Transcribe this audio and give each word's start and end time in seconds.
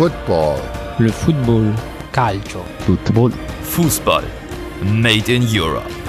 Football. 0.00 0.58
Le 0.98 1.10
football. 1.10 1.74
Calcio. 2.10 2.64
Football. 2.78 3.32
Fußball. 3.60 4.24
Made 4.80 5.30
in 5.30 5.42
Europe. 5.42 5.99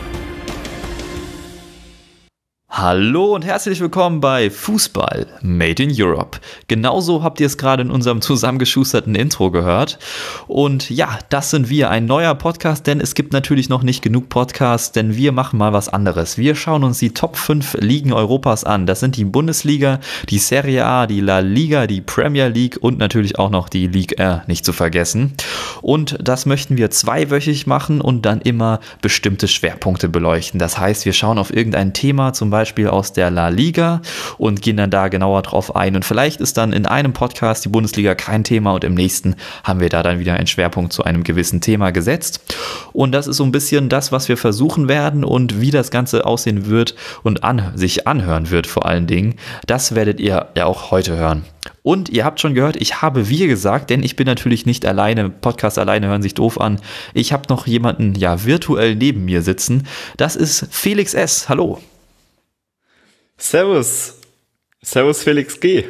Hallo 2.74 3.36
und 3.36 3.44
herzlich 3.44 3.82
willkommen 3.82 4.22
bei 4.22 4.50
Fußball 4.50 5.28
Made 5.42 5.84
in 5.84 5.92
Europe. 5.94 6.40
Genauso 6.70 7.22
habt 7.22 7.42
ihr 7.42 7.48
es 7.48 7.58
gerade 7.58 7.84
in 7.84 7.92
unserem 7.92 8.22
zusammengeschusterten 8.22 9.14
Intro 9.14 9.52
gehört. 9.52 10.00
Und 10.48 10.90
ja, 10.90 11.20
das 11.28 11.50
sind 11.50 11.68
wir, 11.68 11.90
ein 11.90 12.06
neuer 12.06 12.34
Podcast, 12.34 12.88
denn 12.88 13.02
es 13.02 13.14
gibt 13.14 13.34
natürlich 13.34 13.68
noch 13.68 13.84
nicht 13.84 14.02
genug 14.02 14.30
Podcasts, 14.30 14.94
denn 14.94 15.18
wir 15.18 15.34
machen 15.34 15.60
mal 15.60 15.74
was 15.74 15.90
anderes. 15.90 16.38
Wir 16.38 16.56
schauen 16.56 16.86
uns 16.86 16.98
die 17.00 17.14
Top 17.14 17.36
5 17.36 17.74
Ligen 17.82 18.14
Europas 18.14 18.64
an. 18.64 18.86
Das 18.86 19.02
sind 19.02 19.18
die 19.18 19.26
Bundesliga, 19.26 20.00
die 20.30 20.40
Serie 20.40 20.86
A, 20.86 21.08
die 21.08 21.20
La 21.20 21.40
Liga, 21.40 21.88
die 21.88 22.00
Premier 22.00 22.48
League 22.48 22.78
und 22.80 22.98
natürlich 22.98 23.38
auch 23.38 23.50
noch 23.50 23.68
die 23.68 23.88
League 23.88 24.18
R 24.18 24.44
nicht 24.48 24.64
zu 24.64 24.72
vergessen. 24.72 25.34
Und 25.82 26.18
das 26.24 26.46
möchten 26.46 26.78
wir 26.78 26.90
zweiwöchig 26.90 27.68
machen 27.68 28.00
und 28.00 28.26
dann 28.26 28.40
immer 28.40 28.80
bestimmte 29.02 29.50
Schwerpunkte 29.50 30.08
beleuchten. 30.08 30.58
Das 30.58 30.78
heißt, 30.78 31.04
wir 31.04 31.12
schauen 31.12 31.38
auf 31.38 31.54
irgendein 31.54 31.94
Thema, 31.94 32.32
zum 32.32 32.50
Beispiel 32.50 32.61
Beispiel 32.62 32.90
aus 32.90 33.12
der 33.12 33.32
La 33.32 33.48
Liga 33.48 34.04
und 34.38 34.62
gehen 34.62 34.78
dann 34.78 34.92
da 34.92 35.08
genauer 35.08 35.42
drauf 35.42 35.76
ein. 35.76 35.96
Und 35.96 36.06
vielleicht 36.06 36.40
ist 36.42 36.60
dann 36.60 36.74
in 36.74 36.86
einem 36.86 37.12
Podcast 37.12 37.66
die 37.66 37.70
Bundesliga 37.70 38.14
kein 38.14 38.44
Thema 38.44 38.74
und 38.74 38.84
im 38.84 38.94
nächsten 38.94 39.36
haben 39.64 39.80
wir 39.80 39.90
da 39.90 40.04
dann 40.04 40.20
wieder 40.20 40.36
einen 40.36 40.46
Schwerpunkt 40.46 40.94
zu 40.94 41.04
einem 41.04 41.24
gewissen 41.24 41.60
Thema 41.60 41.92
gesetzt. 41.92 42.40
Und 42.94 43.14
das 43.14 43.26
ist 43.26 43.38
so 43.38 43.44
ein 43.44 43.52
bisschen 43.52 43.90
das, 43.90 44.12
was 44.12 44.30
wir 44.30 44.38
versuchen 44.38 44.88
werden 44.88 45.24
und 45.24 45.60
wie 45.60 45.72
das 45.72 45.90
Ganze 45.90 46.24
aussehen 46.24 46.68
wird 46.68 46.94
und 47.24 47.44
an, 47.44 47.72
sich 47.74 48.08
anhören 48.08 48.52
wird 48.52 48.68
vor 48.68 48.86
allen 48.86 49.08
Dingen. 49.08 49.38
Das 49.66 49.96
werdet 49.96 50.20
ihr 50.20 50.50
ja 50.56 50.66
auch 50.66 50.92
heute 50.92 51.18
hören. 51.18 51.44
Und 51.82 52.10
ihr 52.10 52.26
habt 52.26 52.40
schon 52.40 52.54
gehört, 52.54 52.76
ich 52.76 53.02
habe 53.02 53.28
wir 53.28 53.48
gesagt, 53.48 53.90
denn 53.90 54.04
ich 54.04 54.16
bin 54.16 54.28
natürlich 54.28 54.68
nicht 54.68 54.86
alleine. 54.86 55.32
Podcast 55.32 55.80
alleine 55.80 56.08
hören 56.08 56.22
sich 56.22 56.36
doof 56.36 56.62
an. 56.62 56.80
Ich 57.16 57.34
habe 57.34 57.44
noch 57.50 57.66
jemanden 57.66 58.14
ja 58.14 58.46
virtuell 58.46 58.96
neben 58.96 59.26
mir 59.26 59.42
sitzen. 59.42 59.88
Das 60.16 60.36
ist 60.36 60.68
Felix 60.70 61.16
S. 61.16 61.50
Hallo. 61.50 61.80
Servus. 63.42 64.14
Servus 64.84 65.24
Felix 65.24 65.60
G. 65.60 65.84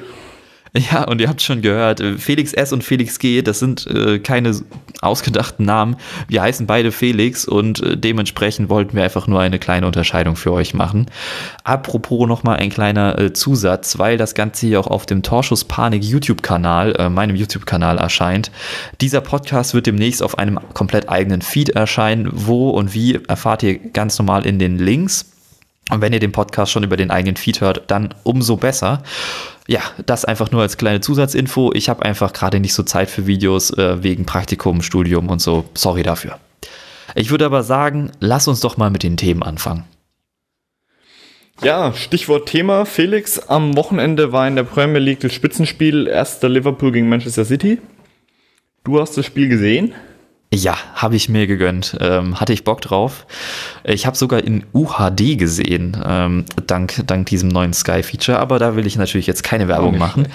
Ja, 0.74 1.04
und 1.04 1.20
ihr 1.20 1.28
habt 1.28 1.42
schon 1.42 1.62
gehört, 1.62 2.00
äh, 2.00 2.18
Felix 2.18 2.54
S 2.54 2.72
und 2.72 2.82
Felix 2.82 3.20
G, 3.20 3.42
das 3.42 3.60
sind 3.60 3.86
äh, 3.88 4.20
keine 4.20 4.58
ausgedachten 5.02 5.66
Namen. 5.66 5.98
Wir 6.30 6.44
heißen 6.44 6.66
beide 6.66 6.94
Felix 6.94 7.46
und 7.46 7.84
äh, 7.84 7.98
dementsprechend 7.98 8.70
wollten 8.70 8.96
wir 8.96 9.04
einfach 9.04 9.28
nur 9.28 9.42
eine 9.42 9.60
kleine 9.60 9.86
Unterscheidung 9.86 10.38
für 10.38 10.54
euch 10.54 10.74
machen. 10.74 11.08
Apropos 11.66 12.26
nochmal 12.26 12.56
ein 12.56 12.70
kleiner 12.70 13.20
äh, 13.20 13.34
Zusatz, 13.34 14.00
weil 14.00 14.16
das 14.16 14.34
Ganze 14.34 14.68
hier 14.68 14.80
auch 14.80 14.88
auf 14.88 15.06
dem 15.06 15.22
Torschuss 15.22 15.66
Panik 15.66 16.06
YouTube-Kanal, 16.06 16.96
äh, 16.96 17.10
meinem 17.10 17.36
YouTube-Kanal 17.36 17.98
erscheint. 17.98 18.50
Dieser 19.02 19.20
Podcast 19.20 19.74
wird 19.74 19.88
demnächst 19.88 20.24
auf 20.24 20.40
einem 20.40 20.58
komplett 20.74 21.10
eigenen 21.10 21.42
Feed 21.42 21.72
erscheinen. 21.72 22.30
Wo 22.32 22.70
und 22.70 22.94
wie 22.94 23.20
erfahrt 23.28 23.62
ihr 23.64 23.78
ganz 23.78 24.18
normal 24.18 24.46
in 24.46 24.58
den 24.58 24.78
Links. 24.78 25.31
Und 25.90 26.02
wenn 26.02 26.14
ihr 26.14 26.20
den 26.20 26.32
Podcast 26.32 26.72
schon 26.72 26.84
über 26.84 26.96
den 26.96 27.12
eigenen 27.12 27.36
Feed 27.36 27.60
hört, 27.62 27.90
dann 27.92 28.14
umso 28.24 28.56
besser. 28.56 29.04
Ja, 29.68 29.82
das 30.06 30.26
einfach 30.26 30.52
nur 30.52 30.62
als 30.62 30.78
kleine 30.78 31.02
Zusatzinfo. 31.02 31.72
Ich 31.74 31.90
habe 31.90 32.04
einfach 32.04 32.34
gerade 32.34 32.60
nicht 32.60 32.74
so 32.74 32.84
Zeit 32.84 33.10
für 33.10 33.28
Videos 33.28 33.72
äh, 33.78 34.02
wegen 34.04 34.26
Praktikum, 34.26 34.82
Studium 34.82 35.30
und 35.30 35.40
so. 35.40 35.66
Sorry 35.74 36.04
dafür. 36.04 36.40
Ich 37.16 37.30
würde 37.30 37.46
aber 37.46 37.64
sagen, 37.64 38.12
lass 38.20 38.48
uns 38.48 38.62
doch 38.62 38.78
mal 38.78 38.90
mit 38.90 39.04
den 39.04 39.18
Themen 39.18 39.44
anfangen. 39.44 39.84
Ja, 41.62 41.94
Stichwort 41.94 42.48
Thema. 42.50 42.86
Felix, 42.86 43.38
am 43.38 43.76
Wochenende 43.76 44.32
war 44.32 44.48
in 44.48 44.56
der 44.56 44.64
Premier 44.64 45.00
League 45.00 45.20
das 45.20 45.34
Spitzenspiel 45.34 46.08
erster 46.08 46.50
Liverpool 46.50 46.92
gegen 46.92 47.08
Manchester 47.08 47.46
City. 47.46 47.80
Du 48.84 49.00
hast 49.00 49.16
das 49.18 49.28
Spiel 49.28 49.48
gesehen? 49.48 49.94
Ja, 50.54 50.78
habe 50.96 51.16
ich 51.16 51.30
mir 51.30 51.48
gegönnt. 51.48 51.98
Ähm, 52.02 52.42
hatte 52.42 52.52
ich 52.52 52.66
Bock 52.66 52.82
drauf. 52.82 53.26
Ich 53.86 54.06
habe 54.06 54.18
sogar 54.18 54.44
in 54.44 54.66
UHD 54.74 55.38
gesehen, 55.38 55.96
ähm, 56.06 56.46
dank, 56.68 57.04
dank 57.08 57.28
diesem 57.28 57.48
neuen 57.48 57.72
Sky-Feature, 57.72 58.38
aber 58.38 58.60
da 58.60 58.76
will 58.76 58.86
ich 58.86 58.98
natürlich 58.98 59.28
jetzt 59.28 59.44
keine 59.44 59.70
Werbung 59.70 59.98
machen. 59.98 60.28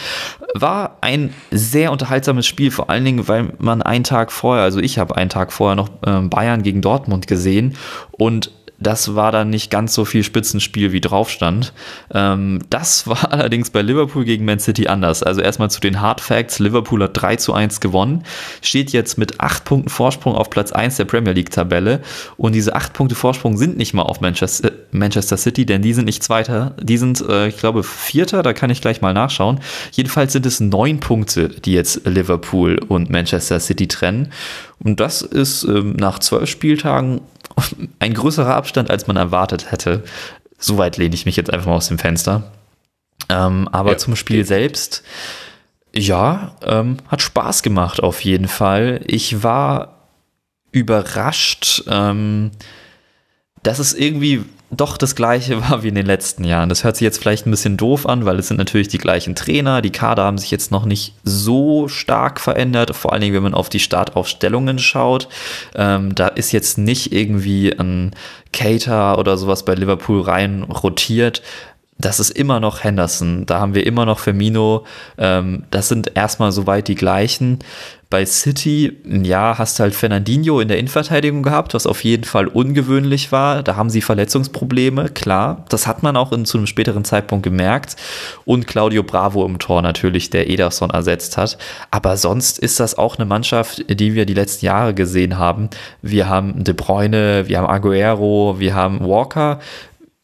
War 0.54 0.96
ein 1.02 1.34
sehr 1.50 1.92
unterhaltsames 1.92 2.46
Spiel, 2.46 2.70
vor 2.70 2.88
allen 2.88 3.04
Dingen, 3.04 3.28
weil 3.28 3.52
man 3.58 3.82
einen 3.82 4.04
Tag 4.04 4.32
vorher, 4.32 4.64
also 4.64 4.80
ich 4.80 4.98
habe 4.98 5.16
einen 5.16 5.28
Tag 5.28 5.52
vorher 5.52 5.76
noch 5.76 5.90
ähm, 6.06 6.30
Bayern 6.30 6.62
gegen 6.62 6.80
Dortmund 6.80 7.26
gesehen 7.26 7.76
und 8.12 8.52
das 8.78 9.14
war 9.14 9.32
dann 9.32 9.50
nicht 9.50 9.70
ganz 9.70 9.94
so 9.94 10.04
viel 10.04 10.22
Spitzenspiel, 10.22 10.92
wie 10.92 11.00
drauf 11.00 11.30
stand. 11.30 11.72
Ähm, 12.12 12.60
das 12.70 13.06
war 13.06 13.32
allerdings 13.32 13.70
bei 13.70 13.82
Liverpool 13.82 14.24
gegen 14.24 14.44
Man 14.44 14.58
City 14.58 14.88
anders. 14.88 15.22
Also 15.22 15.40
erstmal 15.40 15.70
zu 15.70 15.80
den 15.80 16.00
Hard 16.00 16.20
Facts. 16.20 16.58
Liverpool 16.58 17.02
hat 17.02 17.10
3 17.14 17.36
zu 17.36 17.52
1 17.52 17.80
gewonnen, 17.80 18.24
steht 18.62 18.92
jetzt 18.92 19.18
mit 19.18 19.40
8 19.40 19.64
Punkten 19.64 19.88
Vorsprung 19.88 20.34
auf 20.34 20.50
Platz 20.50 20.72
1 20.72 20.96
der 20.96 21.04
Premier 21.04 21.32
League-Tabelle. 21.32 22.00
Und 22.36 22.54
diese 22.54 22.74
8 22.74 22.92
Punkte 22.92 23.14
Vorsprung 23.14 23.56
sind 23.56 23.76
nicht 23.76 23.94
mal 23.94 24.02
auf 24.02 24.20
Manchester, 24.20 24.72
Manchester 24.90 25.36
City, 25.36 25.66
denn 25.66 25.82
die 25.82 25.94
sind 25.94 26.04
nicht 26.04 26.22
Zweiter. 26.22 26.74
Die 26.80 26.98
sind, 26.98 27.20
äh, 27.28 27.48
ich 27.48 27.56
glaube, 27.56 27.82
Vierter. 27.82 28.42
Da 28.42 28.52
kann 28.52 28.70
ich 28.70 28.80
gleich 28.80 29.00
mal 29.00 29.14
nachschauen. 29.14 29.60
Jedenfalls 29.92 30.32
sind 30.32 30.46
es 30.46 30.60
9 30.60 31.00
Punkte, 31.00 31.48
die 31.48 31.72
jetzt 31.72 32.06
Liverpool 32.06 32.78
und 32.88 33.10
Manchester 33.10 33.60
City 33.60 33.88
trennen. 33.88 34.32
Und 34.78 35.00
das 35.00 35.22
ist 35.22 35.64
ähm, 35.64 35.94
nach 35.94 36.18
zwölf 36.18 36.48
Spieltagen 36.48 37.22
ein 37.98 38.14
größerer 38.14 38.54
Abstand, 38.54 38.90
als 38.90 39.06
man 39.06 39.16
erwartet 39.16 39.70
hätte. 39.70 40.04
Soweit 40.58 40.96
lehne 40.96 41.14
ich 41.14 41.26
mich 41.26 41.36
jetzt 41.36 41.52
einfach 41.52 41.66
mal 41.66 41.76
aus 41.76 41.88
dem 41.88 41.98
Fenster. 41.98 42.52
Ähm, 43.28 43.68
aber 43.72 43.92
ja. 43.92 43.98
zum 43.98 44.16
Spiel 44.16 44.44
selbst, 44.44 45.02
ja, 45.94 46.56
ähm, 46.62 46.98
hat 47.08 47.22
Spaß 47.22 47.62
gemacht 47.62 48.02
auf 48.02 48.20
jeden 48.22 48.48
Fall. 48.48 49.00
Ich 49.06 49.42
war 49.42 50.08
überrascht, 50.70 51.84
ähm, 51.88 52.50
dass 53.62 53.78
es 53.78 53.94
irgendwie 53.94 54.44
doch 54.70 54.96
das 54.96 55.14
gleiche 55.14 55.60
war 55.68 55.82
wie 55.82 55.88
in 55.88 55.94
den 55.94 56.06
letzten 56.06 56.44
Jahren. 56.44 56.68
Das 56.68 56.84
hört 56.84 56.96
sich 56.96 57.04
jetzt 57.04 57.18
vielleicht 57.18 57.46
ein 57.46 57.50
bisschen 57.50 57.76
doof 57.76 58.06
an, 58.06 58.24
weil 58.24 58.38
es 58.38 58.48
sind 58.48 58.56
natürlich 58.56 58.88
die 58.88 58.98
gleichen 58.98 59.34
Trainer. 59.34 59.82
Die 59.82 59.90
Kader 59.90 60.24
haben 60.24 60.38
sich 60.38 60.50
jetzt 60.50 60.70
noch 60.70 60.84
nicht 60.84 61.14
so 61.24 61.88
stark 61.88 62.40
verändert, 62.40 62.94
vor 62.94 63.12
allen 63.12 63.22
Dingen, 63.22 63.34
wenn 63.34 63.42
man 63.42 63.54
auf 63.54 63.68
die 63.68 63.80
Startaufstellungen 63.80 64.78
schaut. 64.78 65.28
Ähm, 65.74 66.14
da 66.14 66.28
ist 66.28 66.52
jetzt 66.52 66.78
nicht 66.78 67.12
irgendwie 67.12 67.72
ein 67.78 68.12
Cater 68.52 69.18
oder 69.18 69.36
sowas 69.36 69.64
bei 69.64 69.74
Liverpool 69.74 70.22
rein 70.22 70.62
rotiert 70.62 71.42
das 71.98 72.20
ist 72.20 72.30
immer 72.30 72.60
noch 72.60 72.84
Henderson. 72.84 73.46
Da 73.46 73.60
haben 73.60 73.74
wir 73.74 73.86
immer 73.86 74.04
noch 74.04 74.18
Firmino. 74.18 74.84
Ähm, 75.16 75.64
das 75.70 75.88
sind 75.88 76.12
erstmal 76.14 76.52
soweit 76.52 76.88
die 76.88 76.94
gleichen. 76.94 77.60
Bei 78.08 78.24
City, 78.24 78.98
ja, 79.04 79.58
hast 79.58 79.78
du 79.78 79.82
halt 79.82 79.94
Fernandinho 79.94 80.60
in 80.60 80.68
der 80.68 80.78
Innenverteidigung 80.78 81.42
gehabt, 81.42 81.74
was 81.74 81.88
auf 81.88 82.04
jeden 82.04 82.22
Fall 82.22 82.46
ungewöhnlich 82.46 83.32
war. 83.32 83.64
Da 83.64 83.74
haben 83.74 83.90
sie 83.90 84.00
Verletzungsprobleme, 84.00 85.08
klar. 85.08 85.64
Das 85.70 85.88
hat 85.88 86.04
man 86.04 86.16
auch 86.16 86.30
in, 86.30 86.44
zu 86.44 86.58
einem 86.58 86.68
späteren 86.68 87.04
Zeitpunkt 87.04 87.42
gemerkt. 87.42 87.96
Und 88.44 88.68
Claudio 88.68 89.02
Bravo 89.02 89.44
im 89.44 89.58
Tor 89.58 89.82
natürlich, 89.82 90.30
der 90.30 90.48
Ederson 90.48 90.90
ersetzt 90.90 91.36
hat. 91.36 91.58
Aber 91.90 92.16
sonst 92.16 92.60
ist 92.60 92.78
das 92.78 92.96
auch 92.96 93.16
eine 93.16 93.24
Mannschaft, 93.24 93.84
die 93.88 94.14
wir 94.14 94.24
die 94.24 94.34
letzten 94.34 94.66
Jahre 94.66 94.94
gesehen 94.94 95.38
haben. 95.38 95.70
Wir 96.00 96.28
haben 96.28 96.62
De 96.62 96.74
Bruyne, 96.74 97.48
wir 97.48 97.58
haben 97.58 97.66
Aguero, 97.66 98.56
wir 98.58 98.74
haben 98.74 99.00
Walker. 99.00 99.58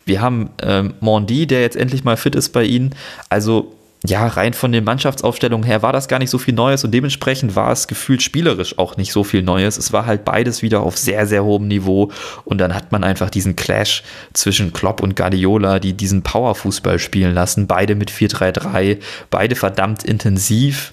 Wir 0.05 0.21
haben 0.21 0.51
ähm, 0.63 0.95
Mondi, 1.01 1.47
der 1.47 1.63
jetzt 1.63 1.77
endlich 1.77 2.05
mal 2.05 2.17
fit 2.17 2.35
ist 2.35 2.51
bei 2.51 2.65
ihnen. 2.65 2.95
Also 3.29 3.75
ja, 4.05 4.27
rein 4.27 4.53
von 4.53 4.73
den 4.73 4.83
Mannschaftsaufstellungen 4.83 5.65
her 5.65 5.83
war 5.83 5.93
das 5.93 6.09
gar 6.09 6.19
nicht 6.19 6.31
so 6.31 6.39
viel 6.39 6.55
Neues 6.55 6.83
und 6.83 6.91
dementsprechend 6.91 7.55
war 7.55 7.71
es 7.71 7.87
gefühlt 7.87 8.21
spielerisch 8.21 8.77
auch 8.79 8.97
nicht 8.97 9.13
so 9.13 9.23
viel 9.23 9.43
Neues. 9.43 9.79
Es 9.79 9.93
war 9.93 10.07
halt 10.07 10.25
beides 10.25 10.61
wieder 10.61 10.81
auf 10.81 10.99
sehr, 10.99 11.27
sehr 11.27 11.45
hohem 11.45 11.69
Niveau 11.69 12.11
und 12.45 12.59
dann 12.59 12.75
hat 12.75 12.91
man 12.91 13.05
einfach 13.05 13.31
diesen 13.31 13.55
Clash 13.55 14.03
zwischen 14.33 14.73
Klopp 14.73 15.03
und 15.03 15.15
Guardiola, 15.15 15.79
die 15.79 15.93
diesen 15.93 16.23
Powerfußball 16.23 16.99
spielen 16.99 17.33
lassen, 17.33 17.69
beide 17.69 17.95
mit 17.95 18.11
4-3-3, 18.11 18.99
beide 19.31 19.55
verdammt 19.55 20.03
intensiv 20.03 20.93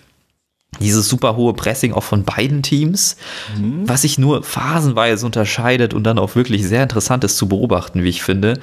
dieses 0.80 1.10
super 1.10 1.36
hohe 1.36 1.54
Pressing 1.54 1.94
auch 1.94 2.04
von 2.04 2.24
beiden 2.24 2.62
Teams, 2.62 3.18
mhm. 3.58 3.88
was 3.88 4.04
sich 4.04 4.18
nur 4.18 4.44
phasenweise 4.44 5.26
unterscheidet 5.26 5.94
und 5.94 6.04
dann 6.04 6.20
auch 6.20 6.36
wirklich 6.36 6.66
sehr 6.66 6.84
interessant 6.84 7.24
ist 7.24 7.38
zu 7.38 7.48
beobachten, 7.50 8.04
wie 8.04 8.10
ich 8.10 8.22
finde. 8.22 8.60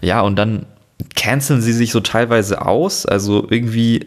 Ja, 0.00 0.20
und 0.20 0.36
dann 0.36 0.66
canceln 1.14 1.60
sie 1.60 1.72
sich 1.72 1.90
so 1.90 2.00
teilweise 2.00 2.64
aus, 2.64 3.06
also 3.06 3.46
irgendwie 3.50 4.06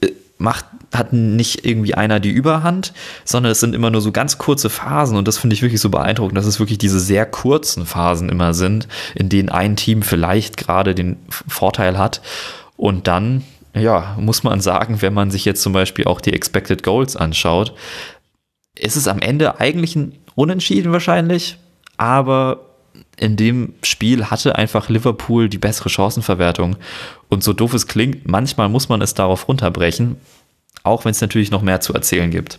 äh, 0.00 0.10
macht 0.38 0.66
hat 0.94 1.12
nicht 1.12 1.66
irgendwie 1.66 1.94
einer 1.94 2.20
die 2.20 2.30
Überhand, 2.30 2.92
sondern 3.24 3.52
es 3.52 3.60
sind 3.60 3.74
immer 3.74 3.90
nur 3.90 4.00
so 4.00 4.12
ganz 4.12 4.38
kurze 4.38 4.70
Phasen 4.70 5.18
und 5.18 5.28
das 5.28 5.36
finde 5.36 5.54
ich 5.54 5.62
wirklich 5.62 5.80
so 5.80 5.90
beeindruckend, 5.90 6.38
dass 6.38 6.46
es 6.46 6.58
wirklich 6.58 6.78
diese 6.78 7.00
sehr 7.00 7.26
kurzen 7.26 7.86
Phasen 7.86 8.28
immer 8.28 8.54
sind, 8.54 8.88
in 9.14 9.28
denen 9.28 9.48
ein 9.48 9.76
Team 9.76 10.02
vielleicht 10.02 10.56
gerade 10.56 10.94
den 10.94 11.16
Vorteil 11.28 11.98
hat 11.98 12.22
und 12.76 13.08
dann 13.08 13.42
ja, 13.76 14.16
muss 14.18 14.42
man 14.42 14.60
sagen, 14.60 15.02
wenn 15.02 15.14
man 15.14 15.30
sich 15.30 15.44
jetzt 15.44 15.62
zum 15.62 15.72
Beispiel 15.72 16.06
auch 16.06 16.20
die 16.20 16.32
Expected 16.32 16.82
Goals 16.82 17.16
anschaut, 17.16 17.74
ist 18.78 18.96
es 18.96 19.08
am 19.08 19.20
Ende 19.20 19.60
eigentlich 19.60 19.96
ein 19.96 20.18
Unentschieden 20.34 20.92
wahrscheinlich, 20.92 21.56
aber 21.96 22.60
in 23.16 23.36
dem 23.36 23.74
Spiel 23.82 24.26
hatte 24.26 24.56
einfach 24.56 24.88
Liverpool 24.88 25.48
die 25.48 25.58
bessere 25.58 25.88
Chancenverwertung. 25.88 26.76
Und 27.28 27.42
so 27.42 27.52
doof 27.52 27.72
es 27.74 27.86
klingt, 27.86 28.28
manchmal 28.28 28.68
muss 28.68 28.88
man 28.88 29.00
es 29.00 29.14
darauf 29.14 29.48
runterbrechen. 29.48 30.16
Auch 30.82 31.04
wenn 31.04 31.12
es 31.12 31.20
natürlich 31.20 31.50
noch 31.50 31.62
mehr 31.62 31.80
zu 31.80 31.94
erzählen 31.94 32.30
gibt. 32.30 32.58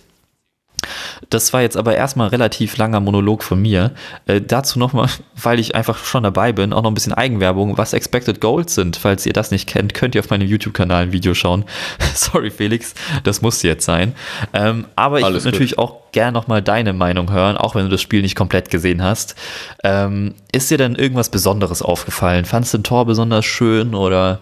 Das 1.30 1.52
war 1.54 1.62
jetzt 1.62 1.78
aber 1.78 1.96
erstmal 1.96 2.30
relativ 2.30 2.78
langer 2.78 3.00
Monolog 3.00 3.44
von 3.44 3.62
mir. 3.62 3.92
Äh, 4.26 4.42
dazu 4.42 4.80
nochmal, 4.80 5.10
weil 5.42 5.60
ich 5.60 5.76
einfach 5.76 6.04
schon 6.04 6.24
dabei 6.24 6.54
bin, 6.54 6.74
auch 6.74 6.84
noch 6.84 6.92
ein 6.92 6.94
bisschen 6.94 7.14
Eigenwerbung, 7.14 7.78
was 7.78 7.94
Expected 7.94 8.42
Goals 8.42 8.76
sind. 8.76 8.98
Falls 8.98 9.26
ihr 9.26 9.34
das 9.34 9.52
nicht 9.52 9.68
kennt, 9.68 9.94
könnt 9.94 10.16
ihr 10.16 10.22
auf 10.22 10.30
meinem 10.30 10.48
YouTube-Kanal 10.48 11.04
ein 11.04 11.12
Video 11.12 11.34
schauen. 11.34 11.66
Sorry, 12.14 12.52
Felix, 12.52 12.94
das 13.24 13.42
muss 13.42 13.62
jetzt 13.64 13.86
sein. 13.86 14.14
Ähm, 14.54 14.86
aber 14.96 15.20
ich 15.20 15.26
würde 15.26 15.46
natürlich 15.46 15.78
auch 15.78 16.12
gerne 16.12 16.32
nochmal 16.32 16.62
deine 16.62 16.94
Meinung 16.94 17.32
hören, 17.32 17.58
auch 17.58 17.76
wenn 17.76 17.84
du 17.84 17.90
das 17.90 18.02
Spiel 18.02 18.22
nicht 18.22 18.36
komplett 18.36 18.70
gesehen 18.70 19.04
hast. 19.04 19.36
Ähm, 19.84 20.36
ist 20.52 20.72
dir 20.72 20.78
denn 20.78 20.96
irgendwas 20.96 21.30
Besonderes 21.30 21.82
aufgefallen? 21.82 22.46
Fandest 22.46 22.74
du 22.74 22.80
ein 22.80 22.84
Tor 22.84 23.06
besonders 23.06 23.46
schön 23.46 23.94
oder 23.94 24.40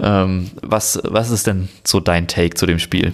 ähm, 0.00 0.50
was, 0.62 1.00
was 1.04 1.30
ist 1.30 1.46
denn 1.46 1.68
so 1.84 2.00
dein 2.00 2.26
Take 2.26 2.54
zu 2.54 2.66
dem 2.66 2.78
Spiel? 2.78 3.12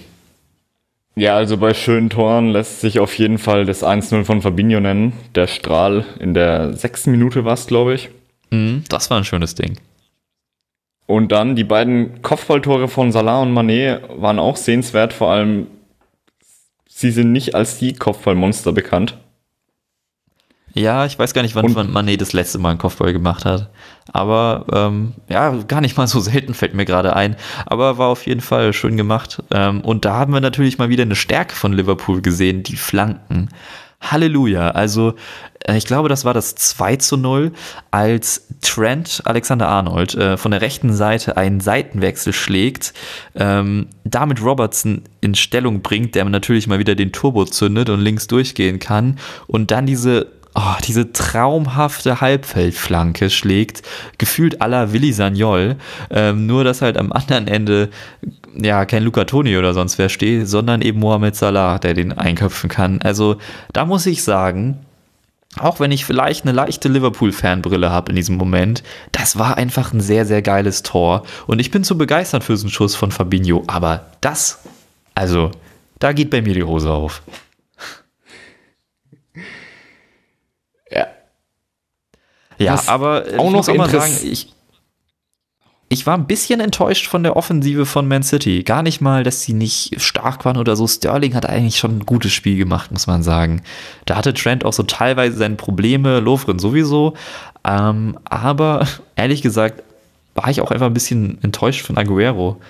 Ja, 1.18 1.34
also 1.34 1.56
bei 1.56 1.74
schönen 1.74 2.10
Toren 2.10 2.50
lässt 2.50 2.80
sich 2.80 3.00
auf 3.00 3.18
jeden 3.18 3.38
Fall 3.38 3.66
das 3.66 3.82
1-0 3.82 4.22
von 4.22 4.40
Fabinho 4.40 4.78
nennen. 4.78 5.14
Der 5.34 5.48
Strahl 5.48 6.04
in 6.20 6.32
der 6.32 6.74
sechsten 6.74 7.10
Minute 7.10 7.44
war 7.44 7.54
es, 7.54 7.66
glaube 7.66 7.94
ich. 7.94 8.10
Mhm, 8.50 8.84
das 8.88 9.10
war 9.10 9.18
ein 9.18 9.24
schönes 9.24 9.56
Ding. 9.56 9.78
Und 11.06 11.32
dann 11.32 11.56
die 11.56 11.64
beiden 11.64 12.22
Kopfballtore 12.22 12.86
von 12.86 13.10
Salah 13.10 13.42
und 13.42 13.52
Manet 13.52 14.02
waren 14.14 14.38
auch 14.38 14.56
sehenswert, 14.56 15.12
vor 15.12 15.32
allem 15.32 15.66
sie 16.88 17.10
sind 17.10 17.32
nicht 17.32 17.52
als 17.52 17.78
die 17.78 17.94
Kopfballmonster 17.94 18.70
bekannt. 18.70 19.18
Ja, 20.74 21.06
ich 21.06 21.18
weiß 21.18 21.34
gar 21.34 21.42
nicht, 21.42 21.54
wann 21.54 21.64
und, 21.64 21.92
Mané 21.94 22.16
das 22.16 22.32
letzte 22.32 22.58
Mal 22.58 22.70
einen 22.70 22.78
Kopfball 22.78 23.12
gemacht 23.12 23.44
hat. 23.44 23.70
Aber 24.12 24.66
ähm, 24.72 25.14
ja, 25.28 25.50
gar 25.66 25.80
nicht 25.80 25.96
mal 25.96 26.06
so 26.06 26.20
selten 26.20 26.54
fällt 26.54 26.74
mir 26.74 26.84
gerade 26.84 27.16
ein. 27.16 27.36
Aber 27.66 27.98
war 27.98 28.08
auf 28.08 28.26
jeden 28.26 28.40
Fall 28.40 28.72
schön 28.72 28.96
gemacht. 28.96 29.42
Ähm, 29.50 29.80
und 29.80 30.04
da 30.04 30.14
haben 30.14 30.32
wir 30.32 30.40
natürlich 30.40 30.78
mal 30.78 30.88
wieder 30.88 31.02
eine 31.02 31.16
Stärke 31.16 31.54
von 31.54 31.72
Liverpool 31.72 32.22
gesehen, 32.22 32.62
die 32.62 32.76
Flanken. 32.76 33.48
Halleluja. 34.00 34.70
Also, 34.70 35.14
äh, 35.64 35.76
ich 35.76 35.84
glaube, 35.84 36.08
das 36.08 36.24
war 36.24 36.34
das 36.34 36.54
2 36.54 36.96
zu 36.96 37.16
0, 37.16 37.52
als 37.90 38.46
Trent 38.62 39.22
Alexander 39.24 39.68
Arnold 39.68 40.14
äh, 40.14 40.36
von 40.36 40.52
der 40.52 40.60
rechten 40.60 40.92
Seite 40.92 41.36
einen 41.36 41.60
Seitenwechsel 41.60 42.32
schlägt, 42.32 42.94
ähm, 43.34 43.88
damit 44.04 44.42
Robertson 44.42 45.02
in 45.20 45.34
Stellung 45.34 45.82
bringt, 45.82 46.14
der 46.14 46.24
natürlich 46.24 46.68
mal 46.68 46.78
wieder 46.78 46.94
den 46.94 47.12
Turbo 47.12 47.44
zündet 47.44 47.90
und 47.90 48.00
links 48.00 48.28
durchgehen 48.28 48.78
kann 48.78 49.18
und 49.46 49.70
dann 49.70 49.86
diese 49.86 50.37
oh, 50.54 50.74
diese 50.86 51.12
traumhafte 51.12 52.20
Halbfeldflanke 52.20 53.30
schlägt, 53.30 53.82
gefühlt 54.18 54.60
aller 54.60 54.92
Willi 54.92 55.12
Sagnol, 55.12 55.76
ähm, 56.10 56.46
nur 56.46 56.64
dass 56.64 56.82
halt 56.82 56.96
am 56.96 57.12
anderen 57.12 57.48
Ende 57.48 57.90
ja 58.54 58.84
kein 58.84 59.04
Luca 59.04 59.24
Toni 59.24 59.56
oder 59.56 59.74
sonst 59.74 59.98
wer 59.98 60.08
steht, 60.08 60.48
sondern 60.48 60.82
eben 60.82 61.00
Mohamed 61.00 61.36
Salah, 61.36 61.78
der 61.78 61.94
den 61.94 62.12
einköpfen 62.12 62.68
kann. 62.68 63.00
Also 63.02 63.36
da 63.72 63.84
muss 63.84 64.06
ich 64.06 64.22
sagen, 64.22 64.78
auch 65.58 65.80
wenn 65.80 65.92
ich 65.92 66.04
vielleicht 66.04 66.44
eine 66.44 66.52
leichte 66.52 66.88
Liverpool-Fanbrille 66.88 67.90
habe 67.90 68.10
in 68.10 68.16
diesem 68.16 68.36
Moment, 68.36 68.82
das 69.12 69.38
war 69.38 69.56
einfach 69.56 69.92
ein 69.92 70.00
sehr, 70.00 70.26
sehr 70.26 70.42
geiles 70.42 70.82
Tor. 70.82 71.24
Und 71.46 71.58
ich 71.58 71.70
bin 71.70 71.84
zu 71.84 71.96
begeistert 71.96 72.44
für 72.44 72.52
diesen 72.52 72.70
Schuss 72.70 72.94
von 72.94 73.10
Fabinho. 73.10 73.64
Aber 73.66 74.06
das, 74.20 74.60
also, 75.14 75.50
da 75.98 76.12
geht 76.12 76.30
bei 76.30 76.42
mir 76.42 76.54
die 76.54 76.64
Hose 76.64 76.90
auf. 76.92 77.22
Ja, 82.58 82.74
Was 82.74 82.88
aber 82.88 83.24
auch 83.38 83.50
muss 83.50 83.68
auch 83.68 83.74
mal 83.74 83.88
sagen, 83.88 84.12
ich, 84.24 84.52
ich 85.88 86.06
war 86.06 86.18
ein 86.18 86.26
bisschen 86.26 86.60
enttäuscht 86.60 87.06
von 87.06 87.22
der 87.22 87.36
Offensive 87.36 87.86
von 87.86 88.06
Man 88.06 88.22
City. 88.22 88.62
Gar 88.62 88.82
nicht 88.82 89.00
mal, 89.00 89.22
dass 89.22 89.42
sie 89.42 89.54
nicht 89.54 90.00
stark 90.00 90.44
waren 90.44 90.58
oder 90.58 90.76
so. 90.76 90.86
Sterling 90.86 91.34
hat 91.34 91.46
eigentlich 91.46 91.78
schon 91.78 91.98
ein 91.98 92.06
gutes 92.06 92.32
Spiel 92.32 92.58
gemacht, 92.58 92.90
muss 92.92 93.06
man 93.06 93.22
sagen. 93.22 93.62
Da 94.04 94.16
hatte 94.16 94.34
Trent 94.34 94.64
auch 94.64 94.72
so 94.72 94.82
teilweise 94.82 95.38
seine 95.38 95.54
Probleme, 95.54 96.20
Lovren 96.20 96.58
sowieso. 96.58 97.14
Ähm, 97.64 98.18
aber 98.24 98.86
ehrlich 99.16 99.40
gesagt 99.40 99.82
war 100.34 100.50
ich 100.50 100.60
auch 100.60 100.70
einfach 100.70 100.86
ein 100.86 100.94
bisschen 100.94 101.38
enttäuscht 101.42 101.84
von 101.84 101.96
Aguero. 101.96 102.60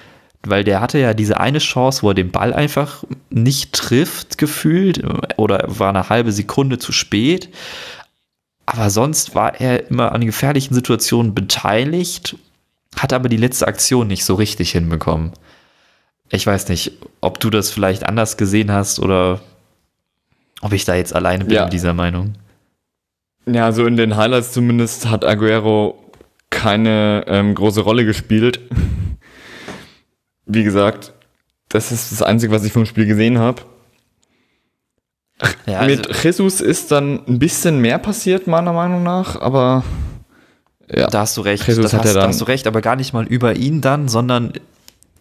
Weil 0.45 0.63
der 0.63 0.81
hatte 0.81 0.99
ja 0.99 1.15
diese 1.15 1.41
eine 1.41 1.59
Chance, 1.59 2.03
wo 2.03 2.11
er 2.11 2.15
den 2.15 2.31
Ball 2.31 2.55
einfach 2.55 3.03
nicht 3.29 3.73
trifft, 3.73 4.39
gefühlt, 4.39 5.03
oder 5.37 5.65
war 5.67 5.89
eine 5.89 6.09
halbe 6.09 6.31
Sekunde 6.31 6.79
zu 6.79 6.93
spät. 6.93 7.51
Aber 8.71 8.91
sonst 8.91 9.35
war 9.35 9.59
er 9.59 9.89
immer 9.89 10.13
an 10.13 10.27
gefährlichen 10.27 10.75
Situationen 10.75 11.35
beteiligt, 11.35 12.37
hat 12.97 13.15
aber 13.15 13.31
die 13.31 13.39
letzte 13.39 13.67
Aktion 13.67 14.09
nicht 14.09 14.27
so 14.27 14.35
richtig 14.35 14.73
hinbekommen. 14.73 15.33
Ich 16.29 16.47
weiß 16.47 16.69
nicht, 16.69 16.93
ob 17.23 17.41
du 17.41 17.49
das 17.49 17.71
vielleicht 17.71 18.05
anders 18.07 18.37
gesehen 18.37 18.71
hast 18.71 19.01
oder 19.01 19.41
ob 20.61 20.75
ich 20.75 20.85
da 20.85 20.97
jetzt 20.97 21.15
alleine 21.15 21.47
bin 21.47 21.55
ja. 21.55 21.65
in 21.65 21.71
dieser 21.71 21.95
Meinung. 21.95 22.35
Ja, 23.47 23.65
also 23.65 23.87
in 23.87 23.97
den 23.97 24.17
Highlights 24.17 24.53
zumindest 24.53 25.09
hat 25.09 25.25
Aguero 25.25 25.99
keine 26.51 27.25
ähm, 27.27 27.55
große 27.55 27.81
Rolle 27.81 28.05
gespielt. 28.05 28.61
Wie 30.45 30.63
gesagt, 30.63 31.15
das 31.71 31.91
ist 31.91 32.13
das 32.13 32.21
Einzige, 32.21 32.53
was 32.53 32.65
ich 32.65 32.73
vom 32.75 32.85
Spiel 32.85 33.07
gesehen 33.07 33.39
habe. 33.39 33.63
Ja, 35.67 35.81
also 35.81 35.97
Mit 35.97 36.25
Jesus 36.25 36.61
ist 36.61 36.91
dann 36.91 37.21
ein 37.27 37.39
bisschen 37.39 37.81
mehr 37.81 37.99
passiert, 37.99 38.47
meiner 38.47 38.73
Meinung 38.73 39.03
nach, 39.03 39.41
aber 39.41 39.85
ja. 40.91 41.09
Da 41.09 41.21
hast 41.21 41.37
du 41.37 41.43
recht. 41.43 41.67
Jesus 41.67 41.93
hat 41.93 42.05
hast, 42.05 42.17
da 42.17 42.27
hast 42.27 42.41
du 42.41 42.47
recht, 42.47 42.67
aber 42.67 42.81
gar 42.81 42.97
nicht 42.97 43.13
mal 43.13 43.27
über 43.27 43.57
ihn 43.57 43.81
dann, 43.81 44.09
sondern 44.09 44.53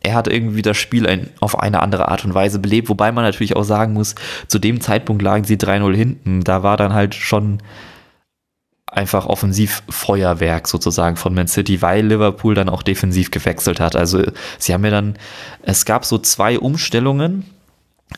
er 0.02 0.14
hat 0.14 0.28
irgendwie 0.28 0.62
das 0.62 0.78
Spiel 0.78 1.06
ein, 1.08 1.30
auf 1.40 1.60
eine 1.60 1.82
andere 1.82 2.08
Art 2.08 2.24
und 2.24 2.34
Weise 2.34 2.60
belebt, 2.60 2.88
wobei 2.90 3.12
man 3.12 3.26
natürlich 3.26 3.56
auch 3.56 3.64
sagen 3.64 3.94
muss, 3.94 4.16
zu 4.48 4.60
dem 4.60 4.80
Zeitpunkt 4.80 5.22
lagen 5.22 5.44
sie 5.44 5.58
3-0 5.58 5.94
hinten. 5.96 6.44
Da 6.44 6.64
war 6.64 6.78
dann 6.78 6.94
halt 6.94 7.16
schon 7.16 7.58
einfach 8.86 9.26
Offensivfeuerwerk 9.26 10.68
sozusagen 10.68 11.18
von 11.18 11.34
Man 11.34 11.48
City, 11.48 11.82
weil 11.82 12.06
Liverpool 12.06 12.56
dann 12.56 12.70
auch 12.70 12.84
defensiv 12.84 13.32
gewechselt 13.32 13.80
hat. 13.82 13.96
Also 13.98 14.24
sie 14.58 14.74
haben 14.74 14.86
ja 14.86 14.92
dann, 14.92 15.18
es 15.64 15.84
gab 15.84 16.06
so 16.06 16.18
zwei 16.20 16.58
Umstellungen, 16.58 17.44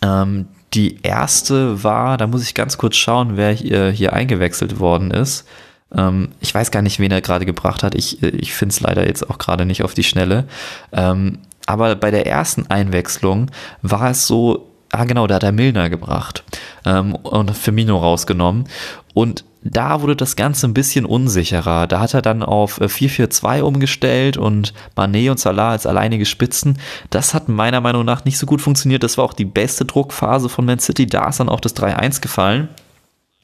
ähm, 0.01 0.47
die 0.73 1.01
erste 1.01 1.83
war, 1.83 2.17
da 2.17 2.27
muss 2.27 2.43
ich 2.43 2.53
ganz 2.53 2.77
kurz 2.77 2.95
schauen, 2.95 3.37
wer 3.37 3.51
hier, 3.51 3.89
hier 3.89 4.13
eingewechselt 4.13 4.79
worden 4.79 5.11
ist. 5.11 5.47
Ähm, 5.95 6.29
ich 6.39 6.53
weiß 6.53 6.71
gar 6.71 6.81
nicht, 6.81 6.99
wen 6.99 7.11
er 7.11 7.21
gerade 7.21 7.45
gebracht 7.45 7.83
hat. 7.83 7.95
Ich, 7.95 8.21
ich 8.21 8.53
finde 8.53 8.73
es 8.73 8.79
leider 8.79 9.07
jetzt 9.07 9.29
auch 9.29 9.37
gerade 9.37 9.65
nicht 9.65 9.83
auf 9.83 9.93
die 9.93 10.03
Schnelle. 10.03 10.45
Ähm, 10.91 11.39
aber 11.65 11.95
bei 11.95 12.11
der 12.11 12.27
ersten 12.27 12.67
Einwechslung 12.67 13.51
war 13.81 14.11
es 14.11 14.27
so, 14.27 14.71
ah 14.91 15.05
genau, 15.05 15.27
da 15.27 15.35
hat 15.35 15.43
er 15.43 15.51
Milner 15.51 15.89
gebracht 15.89 16.43
ähm, 16.85 17.15
und 17.15 17.51
Firmino 17.55 17.97
rausgenommen. 17.97 18.67
Und 19.13 19.43
da 19.61 20.01
wurde 20.01 20.15
das 20.15 20.35
Ganze 20.35 20.67
ein 20.67 20.73
bisschen 20.73 21.05
unsicherer. 21.05 21.85
Da 21.85 21.99
hat 21.99 22.13
er 22.13 22.21
dann 22.21 22.43
auf 22.43 22.79
4-4-2 22.79 23.57
äh, 23.57 23.61
umgestellt 23.61 24.37
und 24.37 24.73
Manet 24.95 25.29
und 25.29 25.39
Salah 25.39 25.71
als 25.71 25.85
alleinige 25.85 26.25
Spitzen. 26.25 26.79
Das 27.09 27.33
hat 27.33 27.49
meiner 27.49 27.81
Meinung 27.81 28.05
nach 28.05 28.23
nicht 28.23 28.37
so 28.37 28.45
gut 28.45 28.61
funktioniert. 28.61 29.03
Das 29.03 29.17
war 29.17 29.25
auch 29.25 29.33
die 29.33 29.45
beste 29.45 29.83
Druckphase 29.83 30.47
von 30.47 30.65
Man 30.65 30.79
City. 30.79 31.07
Da 31.07 31.27
ist 31.27 31.39
dann 31.39 31.49
auch 31.49 31.59
das 31.59 31.75
3-1 31.75 32.21
gefallen. 32.21 32.69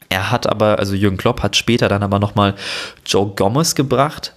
Er 0.08 0.32
hat 0.32 0.48
aber, 0.48 0.80
also 0.80 0.96
Jürgen 0.96 1.18
Klopp 1.18 1.44
hat 1.44 1.56
später 1.58 1.90
dann 1.90 2.04
aber 2.04 2.20
nochmal 2.20 2.56
Joe 3.06 3.34
Gomez 3.36 3.76
gebracht, 3.76 4.34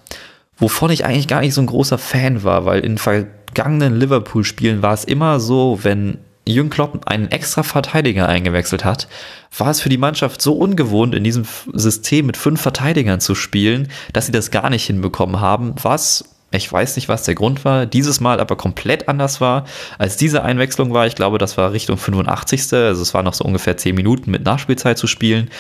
wovon 0.56 0.90
ich 0.90 1.04
eigentlich 1.04 1.28
gar 1.28 1.40
nicht 1.40 1.54
so 1.54 1.61
ein 1.61 1.66
großer 1.66 1.99
Fan 1.99 2.42
war, 2.42 2.64
weil 2.64 2.80
in 2.80 2.99
vergangenen 2.99 4.00
Liverpool-Spielen 4.00 4.82
war 4.82 4.94
es 4.94 5.04
immer 5.04 5.38
so, 5.38 5.78
wenn 5.82 6.18
Jürgen 6.50 6.70
Klopp 6.70 7.06
einen 7.06 7.30
extra 7.30 7.62
Verteidiger 7.62 8.28
eingewechselt 8.28 8.84
hat, 8.84 9.08
war 9.56 9.70
es 9.70 9.80
für 9.80 9.88
die 9.88 9.98
Mannschaft 9.98 10.42
so 10.42 10.54
ungewohnt, 10.54 11.14
in 11.14 11.24
diesem 11.24 11.44
System 11.72 12.26
mit 12.26 12.36
fünf 12.36 12.60
Verteidigern 12.60 13.20
zu 13.20 13.34
spielen, 13.34 13.88
dass 14.12 14.26
sie 14.26 14.32
das 14.32 14.50
gar 14.50 14.70
nicht 14.70 14.86
hinbekommen 14.86 15.40
haben, 15.40 15.74
was 15.82 16.24
ich 16.50 16.72
weiß 16.72 16.96
nicht, 16.96 17.08
was 17.08 17.24
der 17.24 17.34
Grund 17.34 17.64
war, 17.64 17.84
dieses 17.84 18.20
Mal 18.20 18.40
aber 18.40 18.56
komplett 18.56 19.08
anders 19.08 19.40
war, 19.40 19.66
als 19.98 20.16
diese 20.16 20.42
Einwechslung 20.42 20.94
war. 20.94 21.06
Ich 21.06 21.14
glaube, 21.14 21.36
das 21.36 21.58
war 21.58 21.72
Richtung 21.72 21.98
85. 21.98 22.72
Also 22.72 23.02
es 23.02 23.12
war 23.12 23.22
noch 23.22 23.34
so 23.34 23.44
ungefähr 23.44 23.76
10 23.76 23.94
Minuten 23.94 24.30
mit 24.30 24.44
Nachspielzeit 24.44 24.96
zu 24.96 25.06
spielen. 25.06 25.50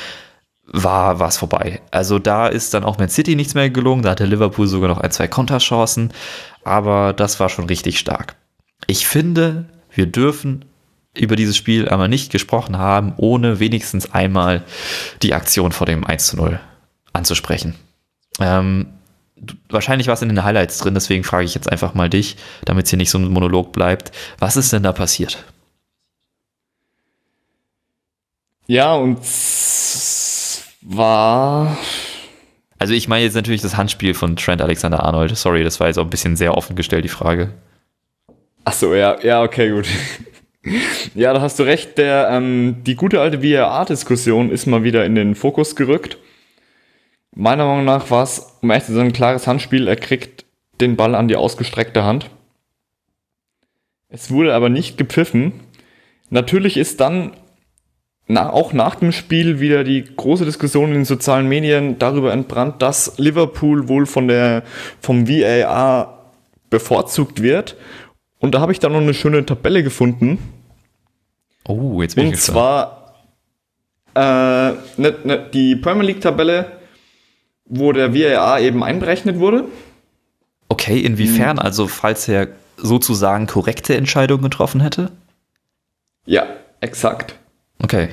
War 0.64 1.20
es 1.20 1.36
vorbei. 1.36 1.82
Also 1.90 2.18
da 2.18 2.46
ist 2.46 2.72
dann 2.72 2.84
auch 2.84 2.98
Man 2.98 3.10
City 3.10 3.36
nichts 3.36 3.54
mehr 3.54 3.68
gelungen. 3.68 4.02
Da 4.02 4.10
hatte 4.10 4.24
Liverpool 4.24 4.66
sogar 4.66 4.88
noch 4.88 4.98
ein, 4.98 5.10
zwei 5.10 5.28
Konterchancen. 5.28 6.12
Aber 6.64 7.12
das 7.12 7.38
war 7.38 7.50
schon 7.50 7.66
richtig 7.66 7.98
stark. 7.98 8.36
Ich 8.86 9.06
finde, 9.06 9.66
wir 9.90 10.06
dürfen 10.06 10.64
über 11.14 11.36
dieses 11.36 11.56
Spiel 11.56 11.88
aber 11.88 12.08
nicht 12.08 12.30
gesprochen 12.30 12.78
haben, 12.78 13.14
ohne 13.16 13.60
wenigstens 13.60 14.12
einmal 14.12 14.62
die 15.22 15.34
Aktion 15.34 15.72
vor 15.72 15.86
dem 15.86 16.04
1 16.04 16.28
zu 16.28 16.36
0 16.36 16.60
anzusprechen. 17.12 17.74
Ähm, 18.40 18.86
wahrscheinlich 19.68 20.06
war 20.06 20.14
es 20.14 20.22
in 20.22 20.28
den 20.28 20.44
Highlights 20.44 20.78
drin, 20.78 20.94
deswegen 20.94 21.24
frage 21.24 21.44
ich 21.44 21.54
jetzt 21.54 21.70
einfach 21.70 21.94
mal 21.94 22.10
dich, 22.10 22.36
damit 22.64 22.84
es 22.84 22.90
hier 22.90 22.96
nicht 22.96 23.10
so 23.10 23.18
ein 23.18 23.28
Monolog 23.28 23.72
bleibt. 23.72 24.12
Was 24.38 24.56
ist 24.56 24.72
denn 24.72 24.82
da 24.82 24.92
passiert? 24.92 25.44
Ja, 28.66 28.94
und 28.94 29.18
war. 30.82 31.78
Also 32.78 32.94
ich 32.94 33.08
meine 33.08 33.24
jetzt 33.24 33.34
natürlich 33.34 33.62
das 33.62 33.76
Handspiel 33.76 34.14
von 34.14 34.36
Trent 34.36 34.62
Alexander 34.62 35.02
Arnold. 35.02 35.36
Sorry, 35.36 35.64
das 35.64 35.80
war 35.80 35.88
jetzt 35.88 35.98
auch 35.98 36.04
ein 36.04 36.10
bisschen 36.10 36.36
sehr 36.36 36.56
offen 36.56 36.76
gestellt, 36.76 37.04
die 37.04 37.08
Frage. 37.08 37.54
Ach 38.64 38.72
so, 38.72 38.94
ja, 38.94 39.18
ja, 39.22 39.42
okay, 39.42 39.70
gut. 39.70 39.86
Ja, 41.14 41.32
da 41.32 41.40
hast 41.40 41.58
du 41.58 41.62
recht. 41.62 41.98
Der, 41.98 42.28
ähm, 42.30 42.76
die 42.86 42.94
gute 42.94 43.20
alte 43.20 43.42
VAR-Diskussion 43.42 44.50
ist 44.50 44.66
mal 44.66 44.84
wieder 44.84 45.04
in 45.04 45.14
den 45.14 45.34
Fokus 45.34 45.76
gerückt. 45.76 46.18
Meiner 47.34 47.66
Meinung 47.66 47.84
nach 47.84 48.10
war 48.10 48.22
es, 48.22 48.58
um 48.62 48.70
echt 48.70 48.86
zu 48.86 48.94
sein, 48.94 49.06
ein 49.06 49.12
klares 49.12 49.46
Handspiel. 49.46 49.88
Er 49.88 49.96
kriegt 49.96 50.44
den 50.80 50.96
Ball 50.96 51.14
an 51.14 51.28
die 51.28 51.36
ausgestreckte 51.36 52.04
Hand. 52.04 52.30
Es 54.08 54.30
wurde 54.30 54.54
aber 54.54 54.68
nicht 54.68 54.96
gepfiffen. 54.96 55.52
Natürlich 56.30 56.76
ist 56.76 57.00
dann 57.00 57.32
na, 58.30 58.52
auch 58.52 58.74
nach 58.74 58.96
dem 58.96 59.10
Spiel 59.12 59.58
wieder 59.58 59.84
die 59.84 60.04
große 60.04 60.44
Diskussion 60.44 60.88
in 60.88 60.94
den 60.96 61.04
sozialen 61.06 61.48
Medien 61.48 61.98
darüber 61.98 62.32
entbrannt, 62.32 62.82
dass 62.82 63.18
Liverpool 63.18 63.88
wohl 63.88 64.04
von 64.04 64.28
der, 64.28 64.64
vom 65.00 65.26
VAR 65.26 66.32
bevorzugt 66.68 67.42
wird. 67.42 67.76
Und 68.38 68.54
da 68.54 68.60
habe 68.60 68.72
ich 68.72 68.80
dann 68.80 68.92
noch 68.92 69.00
eine 69.00 69.14
schöne 69.14 69.46
Tabelle 69.46 69.82
gefunden. 69.82 70.38
Oh, 71.68 72.02
jetzt 72.02 72.16
bin 72.16 72.26
Und 72.26 72.34
ich 72.34 72.40
zwar 72.40 73.14
äh, 74.14 74.20
ne, 74.20 75.14
ne, 75.24 75.46
die 75.52 75.76
Premier 75.76 76.04
League 76.04 76.20
Tabelle, 76.20 76.80
wo 77.66 77.92
der 77.92 78.14
VAR 78.14 78.60
eben 78.60 78.82
einberechnet 78.82 79.38
wurde. 79.38 79.64
Okay, 80.68 80.98
inwiefern? 81.00 81.58
Also, 81.58 81.86
falls 81.86 82.26
er 82.26 82.48
sozusagen 82.76 83.46
korrekte 83.46 83.96
Entscheidungen 83.96 84.42
getroffen 84.42 84.80
hätte? 84.80 85.12
Ja, 86.24 86.46
exakt. 86.80 87.36
Okay. 87.82 88.08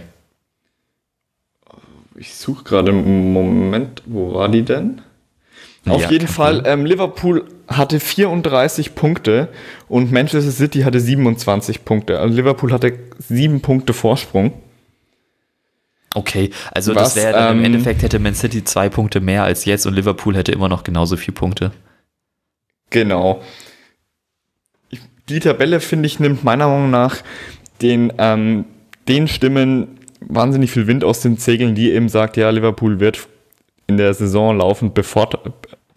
Ich 2.15 2.35
suche 2.35 2.63
gerade 2.63 2.91
einen 2.91 3.33
Moment, 3.33 4.03
wo 4.05 4.33
war 4.33 4.49
die 4.49 4.63
denn? 4.63 5.01
Auf 5.87 6.01
Ja, 6.01 6.09
jeden 6.11 6.27
Fall, 6.27 6.63
ähm, 6.65 6.85
Liverpool 6.85 7.45
hatte 7.67 7.99
34 7.99 8.95
Punkte 8.95 9.49
und 9.87 10.11
Manchester 10.11 10.51
City 10.51 10.81
hatte 10.81 10.99
27 10.99 11.85
Punkte. 11.85 12.19
Also 12.19 12.35
Liverpool 12.35 12.71
hatte 12.71 12.93
sieben 13.19 13.61
Punkte 13.61 13.93
Vorsprung. 13.93 14.53
Okay, 16.15 16.49
also 16.71 16.95
Was, 16.95 17.13
das 17.13 17.23
wäre 17.23 17.33
dann 17.33 17.57
im 17.57 17.59
ähm, 17.59 17.65
Endeffekt 17.65 18.01
hätte 18.01 18.19
Man 18.19 18.35
City 18.35 18.63
zwei 18.63 18.89
Punkte 18.89 19.19
mehr 19.19 19.43
als 19.43 19.65
jetzt 19.65 19.85
und 19.85 19.93
Liverpool 19.93 20.35
hätte 20.35 20.51
immer 20.51 20.69
noch 20.69 20.83
genauso 20.83 21.17
viele 21.17 21.35
Punkte. 21.35 21.71
Genau. 22.89 23.41
Die 25.27 25.39
Tabelle, 25.39 25.79
finde 25.81 26.07
ich, 26.07 26.19
nimmt 26.19 26.43
meiner 26.43 26.67
Meinung 26.67 26.89
nach 26.89 27.17
den, 27.81 28.13
ähm, 28.17 28.65
den 29.07 29.27
Stimmen 29.27 29.99
wahnsinnig 30.21 30.71
viel 30.71 30.87
Wind 30.87 31.03
aus 31.03 31.19
den 31.19 31.37
Segeln, 31.37 31.75
die 31.75 31.91
eben 31.91 32.09
sagt, 32.09 32.37
ja, 32.37 32.49
Liverpool 32.49 32.99
wird 32.99 33.27
in 33.87 33.97
der 33.97 34.13
Saison 34.13 34.57
laufend 34.57 34.93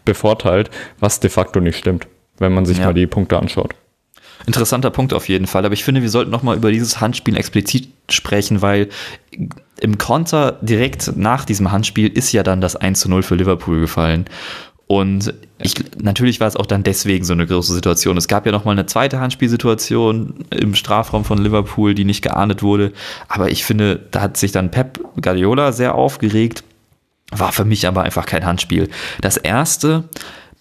bevorteilt, 0.09 0.71
was 0.99 1.21
de 1.21 1.31
facto 1.31 1.61
nicht 1.61 1.77
stimmt, 1.79 2.07
wenn 2.39 2.53
man 2.53 2.67
sich 2.67 2.79
Ja. 2.79 2.87
mal 2.87 2.95
die 2.95 3.07
Punkte 3.07 3.39
anschaut. 3.39 3.75
Interessanter 4.47 4.91
Punkt 4.91 5.13
auf 5.13 5.29
jeden 5.29 5.47
Fall, 5.47 5.65
aber 5.65 5.75
ich 5.75 5.85
finde, 5.85 6.01
wir 6.01 6.09
sollten 6.09 6.31
noch 6.31 6.43
mal 6.43 6.57
über 6.57 6.71
dieses 6.71 7.01
Handspiel 7.01 7.37
explizit 7.37 7.89
sprechen, 8.09 8.63
weil 8.63 8.89
im 9.81 9.99
Konter 9.99 10.59
direkt 10.63 11.17
nach 11.17 11.45
diesem 11.45 11.71
Handspiel 11.73 12.09
ist 12.09 12.33
ja 12.33 12.43
dann 12.43 12.61
das 12.61 12.77
1 12.77 13.01
zu 13.01 13.11
0 13.11 13.23
für 13.23 13.35
Liverpool 13.35 13.81
gefallen. 13.81 14.25
Und 14.87 15.35
ich, 15.59 15.75
natürlich 16.01 16.41
war 16.41 16.47
es 16.49 16.57
auch 16.57 16.65
dann 16.65 16.83
deswegen 16.83 17.23
so 17.25 17.35
eine 17.35 17.47
große 17.47 17.75
Situation. 17.75 18.17
Es 18.17 18.27
gab 18.27 18.47
ja 18.47 18.53
noch 18.53 18.65
mal 18.65 18.71
eine 18.73 18.87
zweite 18.87 19.21
Handspielsituation 19.21 20.47
im 20.51 20.75
Strafraum 20.75 21.27
von 21.27 21.37
Liverpool, 21.37 21.95
die 21.95 22.07
nicht 22.07 22.23
geahndet 22.23 22.63
wurde. 22.63 22.93
Aber 23.29 23.51
ich 23.51 23.65
finde, 23.67 24.01
da 24.13 24.23
hat 24.23 24.39
sich 24.39 24.51
dann 24.51 24.71
Pep 24.71 24.99
Guardiola 25.21 25.73
sehr 25.73 25.95
aufgeregt. 25.95 26.65
War 27.31 27.53
für 27.53 27.65
mich 27.65 27.87
aber 27.87 28.03
einfach 28.03 28.27
kein 28.27 28.47
Handspiel. 28.47 28.89
Das 29.21 29.37
erste 29.37 30.09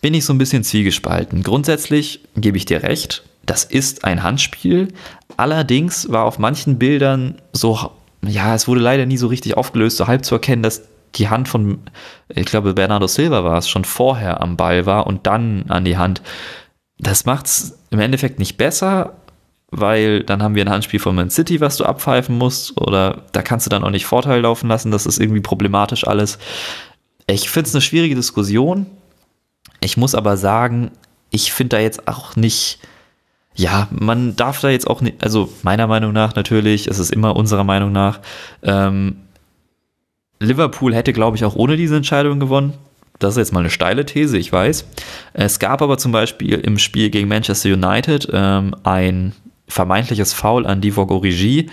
bin 0.01 0.13
ich 0.13 0.25
so 0.25 0.33
ein 0.33 0.37
bisschen 0.37 0.63
zwiegespalten. 0.63 1.43
Grundsätzlich 1.43 2.21
gebe 2.35 2.57
ich 2.57 2.65
dir 2.65 2.83
recht, 2.83 3.23
das 3.45 3.63
ist 3.63 4.03
ein 4.03 4.23
Handspiel. 4.23 4.89
Allerdings 5.37 6.11
war 6.11 6.25
auf 6.25 6.39
manchen 6.39 6.77
Bildern 6.77 7.41
so, 7.53 7.91
ja, 8.25 8.53
es 8.53 8.67
wurde 8.67 8.81
leider 8.81 9.05
nie 9.05 9.17
so 9.17 9.27
richtig 9.27 9.55
aufgelöst, 9.55 9.97
so 9.97 10.07
halb 10.07 10.25
zu 10.25 10.35
erkennen, 10.35 10.63
dass 10.63 10.83
die 11.15 11.29
Hand 11.29 11.47
von, 11.47 11.79
ich 12.29 12.45
glaube, 12.45 12.73
Bernardo 12.73 13.07
Silva 13.07 13.43
war 13.43 13.57
es, 13.57 13.69
schon 13.69 13.85
vorher 13.85 14.41
am 14.41 14.57
Ball 14.57 14.85
war 14.85 15.07
und 15.07 15.25
dann 15.25 15.65
an 15.69 15.85
die 15.85 15.97
Hand. 15.97 16.21
Das 16.99 17.25
macht 17.25 17.45
es 17.45 17.79
im 17.89 17.99
Endeffekt 17.99 18.39
nicht 18.39 18.57
besser, 18.57 19.15
weil 19.71 20.23
dann 20.23 20.41
haben 20.41 20.55
wir 20.55 20.63
ein 20.63 20.69
Handspiel 20.69 20.99
von 20.99 21.15
Man 21.15 21.29
City, 21.29 21.59
was 21.59 21.77
du 21.77 21.85
abpfeifen 21.85 22.37
musst, 22.37 22.79
oder 22.79 23.23
da 23.33 23.41
kannst 23.41 23.65
du 23.65 23.69
dann 23.69 23.83
auch 23.83 23.89
nicht 23.89 24.05
Vorteil 24.05 24.41
laufen 24.41 24.67
lassen, 24.67 24.91
das 24.91 25.05
ist 25.05 25.19
irgendwie 25.19 25.41
problematisch 25.41 26.07
alles. 26.07 26.39
Ich 27.27 27.49
finde 27.49 27.67
es 27.67 27.75
eine 27.75 27.81
schwierige 27.81 28.15
Diskussion. 28.15 28.85
Ich 29.81 29.97
muss 29.97 30.15
aber 30.15 30.37
sagen, 30.37 30.91
ich 31.29 31.51
finde 31.51 31.75
da 31.75 31.81
jetzt 31.81 32.07
auch 32.07 32.35
nicht, 32.35 32.79
ja, 33.55 33.87
man 33.91 34.35
darf 34.35 34.61
da 34.61 34.69
jetzt 34.69 34.87
auch 34.87 35.01
nicht, 35.01 35.21
also 35.21 35.51
meiner 35.63 35.87
Meinung 35.87 36.13
nach 36.13 36.35
natürlich, 36.35 36.87
es 36.87 36.99
ist 36.99 37.11
immer 37.11 37.35
unserer 37.35 37.65
Meinung 37.65 37.91
nach, 37.91 38.21
ähm, 38.63 39.17
Liverpool 40.39 40.93
hätte, 40.95 41.13
glaube 41.13 41.35
ich, 41.35 41.43
auch 41.43 41.55
ohne 41.55 41.77
diese 41.77 41.95
Entscheidung 41.97 42.39
gewonnen. 42.39 42.73
Das 43.19 43.33
ist 43.33 43.37
jetzt 43.37 43.53
mal 43.53 43.61
eine 43.61 43.71
steile 43.71 44.05
These, 44.05 44.37
ich 44.37 44.53
weiß. 44.53 44.85
Es 45.33 45.57
gab 45.57 45.81
aber 45.81 45.97
zum 45.97 46.11
Beispiel 46.11 46.59
im 46.59 46.77
Spiel 46.77 47.09
gegen 47.09 47.27
Manchester 47.27 47.73
United 47.73 48.29
ähm, 48.31 48.75
ein 48.83 49.33
vermeintliches 49.67 50.33
Foul 50.33 50.65
an 50.65 50.81
Divock 50.81 51.11
Origi, 51.11 51.69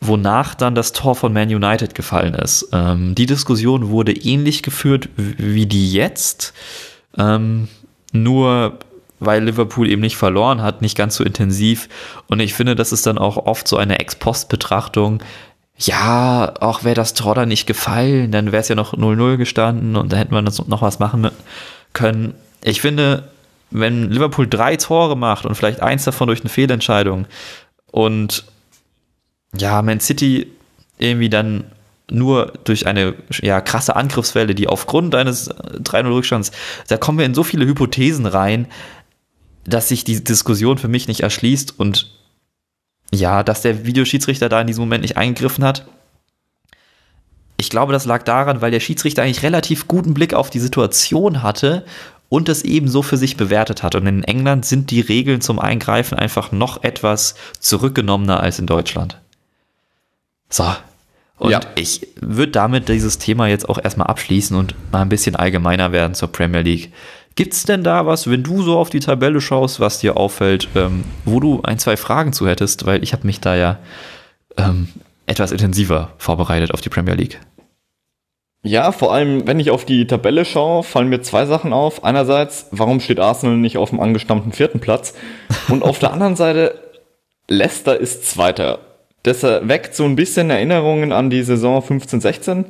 wonach 0.00 0.54
dann 0.54 0.74
das 0.74 0.92
Tor 0.92 1.14
von 1.14 1.32
Man 1.32 1.48
United 1.48 1.94
gefallen 1.94 2.34
ist. 2.34 2.68
Ähm, 2.72 3.14
die 3.14 3.26
Diskussion 3.26 3.88
wurde 3.88 4.12
ähnlich 4.12 4.62
geführt 4.62 5.08
wie 5.16 5.66
die 5.66 5.92
jetzt, 5.92 6.52
ähm, 7.16 7.68
nur 8.12 8.78
weil 9.20 9.44
Liverpool 9.44 9.88
eben 9.88 10.02
nicht 10.02 10.16
verloren 10.16 10.62
hat, 10.62 10.82
nicht 10.82 10.96
ganz 10.96 11.16
so 11.16 11.24
intensiv. 11.24 11.88
Und 12.26 12.40
ich 12.40 12.54
finde, 12.54 12.74
das 12.74 12.92
ist 12.92 13.06
dann 13.06 13.18
auch 13.18 13.36
oft 13.36 13.66
so 13.66 13.76
eine 13.76 13.98
Ex-Post-Betrachtung. 13.98 15.22
Ja, 15.76 16.52
auch 16.60 16.84
wäre 16.84 16.94
das 16.94 17.14
Tor 17.14 17.34
da 17.34 17.46
nicht 17.46 17.66
gefallen, 17.66 18.30
dann 18.30 18.52
wäre 18.52 18.60
es 18.60 18.68
ja 18.68 18.74
noch 18.74 18.94
0-0 18.94 19.36
gestanden 19.36 19.96
und 19.96 20.12
da 20.12 20.16
hätten 20.18 20.34
wir 20.34 20.42
noch 20.42 20.82
was 20.82 20.98
machen 20.98 21.30
können. 21.92 22.34
Ich 22.62 22.80
finde, 22.80 23.28
wenn 23.74 24.10
Liverpool 24.10 24.46
drei 24.46 24.76
Tore 24.76 25.16
macht 25.16 25.44
und 25.44 25.56
vielleicht 25.56 25.82
eins 25.82 26.04
davon 26.04 26.28
durch 26.28 26.40
eine 26.40 26.48
Fehlentscheidung 26.48 27.26
und 27.90 28.44
ja, 29.56 29.82
Man 29.82 30.00
City 30.00 30.46
irgendwie 30.98 31.28
dann 31.28 31.64
nur 32.10 32.52
durch 32.64 32.86
eine 32.86 33.14
ja, 33.42 33.60
krasse 33.60 33.96
Angriffswelle, 33.96 34.54
die 34.54 34.68
aufgrund 34.68 35.14
eines 35.14 35.50
3-0-Rückstands, 35.50 36.52
da 36.86 36.96
kommen 36.98 37.18
wir 37.18 37.26
in 37.26 37.34
so 37.34 37.42
viele 37.42 37.66
Hypothesen 37.66 38.26
rein, 38.26 38.68
dass 39.64 39.88
sich 39.88 40.04
die 40.04 40.22
Diskussion 40.22 40.78
für 40.78 40.88
mich 40.88 41.08
nicht 41.08 41.20
erschließt 41.20 41.78
und 41.78 42.12
ja, 43.12 43.42
dass 43.42 43.62
der 43.62 43.86
Videoschiedsrichter 43.86 44.48
da 44.48 44.60
in 44.60 44.66
diesem 44.68 44.82
Moment 44.82 45.02
nicht 45.02 45.16
eingegriffen 45.16 45.64
hat. 45.64 45.86
Ich 47.56 47.70
glaube, 47.70 47.92
das 47.92 48.04
lag 48.04 48.22
daran, 48.22 48.60
weil 48.60 48.70
der 48.70 48.80
Schiedsrichter 48.80 49.22
eigentlich 49.22 49.42
relativ 49.42 49.88
guten 49.88 50.14
Blick 50.14 50.34
auf 50.34 50.50
die 50.50 50.60
Situation 50.60 51.42
hatte 51.42 51.84
und 52.28 52.48
es 52.48 52.62
eben 52.62 52.88
so 52.88 53.02
für 53.02 53.16
sich 53.16 53.36
bewertet 53.36 53.82
hat. 53.82 53.94
Und 53.94 54.06
in 54.06 54.24
England 54.24 54.64
sind 54.64 54.90
die 54.90 55.00
Regeln 55.00 55.40
zum 55.40 55.58
Eingreifen 55.58 56.18
einfach 56.18 56.52
noch 56.52 56.82
etwas 56.82 57.34
zurückgenommener 57.60 58.40
als 58.40 58.58
in 58.58 58.66
Deutschland. 58.66 59.20
So. 60.50 60.64
Und 61.38 61.50
Ja. 61.50 61.60
ich 61.74 62.06
würde 62.20 62.52
damit 62.52 62.88
dieses 62.88 63.18
Thema 63.18 63.48
jetzt 63.48 63.68
auch 63.68 63.78
erstmal 63.82 64.06
abschließen 64.06 64.56
und 64.56 64.74
mal 64.92 65.02
ein 65.02 65.08
bisschen 65.08 65.36
allgemeiner 65.36 65.92
werden 65.92 66.14
zur 66.14 66.30
Premier 66.30 66.60
League. 66.62 66.92
Gibt 67.34 67.52
es 67.52 67.64
denn 67.64 67.82
da 67.82 68.06
was, 68.06 68.30
wenn 68.30 68.44
du 68.44 68.62
so 68.62 68.78
auf 68.78 68.90
die 68.90 69.00
Tabelle 69.00 69.40
schaust, 69.40 69.80
was 69.80 69.98
dir 69.98 70.16
auffällt, 70.16 70.68
ähm, 70.76 71.02
wo 71.24 71.40
du 71.40 71.60
ein, 71.62 71.80
zwei 71.80 71.96
Fragen 71.96 72.32
zu 72.32 72.46
hättest? 72.46 72.86
Weil 72.86 73.02
ich 73.02 73.12
habe 73.12 73.26
mich 73.26 73.40
da 73.40 73.56
ja 73.56 73.78
ähm, 74.56 74.88
etwas 75.26 75.50
intensiver 75.50 76.12
vorbereitet 76.18 76.72
auf 76.72 76.80
die 76.80 76.88
Premier 76.90 77.14
League. 77.14 77.40
Ja, 78.66 78.92
vor 78.92 79.12
allem, 79.12 79.46
wenn 79.46 79.60
ich 79.60 79.70
auf 79.70 79.84
die 79.84 80.06
Tabelle 80.06 80.46
schaue, 80.46 80.82
fallen 80.82 81.10
mir 81.10 81.20
zwei 81.20 81.44
Sachen 81.44 81.74
auf. 81.74 82.02
Einerseits, 82.02 82.66
warum 82.70 82.98
steht 82.98 83.20
Arsenal 83.20 83.58
nicht 83.58 83.76
auf 83.76 83.90
dem 83.90 84.00
angestammten 84.00 84.52
vierten 84.52 84.80
Platz? 84.80 85.12
Und 85.68 85.82
auf 85.82 85.98
der 85.98 86.14
anderen 86.14 86.34
Seite, 86.34 86.80
Leicester 87.46 88.00
ist 88.00 88.26
Zweiter. 88.26 88.78
Das 89.22 89.42
weckt 89.42 89.94
so 89.94 90.04
ein 90.04 90.16
bisschen 90.16 90.48
Erinnerungen 90.48 91.12
an 91.12 91.28
die 91.28 91.42
Saison 91.42 91.82
15-16. 91.82 92.64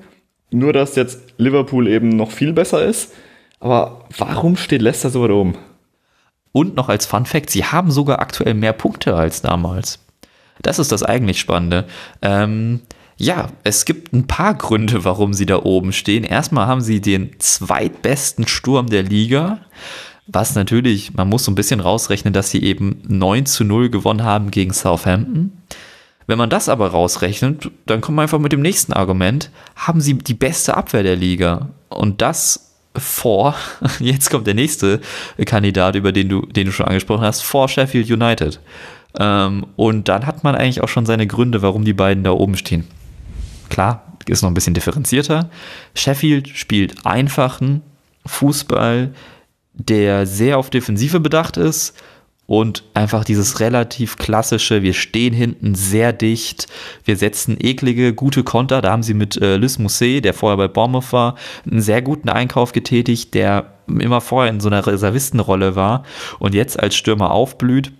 Nur, 0.50 0.72
dass 0.72 0.96
jetzt 0.96 1.20
Liverpool 1.36 1.86
eben 1.86 2.08
noch 2.08 2.32
viel 2.32 2.52
besser 2.52 2.84
ist. 2.84 3.12
Aber 3.60 4.00
warum 4.18 4.56
steht 4.56 4.82
Leicester 4.82 5.10
so 5.10 5.22
weit 5.22 5.30
oben? 5.30 5.56
Und 6.50 6.74
noch 6.74 6.88
als 6.88 7.06
Fun 7.06 7.24
Fact, 7.24 7.50
sie 7.50 7.64
haben 7.64 7.92
sogar 7.92 8.18
aktuell 8.18 8.54
mehr 8.54 8.72
Punkte 8.72 9.14
als 9.14 9.42
damals. 9.42 10.00
Das 10.60 10.80
ist 10.80 10.90
das 10.90 11.04
eigentlich 11.04 11.38
Spannende. 11.38 11.84
Ähm, 12.20 12.80
ja, 13.16 13.48
es 13.62 13.84
gibt 13.84 14.12
ein 14.12 14.26
paar 14.26 14.54
Gründe, 14.54 15.04
warum 15.04 15.34
sie 15.34 15.46
da 15.46 15.62
oben 15.62 15.92
stehen. 15.92 16.24
Erstmal 16.24 16.66
haben 16.66 16.80
sie 16.80 17.00
den 17.00 17.30
zweitbesten 17.38 18.48
Sturm 18.48 18.88
der 18.88 19.02
Liga, 19.02 19.60
was 20.26 20.54
natürlich, 20.54 21.14
man 21.14 21.28
muss 21.28 21.44
so 21.44 21.52
ein 21.52 21.54
bisschen 21.54 21.80
rausrechnen, 21.80 22.32
dass 22.32 22.50
sie 22.50 22.62
eben 22.62 23.02
9 23.06 23.46
zu 23.46 23.64
0 23.64 23.90
gewonnen 23.90 24.24
haben 24.24 24.50
gegen 24.50 24.72
Southampton. 24.72 25.52
Wenn 26.26 26.38
man 26.38 26.50
das 26.50 26.68
aber 26.68 26.88
rausrechnet, 26.88 27.70
dann 27.86 28.00
kommt 28.00 28.16
man 28.16 28.24
einfach 28.24 28.38
mit 28.38 28.52
dem 28.52 28.62
nächsten 28.62 28.94
Argument, 28.94 29.50
haben 29.76 30.00
sie 30.00 30.14
die 30.14 30.34
beste 30.34 30.76
Abwehr 30.76 31.02
der 31.02 31.16
Liga. 31.16 31.68
Und 31.90 32.22
das 32.22 32.72
vor, 32.96 33.54
jetzt 34.00 34.30
kommt 34.30 34.46
der 34.46 34.54
nächste 34.54 35.00
Kandidat, 35.44 35.94
über 35.94 36.12
den 36.12 36.28
du, 36.28 36.46
den 36.46 36.66
du 36.66 36.72
schon 36.72 36.86
angesprochen 36.86 37.24
hast, 37.24 37.42
vor 37.42 37.68
Sheffield 37.68 38.10
United. 38.10 38.60
Ähm, 39.18 39.66
und 39.76 40.08
dann 40.08 40.26
hat 40.26 40.42
man 40.42 40.54
eigentlich 40.54 40.82
auch 40.82 40.88
schon 40.88 41.06
seine 41.06 41.26
Gründe, 41.26 41.62
warum 41.62 41.84
die 41.84 41.92
beiden 41.92 42.24
da 42.24 42.32
oben 42.32 42.56
stehen. 42.56 42.86
Klar, 43.68 44.14
ist 44.26 44.42
noch 44.42 44.50
ein 44.50 44.54
bisschen 44.54 44.74
differenzierter. 44.74 45.50
Sheffield 45.94 46.48
spielt 46.48 47.06
einfachen 47.06 47.82
Fußball, 48.26 49.12
der 49.74 50.26
sehr 50.26 50.58
auf 50.58 50.70
Defensive 50.70 51.20
bedacht 51.20 51.56
ist 51.56 51.94
und 52.46 52.84
einfach 52.92 53.24
dieses 53.24 53.60
relativ 53.60 54.16
klassische, 54.16 54.82
wir 54.82 54.92
stehen 54.92 55.32
hinten 55.32 55.74
sehr 55.74 56.12
dicht, 56.12 56.66
wir 57.04 57.16
setzen 57.16 57.56
eklige, 57.58 58.14
gute 58.14 58.44
Konter, 58.44 58.82
da 58.82 58.92
haben 58.92 59.02
sie 59.02 59.14
mit 59.14 59.40
äh, 59.40 59.56
Lys 59.56 59.78
Mousset, 59.78 60.24
der 60.24 60.34
vorher 60.34 60.58
bei 60.58 60.68
Bournemouth 60.68 61.12
war, 61.12 61.36
einen 61.68 61.80
sehr 61.80 62.02
guten 62.02 62.28
Einkauf 62.28 62.72
getätigt, 62.72 63.34
der 63.34 63.72
immer 63.86 64.20
vorher 64.20 64.52
in 64.52 64.60
so 64.60 64.68
einer 64.68 64.86
Reservistenrolle 64.86 65.74
war 65.74 66.04
und 66.38 66.54
jetzt 66.54 66.78
als 66.78 66.94
Stürmer 66.94 67.30
aufblüht. 67.30 67.92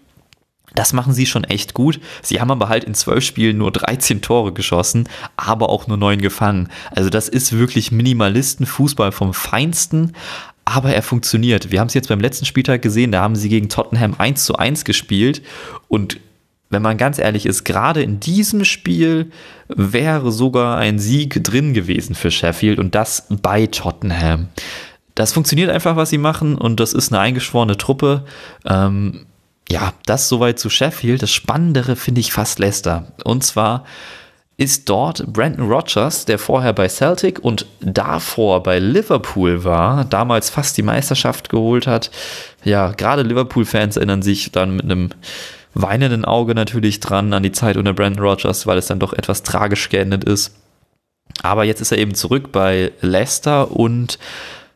Das 0.75 0.93
machen 0.93 1.13
sie 1.13 1.27
schon 1.27 1.45
echt 1.45 1.75
gut. 1.75 2.01
Sie 2.23 2.41
haben 2.41 2.51
aber 2.51 2.69
halt 2.69 2.85
in 2.85 2.95
zwölf 2.95 3.25
Spielen 3.25 3.59
nur 3.59 3.71
13 3.71 4.23
Tore 4.23 4.53
geschossen, 4.53 5.09
aber 5.37 5.69
auch 5.69 5.87
nur 5.87 5.97
neun 5.97 6.21
gefangen. 6.21 6.69
Also 6.91 7.11
das 7.11 7.29
ist 7.29 7.53
wirklich 7.53 7.93
Minimalisten-Fußball 7.93 9.13
vom 9.13 9.35
Feinsten 9.35 10.13
aber 10.67 10.95
er 10.95 11.03
funktioniert. 11.03 11.71
Wir 11.71 11.81
haben 11.81 11.89
es 11.89 11.95
jetzt 11.95 12.09
beim 12.09 12.21
letzten 12.21 12.47
Spieltag 12.47 12.81
gesehen, 12.81 13.13
da 13.13 13.21
haben 13.21 13.37
sie 13.37 13.51
gegen 13.51 13.69
Tottenham 13.69 14.15
1 14.17 14.47
zu 14.47 14.57
1 14.57 14.87
gespielt 14.87 15.43
und 15.89 16.21
wenn 16.71 16.83
man 16.83 16.97
ganz 16.97 17.19
ehrlich 17.19 17.47
ist, 17.47 17.65
gerade 17.65 18.03
in 18.03 18.19
diesem 18.19 18.65
Spiel 18.65 19.31
wäre 19.69 20.33
sogar 20.33 20.79
ein 20.79 20.99
Sieg 20.99 21.45
drin 21.45 21.75
gewesen 21.75 22.15
für 22.15 22.31
Sheffield 22.31 22.79
und 22.79 22.95
das 22.95 23.27
bei 23.29 23.67
Tottenham. 23.67 24.49
Das 25.15 25.33
funktioniert 25.33 25.71
einfach, 25.71 25.95
was 25.95 26.11
sie 26.11 26.19
machen 26.19 26.57
und 26.57 26.81
das 26.81 26.93
ist 26.93 27.13
eine 27.13 27.21
eingeschworene 27.21 27.77
Truppe. 27.77 28.25
Ähm, 28.65 29.27
ja, 29.69 29.93
das 30.07 30.29
soweit 30.29 30.59
zu 30.59 30.71
Sheffield. 30.71 31.23
Das 31.23 31.31
Spannendere 31.31 31.97
finde 31.97 32.21
ich 32.21 32.33
fast 32.33 32.59
Leicester. 32.59 33.13
Und 33.25 33.45
zwar 33.45 33.85
ist 34.57 34.89
dort 34.89 35.27
Brandon 35.33 35.69
Rogers, 35.69 36.27
der 36.27 36.39
vorher 36.39 36.73
bei 36.73 36.89
Celtic 36.89 37.41
und 37.41 37.67
davor 37.81 38.63
bei 38.63 38.79
Liverpool 38.79 39.65
war, 39.65 40.05
damals 40.05 40.49
fast 40.49 40.77
die 40.77 40.83
Meisterschaft 40.83 41.49
geholt 41.49 41.87
hat. 41.87 42.11
Ja, 42.63 42.93
gerade 42.93 43.23
Liverpool-Fans 43.23 43.97
erinnern 43.97 44.23
sich 44.23 44.53
dann 44.53 44.77
mit 44.77 44.85
einem 44.85 45.11
weinenden 45.75 46.25
Auge 46.25 46.55
natürlich 46.55 47.01
dran 47.01 47.33
an 47.33 47.43
die 47.43 47.51
Zeit 47.51 47.77
unter 47.77 47.95
Brandon 47.95 48.25
Rogers, 48.25 48.67
weil 48.67 48.79
es 48.79 48.87
dann 48.87 49.01
doch 49.01 49.13
etwas 49.13 49.43
tragisch 49.43 49.89
geendet 49.89 50.23
ist. 50.23 50.55
Aber 51.43 51.65
jetzt 51.65 51.81
ist 51.81 51.91
er 51.91 51.99
eben 51.99 52.15
zurück 52.15 52.53
bei 52.53 52.93
Leicester 53.01 53.73
und 53.73 54.21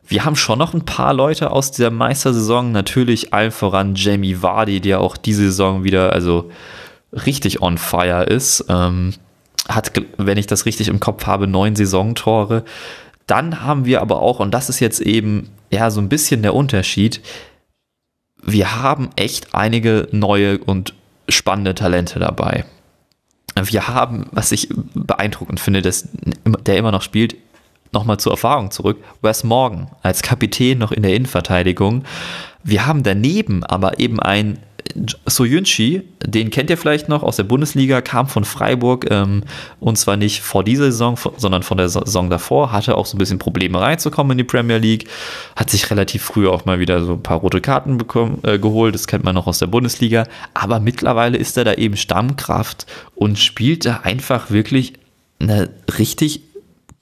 wir 0.09 0.25
haben 0.25 0.37
schon 0.37 0.59
noch 0.59 0.73
ein 0.73 0.85
paar 0.85 1.13
Leute 1.13 1.51
aus 1.51 1.71
dieser 1.71 1.91
Meistersaison. 1.91 2.73
Natürlich 2.73 3.35
allen 3.35 3.51
voran 3.51 3.95
Jamie 3.95 4.43
Vardy, 4.43 4.81
der 4.81 5.01
auch 5.01 5.17
diese 5.17 5.43
Saison 5.43 5.85
wieder 5.85 6.13
also 6.13 6.51
richtig 7.13 7.61
on 7.61 7.77
fire 7.77 8.25
ist. 8.25 8.65
Ähm, 8.69 9.15
hat, 9.69 9.93
wenn 10.17 10.39
ich 10.39 10.47
das 10.47 10.65
richtig 10.65 10.89
im 10.89 10.99
Kopf 10.99 11.27
habe, 11.27 11.47
neun 11.47 11.77
Saisontore. 11.77 12.65
Dann 13.27 13.63
haben 13.63 13.85
wir 13.85 14.01
aber 14.01 14.23
auch, 14.23 14.41
und 14.41 14.53
das 14.53 14.71
ist 14.71 14.81
jetzt 14.81 15.01
eben 15.01 15.51
ja 15.71 15.91
so 15.91 16.01
ein 16.01 16.09
bisschen 16.09 16.41
der 16.41 16.55
Unterschied, 16.55 17.21
wir 18.43 18.81
haben 18.81 19.11
echt 19.17 19.55
einige 19.55 20.09
neue 20.13 20.59
und 20.59 20.95
spannende 21.29 21.75
Talente 21.75 22.19
dabei. 22.19 22.65
Wir 23.61 23.89
haben, 23.89 24.27
was 24.31 24.53
ich 24.53 24.69
beeindruckend 24.95 25.61
finde, 25.61 25.83
dass 25.83 26.09
der 26.65 26.79
immer 26.79 26.93
noch 26.93 27.03
spielt, 27.03 27.37
nochmal 27.93 28.19
zur 28.19 28.33
Erfahrung 28.33 28.71
zurück, 28.71 28.99
Wes 29.23 29.45
Morgan 29.45 29.89
als 30.03 30.23
Kapitän 30.23 30.79
noch 30.79 30.93
in 30.93 31.03
der 31.03 31.15
Innenverteidigung. 31.15 32.05
Wir 32.65 32.87
haben 32.87 33.03
daneben 33.03 33.65
aber 33.65 33.99
eben 33.99 34.21
einen 34.21 34.59
Soyunchi, 35.27 36.03
den 36.25 36.51
kennt 36.51 36.71
ihr 36.71 36.79
vielleicht 36.79 37.09
noch 37.09 37.23
aus 37.23 37.37
der 37.37 37.45
Bundesliga, 37.45 38.01
kam 38.01 38.27
von 38.29 38.45
Freiburg 38.45 39.11
ähm, 39.11 39.43
und 39.81 39.99
zwar 39.99 40.17
nicht 40.17 40.41
vor 40.41 40.65
dieser 40.65 40.85
Saison, 40.85 41.19
sondern 41.37 41.63
von 41.63 41.79
der 41.79 41.89
Saison 41.89 42.31
davor, 42.31 42.73
hatte 42.73 42.97
auch 42.97 43.07
so 43.07 43.17
ein 43.17 43.19
bisschen 43.19 43.39
Probleme 43.39 43.81
reinzukommen 43.81 44.33
in 44.33 44.39
die 44.39 44.45
Premier 44.45 44.79
League, 44.79 45.09
hat 45.57 45.71
sich 45.71 45.91
relativ 45.91 46.23
früh 46.23 46.49
auch 46.49 46.65
mal 46.65 46.81
wieder 46.81 47.03
so 47.05 47.15
ein 47.15 47.23
paar 47.23 47.39
rote 47.39 47.61
Karten 47.61 47.99
bekommen, 47.99 48.41
äh, 48.45 48.59
geholt, 48.59 48.95
das 48.95 49.07
kennt 49.07 49.25
man 49.25 49.35
noch 49.35 49.47
aus 49.47 49.59
der 49.59 49.67
Bundesliga, 49.67 50.25
aber 50.55 50.81
mittlerweile 50.81 51.39
ist 51.39 51.57
er 51.57 51.65
da 51.65 51.75
eben 51.75 51.97
Stammkraft 51.97 52.87
und 53.15 53.39
spielt 53.39 53.85
da 53.85 54.01
einfach 54.03 54.51
wirklich 54.51 54.95
eine 55.41 55.71
richtig 55.99 56.43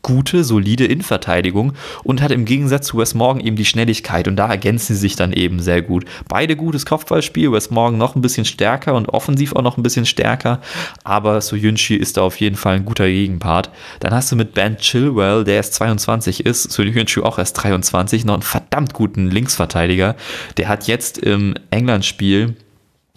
gute, 0.07 0.45
solide 0.45 0.85
Innenverteidigung 0.85 1.73
und 2.05 2.23
hat 2.23 2.31
im 2.31 2.45
Gegensatz 2.45 2.87
zu 2.87 2.99
Wes 2.99 3.15
Morgan 3.15 3.45
eben 3.45 3.57
die 3.57 3.65
Schnelligkeit 3.65 4.29
und 4.29 4.37
da 4.37 4.47
ergänzen 4.47 4.95
sie 4.95 5.01
sich 5.01 5.17
dann 5.17 5.33
eben 5.33 5.59
sehr 5.59 5.83
gut. 5.83 6.05
Beide 6.29 6.55
gutes 6.55 6.87
Kopfballspiel, 6.87 7.51
Wes 7.51 7.71
Morgan 7.71 7.99
noch 7.99 8.15
ein 8.15 8.23
bisschen 8.23 8.45
stärker 8.45 8.95
und 8.95 9.09
offensiv 9.09 9.57
auch 9.57 9.63
noch 9.63 9.77
ein 9.77 9.83
bisschen 9.83 10.07
stärker, 10.07 10.61
aber 11.03 11.41
Soyunchi 11.41 11.97
ist 11.97 12.19
da 12.19 12.23
auf 12.23 12.39
jeden 12.39 12.55
Fall 12.55 12.77
ein 12.77 12.85
guter 12.85 13.09
Gegenpart. 13.09 13.71
Dann 13.99 14.15
hast 14.15 14.31
du 14.31 14.37
mit 14.37 14.55
Ben 14.55 14.77
Chilwell, 14.77 15.43
der 15.43 15.57
erst 15.57 15.75
22 15.75 16.47
ist, 16.47 16.71
Soyunchi 16.71 17.23
auch 17.23 17.41
erst 17.41 17.55
23, 17.65 18.25
noch 18.25 18.35
einen 18.35 18.43
verdammt 18.43 18.95
guten 18.95 19.29
Linksverteidiger. 19.29 20.15
Der 20.57 20.69
hat 20.69 20.87
jetzt 20.87 21.19
im 21.19 21.55
England-Spiel 21.71 22.55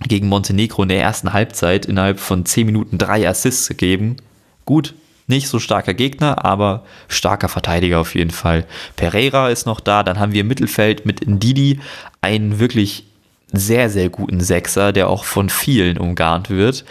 gegen 0.07 0.27
Montenegro 0.27 0.81
in 0.81 0.89
der 0.89 1.03
ersten 1.03 1.33
Halbzeit 1.33 1.85
innerhalb 1.85 2.19
von 2.19 2.45
10 2.45 2.65
Minuten 2.65 2.97
drei 2.97 3.29
Assists 3.29 3.67
gegeben. 3.67 4.17
Gut, 4.65 4.95
nicht 5.29 5.47
so 5.47 5.59
starker 5.59 5.93
Gegner, 5.93 6.43
aber 6.43 6.83
starker 7.07 7.49
Verteidiger 7.49 7.99
auf 7.99 8.15
jeden 8.15 8.31
Fall. 8.31 8.65
Pereira 8.95 9.49
ist 9.49 9.65
noch 9.65 9.79
da. 9.79 10.03
Dann 10.03 10.19
haben 10.19 10.33
wir 10.33 10.41
im 10.41 10.47
Mittelfeld 10.47 11.05
mit 11.05 11.27
Ndidi 11.27 11.79
einen 12.21 12.59
wirklich 12.59 13.05
sehr, 13.51 13.89
sehr 13.89 14.09
guten 14.09 14.41
Sechser, 14.41 14.91
der 14.91 15.09
auch 15.09 15.23
von 15.23 15.49
vielen 15.49 15.97
umgarnt 15.97 16.49
wird. 16.49 16.85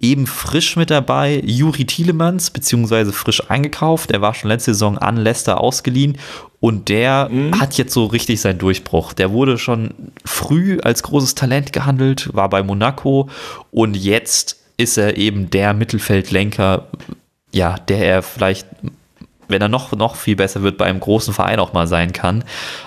Eben 0.00 0.26
frisch 0.26 0.76
mit 0.76 0.90
dabei 0.90 1.40
Juri 1.44 1.86
Tielemans, 1.86 2.50
beziehungsweise 2.50 3.12
frisch 3.12 3.48
eingekauft. 3.48 4.10
Der 4.10 4.20
war 4.20 4.34
schon 4.34 4.50
letzte 4.50 4.72
Saison 4.74 4.98
an 4.98 5.16
Leicester 5.16 5.60
ausgeliehen 5.60 6.18
und 6.60 6.88
der 6.88 7.28
mhm. 7.30 7.58
hat 7.60 7.78
jetzt 7.78 7.94
so 7.94 8.06
richtig 8.06 8.40
seinen 8.40 8.58
Durchbruch. 8.58 9.12
Der 9.12 9.32
wurde 9.32 9.56
schon 9.56 9.94
früh 10.24 10.78
als 10.80 11.02
großes 11.02 11.34
Talent 11.34 11.72
gehandelt, 11.72 12.30
war 12.34 12.50
bei 12.50 12.62
Monaco 12.62 13.30
und 13.70 13.94
jetzt 13.96 14.58
ist 14.76 14.98
er 14.98 15.16
eben 15.16 15.50
der 15.50 15.72
Mittelfeldlenker, 15.72 16.88
ja, 17.54 17.76
der 17.88 17.98
er 17.98 18.22
vielleicht, 18.22 18.66
wenn 19.48 19.62
er 19.62 19.68
noch, 19.68 19.92
noch 19.92 20.16
viel 20.16 20.36
besser 20.36 20.62
wird, 20.62 20.76
bei 20.76 20.86
einem 20.86 21.00
großen 21.00 21.32
Verein 21.32 21.60
auch 21.60 21.72
mal 21.72 21.86
sein 21.86 22.12
kann, 22.12 22.44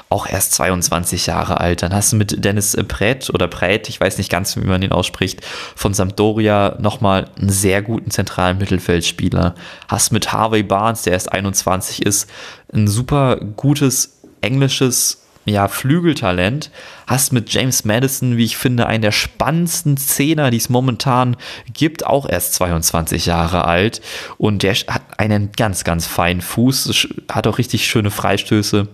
auch 0.09 0.27
erst 0.27 0.53
22 0.53 1.27
Jahre 1.27 1.59
alt. 1.59 1.83
Dann 1.83 1.93
hast 1.93 2.11
du 2.11 2.17
mit 2.17 2.43
Dennis 2.43 2.75
Brett 2.87 3.29
oder 3.29 3.47
Brett, 3.47 3.87
ich 3.87 3.99
weiß 3.99 4.17
nicht 4.17 4.29
ganz, 4.29 4.57
wie 4.57 4.61
man 4.61 4.81
ihn 4.81 4.91
ausspricht, 4.91 5.45
von 5.75 5.93
Sampdoria 5.93 6.75
nochmal 6.79 7.29
einen 7.39 7.49
sehr 7.49 7.81
guten 7.81 8.11
zentralen 8.11 8.57
Mittelfeldspieler. 8.57 9.55
Hast 9.87 10.11
mit 10.11 10.33
Harvey 10.33 10.63
Barnes, 10.63 11.03
der 11.03 11.13
erst 11.13 11.31
21 11.31 12.05
ist, 12.05 12.29
ein 12.73 12.87
super 12.87 13.37
gutes 13.37 14.21
englisches 14.41 15.26
ja, 15.47 15.67
Flügeltalent, 15.67 16.71
hast 17.07 17.31
mit 17.31 17.49
James 17.51 17.85
Madison, 17.85 18.37
wie 18.37 18.43
ich 18.43 18.57
finde, 18.57 18.85
einen 18.85 19.01
der 19.01 19.11
spannendsten 19.11 19.97
Zehner, 19.97 20.51
die 20.51 20.57
es 20.57 20.69
momentan 20.69 21.37
gibt, 21.73 22.05
auch 22.05 22.27
erst 22.27 22.53
22 22.55 23.25
Jahre 23.25 23.65
alt 23.65 24.01
und 24.37 24.63
der 24.63 24.73
hat 24.73 25.19
einen 25.19 25.51
ganz, 25.53 25.83
ganz 25.83 26.05
feinen 26.05 26.41
Fuß, 26.41 27.07
hat 27.31 27.47
auch 27.47 27.57
richtig 27.57 27.87
schöne 27.87 28.11
Freistöße. 28.11 28.87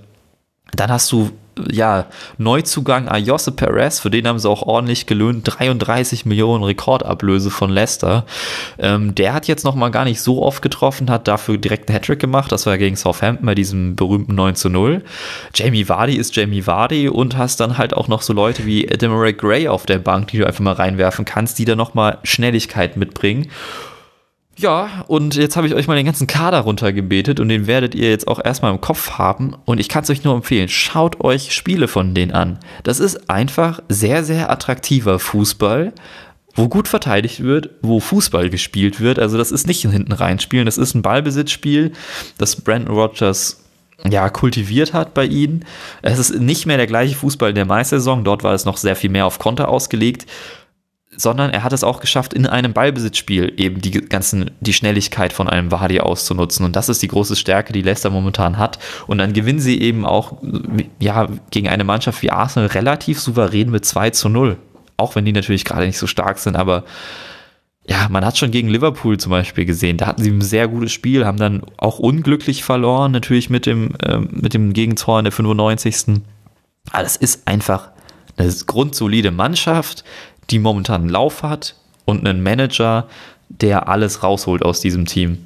Dann 0.76 0.92
hast 0.92 1.12
du 1.12 1.32
ja, 1.72 2.08
Neuzugang 2.38 3.08
Ayose 3.08 3.52
Perez, 3.52 4.00
für 4.00 4.10
den 4.10 4.28
haben 4.28 4.40
sie 4.40 4.50
auch 4.50 4.64
ordentlich 4.64 5.06
gelöhnt, 5.06 5.44
33 5.46 6.26
Millionen 6.26 6.64
Rekordablöse 6.64 7.52
von 7.52 7.70
Leicester. 7.70 8.26
Ähm, 8.80 9.16
der 9.16 9.34
hat 9.34 9.48
jetzt 9.48 9.64
nochmal 9.64 9.92
gar 9.92 10.06
nicht 10.06 10.22
so 10.22 10.42
oft 10.42 10.62
getroffen, 10.62 11.10
hat 11.10 11.28
dafür 11.28 11.58
direkt 11.58 11.90
einen 11.90 11.96
Hattrick 11.96 12.20
gemacht, 12.20 12.52
das 12.52 12.66
war 12.66 12.78
gegen 12.78 12.96
Southampton 12.96 13.46
bei 13.46 13.56
diesem 13.56 13.96
berühmten 13.96 14.36
9 14.36 14.56
zu 14.56 14.70
0. 14.70 15.04
Jamie 15.54 15.88
Vardy 15.88 16.16
ist 16.16 16.36
Jamie 16.36 16.66
Vardy 16.66 17.10
und 17.10 17.38
hast 17.38 17.60
dann 17.60 17.78
halt 17.78 17.94
auch 17.94 18.08
noch 18.08 18.22
so 18.22 18.34
Leute 18.34 18.66
wie 18.66 18.86
Demarai 18.86 19.34
Gray 19.34 19.68
auf 19.68 19.86
der 19.86 20.00
Bank, 20.00 20.30
die 20.30 20.40
du 20.40 20.48
einfach 20.48 20.64
mal 20.64 20.74
reinwerfen 20.74 21.26
kannst, 21.26 21.60
die 21.60 21.66
da 21.66 21.76
nochmal 21.76 22.18
Schnelligkeit 22.24 22.98
mitbringen. 22.98 23.50
Ja, 24.58 25.04
und 25.08 25.36
jetzt 25.36 25.56
habe 25.56 25.66
ich 25.68 25.74
euch 25.74 25.88
mal 25.88 25.96
den 25.96 26.06
ganzen 26.06 26.28
Kader 26.28 26.60
runtergebetet 26.60 27.40
und 27.40 27.50
den 27.50 27.66
werdet 27.66 27.96
ihr 27.96 28.10
jetzt 28.10 28.28
auch 28.28 28.44
erstmal 28.44 28.72
im 28.72 28.82
Kopf 28.82 29.12
haben. 29.18 29.56
Und 29.66 29.80
ich 29.80 29.90
kann 29.90 30.04
es 30.04 30.10
euch 30.10 30.24
nur 30.24 30.36
empfehlen, 30.36 30.70
schaut 30.70 31.22
euch 31.22 31.54
Spiele 31.54 31.88
von 31.88 32.14
denen 32.14 32.32
an. 32.32 32.60
Das 32.84 33.00
ist 33.00 33.30
einfach 33.30 33.82
sehr, 33.90 34.24
sehr 34.24 34.52
attraktiver 34.52 35.18
Fußball, 35.18 35.92
wo 36.56 36.68
gut 36.68 36.88
verteidigt 36.88 37.42
wird, 37.42 37.72
wo 37.82 38.00
Fußball 38.00 38.52
gespielt 38.52 39.00
wird. 39.00 39.18
Also 39.18 39.40
das 39.40 39.52
ist 39.52 39.66
nicht 39.66 39.82
hinten 39.82 40.12
reinspielen, 40.12 40.68
das 40.68 40.78
ist 40.78 40.94
ein 40.94 41.02
Ballbesitzspiel, 41.02 41.94
das 42.38 42.56
Brandon 42.58 42.96
Rogers 42.96 43.60
ja, 44.08 44.30
kultiviert 44.30 44.94
hat 44.94 45.16
bei 45.16 45.26
ihnen. 45.26 45.66
Es 46.04 46.20
ist 46.20 46.40
nicht 46.40 46.68
mehr 46.68 46.78
der 46.78 46.88
gleiche 46.88 47.16
Fußball 47.16 47.50
in 47.50 47.56
der 47.56 47.66
Meistersaison, 47.66 48.24
dort 48.24 48.44
war 48.44 48.54
es 48.54 48.66
noch 48.66 48.78
sehr 48.78 48.96
viel 48.96 49.10
mehr 49.10 49.26
auf 49.26 49.40
Konter 49.40 49.70
ausgelegt 49.70 50.28
sondern 51.18 51.52
er 51.52 51.64
hat 51.64 51.74
es 51.74 51.84
auch 51.84 52.00
geschafft, 52.00 52.34
in 52.34 52.46
einem 52.46 52.74
Ballbesitzspiel 52.74 53.54
eben 53.58 53.82
die 53.82 53.92
ganzen, 53.92 54.52
die 54.60 54.74
Schnelligkeit 54.74 55.34
von 55.34 55.48
einem 55.48 55.72
Wadi 55.72 56.00
auszunutzen. 56.00 56.66
Und 56.66 56.76
das 56.76 56.90
ist 56.90 57.02
die 57.02 57.08
große 57.08 57.36
Stärke, 57.36 57.74
die 57.74 57.82
Leicester 57.82 58.10
momentan 58.10 58.58
hat. 58.58 58.80
Und 59.08 59.20
dann 59.20 59.34
gewinnen 59.34 59.60
sie 59.60 59.82
eben 59.82 60.06
auch, 60.06 60.38
ja, 61.00 61.28
gegen 61.52 61.70
eine 61.70 61.84
Mannschaft 61.84 62.22
wie 62.22 62.32
Arsenal 62.32 62.68
relativ 62.68 63.20
souverän 63.20 63.72
mit 63.72 63.86
2 63.86 64.10
zu 64.12 64.30
0. 64.30 64.58
auch 64.96 65.16
wenn 65.16 65.26
die 65.26 65.34
natürlich 65.34 65.66
gerade 65.66 65.86
nicht 65.86 65.98
so 65.98 66.08
stark 66.08 66.38
sind, 66.38 66.56
aber 66.56 66.84
ja, 67.86 68.08
man 68.10 68.24
hat 68.24 68.38
schon 68.38 68.52
gegen 68.52 68.70
Liverpool 68.70 69.18
zum 69.18 69.32
Beispiel 69.32 69.66
gesehen, 69.66 69.98
da 69.98 70.08
hatten 70.08 70.24
sie 70.24 70.32
ein 70.32 70.42
sehr 70.42 70.68
gutes 70.68 70.92
Spiel, 70.92 71.26
haben 71.26 71.38
dann 71.38 71.64
auch 71.78 72.00
unglücklich 72.00 72.64
verloren, 72.64 73.12
natürlich 73.12 73.50
mit 73.50 73.66
dem, 73.66 73.96
äh, 74.02 74.20
mit 74.20 74.54
dem 74.54 74.72
Gegentor 74.72 75.20
in 75.20 75.26
der 75.26 75.34
95. 75.34 76.22
Aber 76.92 77.04
das 77.04 77.18
ist 77.18 77.48
einfach 77.48 77.90
eine 78.38 78.54
grundsolide 78.66 79.32
Mannschaft, 79.32 80.04
die 80.50 80.60
momentan 80.60 81.02
einen 81.02 81.10
Lauf 81.10 81.44
hat 81.44 81.76
und 82.06 82.28
einen 82.28 82.44
Manager, 82.44 83.08
der 83.50 83.88
alles 83.88 84.24
rausholt 84.24 84.64
aus 84.64 84.82
diesem 84.82 85.06
Team. 85.06 85.46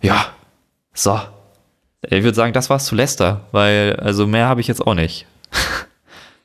Ja, 0.00 0.26
so. 0.94 1.20
Ich 2.02 2.22
würde 2.22 2.34
sagen, 2.34 2.52
das 2.52 2.70
war's 2.70 2.86
zu 2.86 2.94
Leicester, 2.94 3.42
weil 3.52 3.96
also 3.96 4.26
mehr 4.26 4.46
habe 4.46 4.60
ich 4.60 4.68
jetzt 4.68 4.86
auch 4.86 4.94
nicht. 4.94 5.26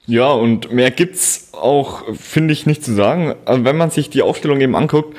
Ja, 0.05 0.31
und 0.31 0.69
mehr 0.69 0.91
gibt's 0.91 1.53
auch, 1.53 2.03
finde 2.13 2.51
ich, 2.51 2.65
nicht 2.65 2.83
zu 2.83 2.93
sagen. 2.93 3.35
Also 3.45 3.63
wenn 3.63 3.77
man 3.77 3.89
sich 3.89 4.09
die 4.09 4.21
Aufstellung 4.21 4.59
eben 4.59 4.75
anguckt, 4.75 5.15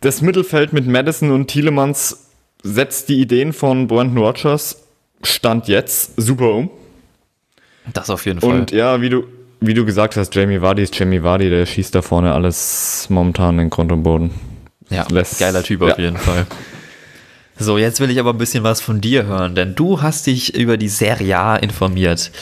das 0.00 0.20
Mittelfeld 0.20 0.72
mit 0.72 0.88
Madison 0.88 1.30
und 1.30 1.46
Thielemanns 1.46 2.28
setzt 2.64 3.08
die 3.08 3.20
Ideen 3.20 3.52
von 3.52 3.86
Brandon 3.86 4.18
Rogers 4.18 4.82
Stand 5.22 5.68
jetzt 5.68 6.12
super 6.20 6.50
um. 6.50 6.70
Das 7.92 8.10
auf 8.10 8.26
jeden 8.26 8.40
Fall. 8.40 8.50
Und 8.50 8.72
ja, 8.72 9.00
wie 9.00 9.10
du, 9.10 9.24
wie 9.66 9.74
du 9.74 9.84
gesagt 9.84 10.16
hast, 10.16 10.34
Jamie 10.34 10.60
Vardy 10.60 10.82
ist 10.82 10.98
Jamie 10.98 11.22
Vardy, 11.22 11.50
der 11.50 11.66
schießt 11.66 11.94
da 11.94 12.02
vorne 12.02 12.32
alles 12.32 13.06
momentan 13.08 13.58
in 13.58 13.70
Grund 13.70 13.92
und 13.92 14.02
Boden. 14.02 14.30
Ja, 14.90 15.06
Lässt, 15.10 15.38
geiler 15.38 15.62
Typ 15.62 15.82
auf 15.82 15.90
ja. 15.90 15.98
jeden 15.98 16.16
Fall. 16.16 16.46
So, 17.56 17.78
jetzt 17.78 18.00
will 18.00 18.10
ich 18.10 18.18
aber 18.18 18.30
ein 18.30 18.38
bisschen 18.38 18.64
was 18.64 18.80
von 18.80 19.00
dir 19.00 19.26
hören, 19.26 19.54
denn 19.54 19.74
du 19.74 20.02
hast 20.02 20.26
dich 20.26 20.56
über 20.56 20.76
die 20.76 20.88
Serie 20.88 21.38
A 21.38 21.56
informiert. 21.56 22.32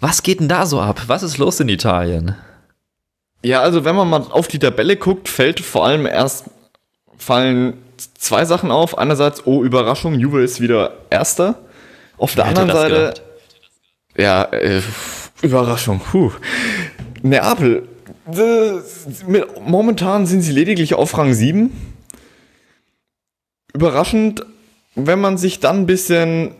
Was 0.00 0.22
geht 0.22 0.40
denn 0.40 0.48
da 0.48 0.66
so 0.66 0.80
ab? 0.80 1.02
Was 1.06 1.22
ist 1.22 1.38
los 1.38 1.60
in 1.60 1.68
Italien? 1.68 2.34
Ja, 3.44 3.60
also 3.60 3.84
wenn 3.84 3.94
man 3.94 4.08
mal 4.08 4.22
auf 4.30 4.48
die 4.48 4.58
Tabelle 4.58 4.96
guckt, 4.96 5.28
fällt 5.28 5.60
vor 5.60 5.84
allem 5.84 6.06
erst 6.06 6.46
fallen 7.18 7.74
zwei 8.18 8.44
Sachen 8.44 8.70
auf. 8.70 8.98
Einerseits, 8.98 9.46
oh 9.46 9.62
Überraschung, 9.62 10.18
Juve 10.18 10.42
ist 10.42 10.60
wieder 10.60 10.94
Erster. 11.10 11.56
Auf 12.18 12.34
der 12.34 12.46
anderen 12.46 12.70
Seite, 12.70 12.94
gedacht? 12.94 13.22
ja, 14.16 14.44
äh, 14.44 14.80
Überraschung. 15.42 16.00
Puh. 16.00 16.32
Neapel. 17.22 17.88
Momentan 19.64 20.26
sind 20.26 20.42
sie 20.42 20.52
lediglich 20.52 20.94
auf 20.94 21.16
Rang 21.18 21.34
7. 21.34 21.70
Überraschend, 23.74 24.44
wenn 24.94 25.20
man 25.20 25.38
sich 25.38 25.60
dann 25.60 25.80
ein 25.80 25.86
bisschen 25.86 26.54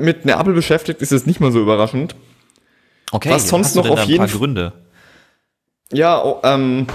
mit 0.00 0.24
Neapel 0.24 0.54
beschäftigt, 0.54 1.02
ist 1.02 1.12
es 1.12 1.26
nicht 1.26 1.40
mal 1.40 1.52
so 1.52 1.60
überraschend. 1.60 2.14
Okay, 3.10 3.30
was 3.30 3.48
sonst 3.48 3.74
noch 3.74 3.88
auf 3.88 4.04
jeden 4.04 4.28
Fall. 4.28 4.38
Gründe. 4.38 4.72
Ja, 5.92 6.22
oh, 6.22 6.40
ähm, 6.44 6.86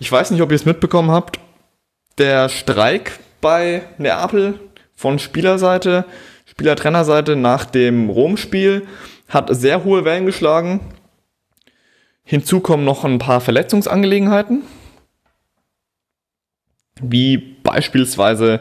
ich 0.00 0.10
weiß 0.10 0.32
nicht, 0.32 0.42
ob 0.42 0.50
ihr 0.50 0.56
es 0.56 0.64
mitbekommen 0.64 1.10
habt. 1.10 1.38
Der 2.18 2.48
Streik 2.48 3.20
bei 3.40 3.82
Neapel 3.98 4.58
von 4.94 5.18
Spielerseite, 5.18 6.04
Spielertrainerseite 6.46 7.36
nach 7.36 7.64
dem 7.64 8.10
Rom-Spiel 8.10 8.86
hat 9.30 9.48
sehr 9.54 9.84
hohe 9.84 10.04
Wellen 10.04 10.26
geschlagen. 10.26 10.80
Hinzu 12.24 12.60
kommen 12.60 12.84
noch 12.84 13.04
ein 13.04 13.18
paar 13.18 13.40
Verletzungsangelegenheiten, 13.40 14.62
wie 17.00 17.38
beispielsweise, 17.38 18.60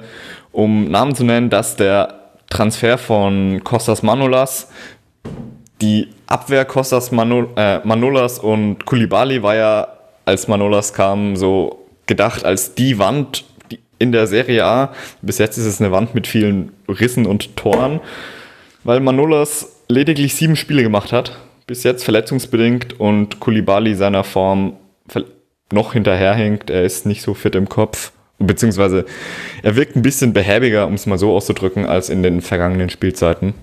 um 0.51 0.89
Namen 0.89 1.13
zu 1.13 1.23
nennen, 1.23 1.49
dass 1.49 1.75
der 1.75 2.31
Transfer 2.49 2.97
von 2.97 3.63
Kostas 3.63 4.01
Manolas, 4.01 4.71
die 5.81 6.07
Abwehr 6.25 6.65
Kostas 6.65 7.11
Manol 7.11 7.49
äh, 7.55 7.79
Manolas 7.85 8.39
und 8.39 8.85
Kulibali 8.85 9.43
war 9.43 9.55
ja, 9.55 9.87
als 10.25 10.47
Manolas 10.47 10.93
kam, 10.93 11.35
so 11.35 11.87
gedacht 12.05 12.45
als 12.45 12.75
die 12.75 12.97
Wand 12.97 13.45
in 13.97 14.11
der 14.11 14.27
Serie 14.27 14.65
A. 14.65 14.93
Bis 15.21 15.37
jetzt 15.37 15.57
ist 15.57 15.65
es 15.65 15.79
eine 15.79 15.91
Wand 15.91 16.15
mit 16.15 16.27
vielen 16.27 16.71
Rissen 16.87 17.25
und 17.25 17.55
Toren, 17.55 17.99
weil 18.83 18.99
Manolas 18.99 19.78
lediglich 19.89 20.35
sieben 20.35 20.55
Spiele 20.55 20.83
gemacht 20.83 21.11
hat, 21.11 21.37
bis 21.67 21.83
jetzt 21.83 22.03
verletzungsbedingt 22.03 22.99
und 22.99 23.39
Kulibali 23.39 23.95
seiner 23.95 24.23
Form 24.23 24.77
noch 25.71 25.93
hinterherhinkt. 25.93 26.69
Er 26.69 26.83
ist 26.83 27.05
nicht 27.05 27.21
so 27.21 27.33
fit 27.33 27.55
im 27.55 27.69
Kopf, 27.69 28.11
beziehungsweise 28.37 29.05
er 29.63 29.75
wirkt 29.75 29.95
ein 29.95 30.01
bisschen 30.01 30.33
behäbiger, 30.33 30.87
um 30.87 30.93
es 30.93 31.05
mal 31.05 31.17
so 31.17 31.35
auszudrücken, 31.35 31.85
als 31.85 32.09
in 32.09 32.23
den 32.23 32.41
vergangenen 32.41 32.89
Spielzeiten. 32.89 33.53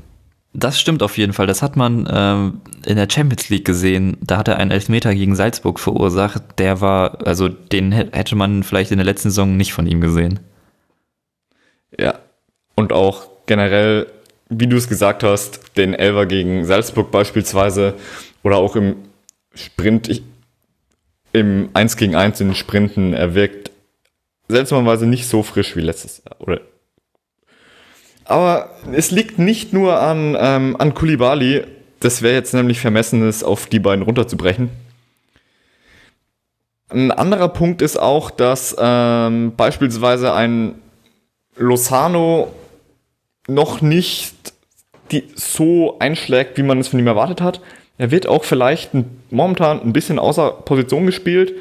Das 0.52 0.80
stimmt 0.80 1.02
auf 1.02 1.18
jeden 1.18 1.34
Fall. 1.34 1.46
Das 1.46 1.60
hat 1.60 1.76
man 1.76 2.08
ähm, 2.10 2.60
in 2.86 2.96
der 2.96 3.08
Champions 3.10 3.50
League 3.50 3.66
gesehen. 3.66 4.16
Da 4.22 4.38
hat 4.38 4.48
er 4.48 4.56
einen 4.56 4.70
Elfmeter 4.70 5.14
gegen 5.14 5.36
Salzburg 5.36 5.78
verursacht. 5.78 6.42
Der 6.58 6.80
war, 6.80 7.26
also 7.26 7.48
den 7.48 7.92
hätte 7.92 8.36
man 8.36 8.62
vielleicht 8.62 8.90
in 8.90 8.96
der 8.96 9.04
letzten 9.04 9.28
Saison 9.28 9.56
nicht 9.56 9.74
von 9.74 9.86
ihm 9.86 10.00
gesehen. 10.00 10.40
Ja. 11.98 12.20
Und 12.74 12.94
auch 12.94 13.28
generell 13.44 14.06
wie 14.48 14.66
du 14.66 14.76
es 14.76 14.88
gesagt 14.88 15.22
hast, 15.22 15.76
den 15.76 15.94
Elver 15.94 16.26
gegen 16.26 16.64
Salzburg 16.64 17.10
beispielsweise 17.10 17.94
oder 18.42 18.56
auch 18.56 18.76
im 18.76 18.96
Sprint, 19.54 20.08
ich, 20.08 20.22
im 21.32 21.70
1 21.74 21.96
gegen 21.96 22.14
1 22.14 22.40
in 22.40 22.48
den 22.48 22.54
Sprinten, 22.54 23.12
er 23.12 23.34
wirkt 23.34 23.70
seltsamerweise 24.48 25.06
nicht 25.06 25.26
so 25.26 25.42
frisch 25.42 25.76
wie 25.76 25.80
letztes 25.80 26.22
Jahr. 26.24 26.40
Oder 26.40 26.60
aber 28.26 28.70
es 28.92 29.12
liegt 29.12 29.38
nicht 29.38 29.72
nur 29.72 30.00
an, 30.00 30.36
ähm, 30.38 30.76
an 30.78 30.94
Kulibali, 30.94 31.64
das 32.00 32.22
wäre 32.22 32.34
jetzt 32.34 32.54
nämlich 32.54 32.80
vermessenes, 32.80 33.44
auf 33.44 33.66
die 33.66 33.78
beiden 33.78 34.02
runterzubrechen. 34.02 34.68
Ein 36.88 37.12
anderer 37.12 37.48
Punkt 37.48 37.82
ist 37.82 37.98
auch, 37.98 38.30
dass 38.30 38.76
ähm, 38.78 39.52
beispielsweise 39.56 40.32
ein 40.34 40.76
Lozano 41.56 42.52
noch 43.48 43.80
nicht 43.80 44.34
die 45.10 45.24
so 45.34 45.98
einschlägt, 45.98 46.58
wie 46.58 46.62
man 46.62 46.80
es 46.80 46.88
von 46.88 46.98
ihm 46.98 47.06
erwartet 47.06 47.40
hat. 47.40 47.60
Er 47.98 48.10
wird 48.10 48.26
auch 48.26 48.44
vielleicht 48.44 48.94
ein, 48.94 49.22
momentan 49.30 49.80
ein 49.80 49.92
bisschen 49.92 50.18
außer 50.18 50.50
Position 50.50 51.06
gespielt, 51.06 51.54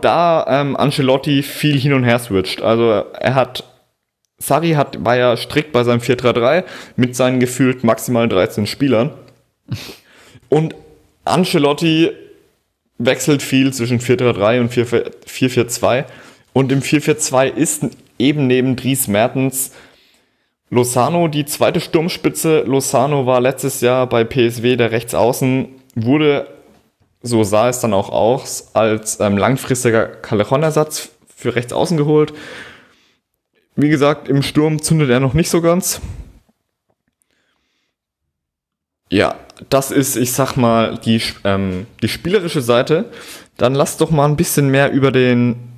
da 0.00 0.44
ähm, 0.48 0.76
Ancelotti 0.76 1.42
viel 1.42 1.78
hin 1.78 1.92
und 1.92 2.04
her 2.04 2.18
switcht. 2.18 2.62
Also 2.62 2.90
er 2.90 3.34
hat, 3.34 3.64
Sari 4.38 4.72
hat, 4.72 5.04
war 5.04 5.16
ja 5.16 5.36
strikt 5.36 5.72
bei 5.72 5.84
seinem 5.84 6.00
4-3-3 6.00 6.64
mit 6.96 7.16
seinen 7.16 7.40
gefühlt 7.40 7.84
maximal 7.84 8.28
13 8.28 8.66
Spielern. 8.66 9.12
Und 10.48 10.74
Ancelotti 11.24 12.10
wechselt 12.98 13.42
viel 13.42 13.72
zwischen 13.72 14.00
4-3-3 14.00 14.60
und 14.60 14.72
4-4-2. 14.72 16.04
Und 16.52 16.72
im 16.72 16.82
4-4-2 16.82 17.54
ist 17.54 17.84
eben 18.18 18.46
neben 18.46 18.76
Dries 18.76 19.08
Mertens 19.08 19.72
Lozano, 20.70 21.26
die 21.26 21.44
zweite 21.44 21.80
Sturmspitze. 21.80 22.60
Lozano 22.60 23.26
war 23.26 23.40
letztes 23.40 23.80
Jahr 23.80 24.08
bei 24.08 24.22
PSW 24.22 24.76
der 24.76 24.92
Rechtsaußen, 24.92 25.68
wurde, 25.96 26.46
so 27.22 27.42
sah 27.42 27.68
es 27.68 27.80
dann 27.80 27.92
auch 27.92 28.10
aus, 28.10 28.70
als 28.74 29.18
ähm, 29.18 29.36
langfristiger 29.36 30.06
Callejon-Ersatz 30.06 31.10
für 31.34 31.56
Rechtsaußen 31.56 31.96
geholt. 31.96 32.32
Wie 33.74 33.88
gesagt, 33.88 34.28
im 34.28 34.42
Sturm 34.42 34.80
zündet 34.80 35.10
er 35.10 35.18
noch 35.18 35.34
nicht 35.34 35.50
so 35.50 35.60
ganz. 35.60 36.00
Ja, 39.10 39.34
das 39.68 39.90
ist, 39.90 40.14
ich 40.14 40.32
sag 40.32 40.56
mal, 40.56 40.98
die, 40.98 41.20
ähm, 41.42 41.88
die 42.00 42.08
spielerische 42.08 42.62
Seite. 42.62 43.10
Dann 43.56 43.74
lass 43.74 43.96
doch 43.96 44.12
mal 44.12 44.26
ein 44.26 44.36
bisschen 44.36 44.68
mehr 44.68 44.92
über 44.92 45.10
den 45.10 45.69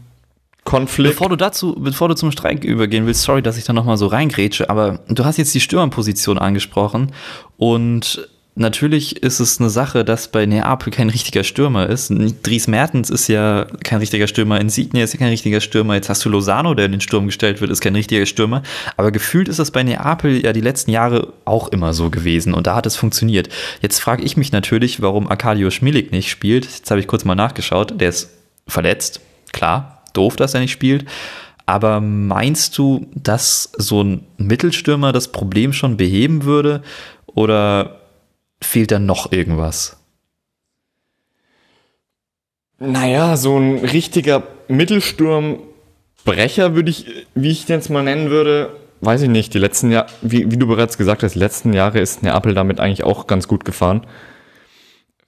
Konflikt. 0.64 1.14
Bevor 1.14 1.28
du 1.28 1.36
dazu, 1.36 1.74
bevor 1.78 2.08
du 2.08 2.14
zum 2.14 2.30
Streik 2.30 2.64
übergehen 2.64 3.04
willst, 3.06 3.22
sorry, 3.22 3.42
dass 3.42 3.58
ich 3.58 3.64
da 3.64 3.72
nochmal 3.72 3.96
so 3.96 4.06
reingrätsche, 4.06 4.70
aber 4.70 5.00
du 5.08 5.24
hast 5.24 5.36
jetzt 5.36 5.54
die 5.54 5.60
Stürmerposition 5.60 6.38
angesprochen 6.38 7.12
und 7.56 8.28
natürlich 8.54 9.22
ist 9.22 9.40
es 9.40 9.58
eine 9.58 9.70
Sache, 9.70 10.04
dass 10.04 10.28
bei 10.28 10.46
Neapel 10.46 10.92
kein 10.92 11.08
richtiger 11.08 11.42
Stürmer 11.42 11.88
ist. 11.88 12.12
Dries 12.42 12.68
Mertens 12.68 13.10
ist 13.10 13.26
ja 13.26 13.66
kein 13.82 13.98
richtiger 13.98 14.28
Stürmer, 14.28 14.60
Insigne 14.60 15.02
ist 15.02 15.14
ja 15.14 15.18
kein 15.18 15.30
richtiger 15.30 15.60
Stürmer, 15.60 15.94
jetzt 15.94 16.08
hast 16.08 16.24
du 16.24 16.28
Lozano, 16.28 16.74
der 16.74 16.86
in 16.86 16.92
den 16.92 17.00
Sturm 17.00 17.26
gestellt 17.26 17.60
wird, 17.60 17.70
ist 17.72 17.80
kein 17.80 17.96
richtiger 17.96 18.26
Stürmer, 18.26 18.62
aber 18.96 19.10
gefühlt 19.10 19.48
ist 19.48 19.58
das 19.58 19.72
bei 19.72 19.82
Neapel 19.82 20.44
ja 20.44 20.52
die 20.52 20.60
letzten 20.60 20.92
Jahre 20.92 21.32
auch 21.44 21.68
immer 21.68 21.92
so 21.92 22.08
gewesen 22.08 22.54
und 22.54 22.68
da 22.68 22.76
hat 22.76 22.86
es 22.86 22.94
funktioniert. 22.94 23.48
Jetzt 23.80 23.98
frage 23.98 24.22
ich 24.22 24.36
mich 24.36 24.52
natürlich, 24.52 25.02
warum 25.02 25.28
Arkadio 25.28 25.70
Schmilik 25.70 26.12
nicht 26.12 26.30
spielt. 26.30 26.66
Jetzt 26.66 26.90
habe 26.90 27.00
ich 27.00 27.08
kurz 27.08 27.24
mal 27.24 27.34
nachgeschaut, 27.34 28.00
der 28.00 28.10
ist 28.10 28.30
verletzt, 28.68 29.20
klar, 29.52 29.91
doof, 30.12 30.36
dass 30.36 30.54
er 30.54 30.60
nicht 30.60 30.72
spielt. 30.72 31.06
Aber 31.66 32.00
meinst 32.00 32.76
du, 32.76 33.06
dass 33.14 33.72
so 33.76 34.02
ein 34.02 34.26
Mittelstürmer 34.36 35.12
das 35.12 35.28
Problem 35.28 35.72
schon 35.72 35.96
beheben 35.96 36.44
würde? 36.44 36.82
Oder 37.26 38.00
fehlt 38.60 38.90
da 38.90 38.98
noch 38.98 39.32
irgendwas? 39.32 39.96
Naja, 42.78 43.36
so 43.36 43.56
ein 43.56 43.78
richtiger 43.78 44.42
Mittelsturmbrecher 44.68 46.74
würde 46.74 46.90
ich, 46.90 47.06
wie 47.34 47.50
ich 47.50 47.64
den 47.64 47.76
jetzt 47.76 47.90
mal 47.90 48.02
nennen 48.02 48.30
würde, 48.30 48.70
weiß 49.02 49.22
ich 49.22 49.28
nicht. 49.28 49.54
Die 49.54 49.58
letzten 49.58 49.92
Jahre, 49.92 50.06
wie, 50.22 50.50
wie 50.50 50.56
du 50.56 50.66
bereits 50.66 50.98
gesagt 50.98 51.22
hast, 51.22 51.34
die 51.34 51.38
letzten 51.38 51.72
Jahre 51.72 52.00
ist 52.00 52.22
Neapel 52.22 52.54
damit 52.54 52.80
eigentlich 52.80 53.04
auch 53.04 53.26
ganz 53.26 53.46
gut 53.46 53.64
gefahren. 53.64 54.06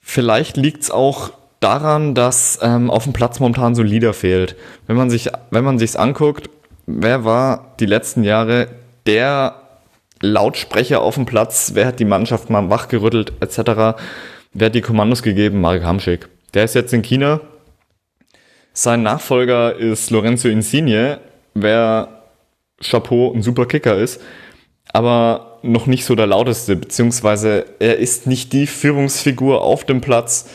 Vielleicht 0.01 0.57
liegt 0.57 0.83
es 0.83 0.91
auch 0.91 1.33
daran, 1.65 2.15
dass 2.15 2.59
ähm, 2.63 2.91
auf 2.91 3.05
dem 3.05 3.13
Platz 3.13 3.41
momentan 3.41 3.75
so 3.75 3.83
Leader 3.83 4.13
fehlt. 4.13 4.55
Wenn 4.87 4.97
man 4.97 5.11
sich, 5.11 5.31
wenn 5.51 5.65
man 5.65 5.79
sich's 5.79 5.97
anguckt, 5.97 6.51
wer 6.87 7.25
war 7.25 7.75
die 7.81 7.87
letzten 7.87 8.23
Jahre 8.23 8.69
der 9.07 9.57
Lautsprecher 10.21 11.01
auf 11.01 11.15
dem 11.15 11.25
Platz? 11.25 11.73
Wer 11.75 11.87
hat 11.87 12.01
die 12.01 12.05
Mannschaft 12.05 12.51
mal 12.51 12.69
wachgerüttelt 12.71 13.33
etc.? 13.41 13.97
Wer 14.53 14.67
hat 14.67 14.75
die 14.75 14.83
Kommandos 14.83 15.23
gegeben? 15.23 15.61
Marek 15.61 15.85
Hamschick. 15.85 16.29
Der 16.53 16.65
ist 16.65 16.75
jetzt 16.75 16.93
in 16.93 17.03
China. 17.03 17.41
Sein 18.75 19.03
Nachfolger 19.03 19.75
ist 19.75 20.11
Lorenzo 20.11 20.49
Insigne, 20.49 21.21
wer 21.55 22.23
Chapeau 22.83 23.33
ein 23.33 23.43
super 23.43 23.67
Kicker 23.67 23.97
ist, 23.97 24.21
aber 24.93 25.59
noch 25.63 25.87
nicht 25.87 26.05
so 26.05 26.15
der 26.15 26.27
lauteste, 26.27 26.77
beziehungsweise 26.77 27.65
er 27.79 27.99
ist 27.99 28.27
nicht 28.27 28.53
die 28.53 28.67
Führungsfigur 28.67 29.63
auf 29.63 29.85
dem 29.85 30.01
Platz, 30.01 30.51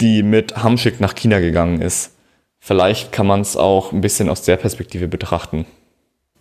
die 0.00 0.22
mit 0.22 0.56
Hamschick 0.56 1.00
nach 1.00 1.14
China 1.14 1.40
gegangen 1.40 1.80
ist. 1.80 2.12
Vielleicht 2.58 3.12
kann 3.12 3.26
man 3.26 3.40
es 3.40 3.56
auch 3.56 3.92
ein 3.92 4.00
bisschen 4.00 4.28
aus 4.28 4.42
der 4.42 4.56
Perspektive 4.56 5.08
betrachten. 5.08 5.66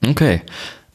Okay. 0.06 0.42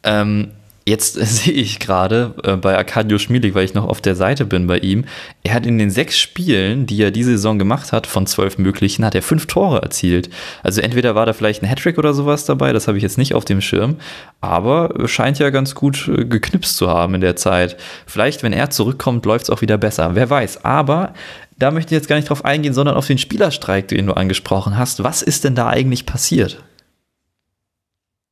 Ähm, 0.03 0.53
Jetzt 0.88 1.14
sehe 1.21 1.53
ich 1.53 1.81
gerade 1.81 2.35
äh, 2.44 2.57
bei 2.57 2.77
Arkadio 2.77 3.18
Schmielig, 3.18 3.55
weil 3.55 3.64
ich 3.64 3.75
noch 3.75 3.87
auf 3.87 4.01
der 4.01 4.14
Seite 4.14 4.47
bin 4.47 4.66
bei 4.66 4.79
ihm, 4.79 5.05
er 5.42 5.53
hat 5.53 5.66
in 5.66 5.77
den 5.77 5.90
sechs 5.90 6.18
Spielen, 6.18 6.87
die 6.87 7.03
er 7.03 7.11
diese 7.11 7.33
Saison 7.33 7.59
gemacht 7.59 7.92
hat, 7.92 8.07
von 8.07 8.27
zwölf 8.27 8.57
möglichen, 8.57 9.05
hat 9.05 9.14
er 9.14 9.21
fünf 9.21 9.47
Tore 9.47 9.83
erzielt. 9.83 10.31
Also 10.62 10.81
entweder 10.81 11.14
war 11.14 11.27
da 11.27 11.35
vielleicht 11.35 11.62
ein 11.62 11.68
Hattrick 11.68 11.99
oder 11.99 12.14
sowas 12.14 12.47
dabei, 12.47 12.73
das 12.73 12.88
habe 12.88 12.97
ich 12.97 13.03
jetzt 13.03 13.18
nicht 13.18 13.35
auf 13.35 13.44
dem 13.44 13.61
Schirm, 13.61 13.97
aber 14.40 15.07
scheint 15.07 15.38
ja 15.38 15.51
ganz 15.51 15.75
gut 15.75 16.09
äh, 16.09 16.25
geknipst 16.25 16.79
zu 16.79 16.88
haben 16.88 17.14
in 17.14 17.21
der 17.21 17.37
Zeit. 17.37 17.77
Vielleicht, 18.07 18.42
wenn 18.42 18.55
er 18.55 18.71
zurückkommt, 18.71 19.27
läuft 19.27 19.44
es 19.44 19.51
auch 19.51 19.61
wieder 19.61 19.77
besser. 19.77 20.14
Wer 20.14 20.31
weiß. 20.31 20.64
Aber 20.64 21.12
da 21.59 21.71
möchte 21.71 21.94
ich 21.94 21.99
jetzt 21.99 22.09
gar 22.09 22.16
nicht 22.16 22.29
drauf 22.29 22.44
eingehen, 22.44 22.73
sondern 22.73 22.97
auf 22.97 23.07
den 23.07 23.18
Spielerstreik, 23.18 23.88
den 23.88 24.07
du 24.07 24.12
angesprochen 24.14 24.79
hast. 24.79 25.03
Was 25.03 25.23
ist 25.23 25.44
denn 25.44 25.55
da 25.55 25.68
eigentlich 25.68 26.07
passiert? 26.07 26.62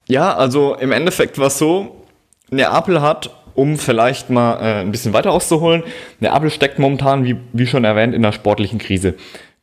Ja, 0.08 0.34
also 0.36 0.76
im 0.76 0.92
Endeffekt 0.92 1.38
war 1.38 1.48
es 1.48 1.58
so, 1.58 2.06
Neapel 2.50 3.00
hat, 3.00 3.30
um 3.54 3.76
vielleicht 3.78 4.30
mal 4.30 4.60
äh, 4.60 4.80
ein 4.80 4.92
bisschen 4.92 5.12
weiter 5.12 5.32
auszuholen, 5.32 5.82
Neapel 6.20 6.50
steckt 6.50 6.78
momentan, 6.78 7.24
wie, 7.24 7.36
wie 7.52 7.66
schon 7.66 7.84
erwähnt, 7.84 8.14
in 8.14 8.24
einer 8.24 8.32
sportlichen 8.32 8.78
Krise. 8.78 9.14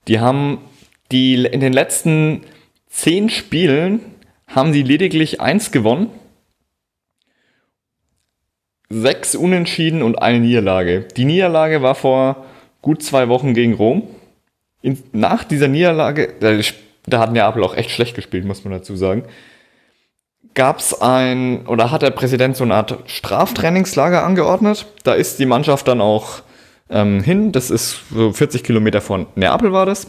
Die 0.09 0.19
haben 0.19 0.59
die 1.11 1.45
in 1.45 1.61
den 1.61 1.71
letzten 1.71 2.41
zehn 2.87 3.29
Spielen 3.29 4.01
haben 4.47 4.73
sie 4.73 4.83
lediglich 4.83 5.39
eins 5.39 5.71
gewonnen, 5.71 6.09
sechs 8.89 9.35
Unentschieden 9.35 10.03
und 10.03 10.21
eine 10.21 10.39
Niederlage. 10.39 11.07
Die 11.15 11.25
Niederlage 11.25 11.81
war 11.81 11.95
vor 11.95 12.45
gut 12.83 13.01
zwei 13.01 13.27
Wochen 13.29 13.55
gegen 13.55 13.73
Rom. 13.73 14.03
In, 14.83 15.01
nach 15.13 15.43
dieser 15.43 15.67
Niederlage, 15.67 16.35
da, 16.39 16.59
da 17.07 17.19
hat 17.19 17.33
Neapel 17.33 17.63
auch 17.63 17.75
echt 17.75 17.89
schlecht 17.89 18.15
gespielt, 18.15 18.45
muss 18.45 18.63
man 18.63 18.73
dazu 18.73 18.95
sagen 18.95 19.23
gab 20.53 20.79
es 20.79 21.01
ein, 21.01 21.65
oder 21.67 21.91
hat 21.91 22.01
der 22.01 22.11
Präsident 22.11 22.55
so 22.55 22.63
eine 22.63 22.75
Art 22.75 22.97
Straftrainingslager 23.05 24.23
angeordnet. 24.23 24.85
Da 25.03 25.13
ist 25.13 25.39
die 25.39 25.45
Mannschaft 25.45 25.87
dann 25.87 26.01
auch 26.01 26.41
ähm, 26.89 27.21
hin. 27.23 27.51
Das 27.51 27.71
ist 27.71 28.01
so 28.13 28.31
40 28.31 28.63
Kilometer 28.63 29.01
von 29.01 29.27
Neapel 29.35 29.71
war 29.71 29.85
das. 29.85 30.07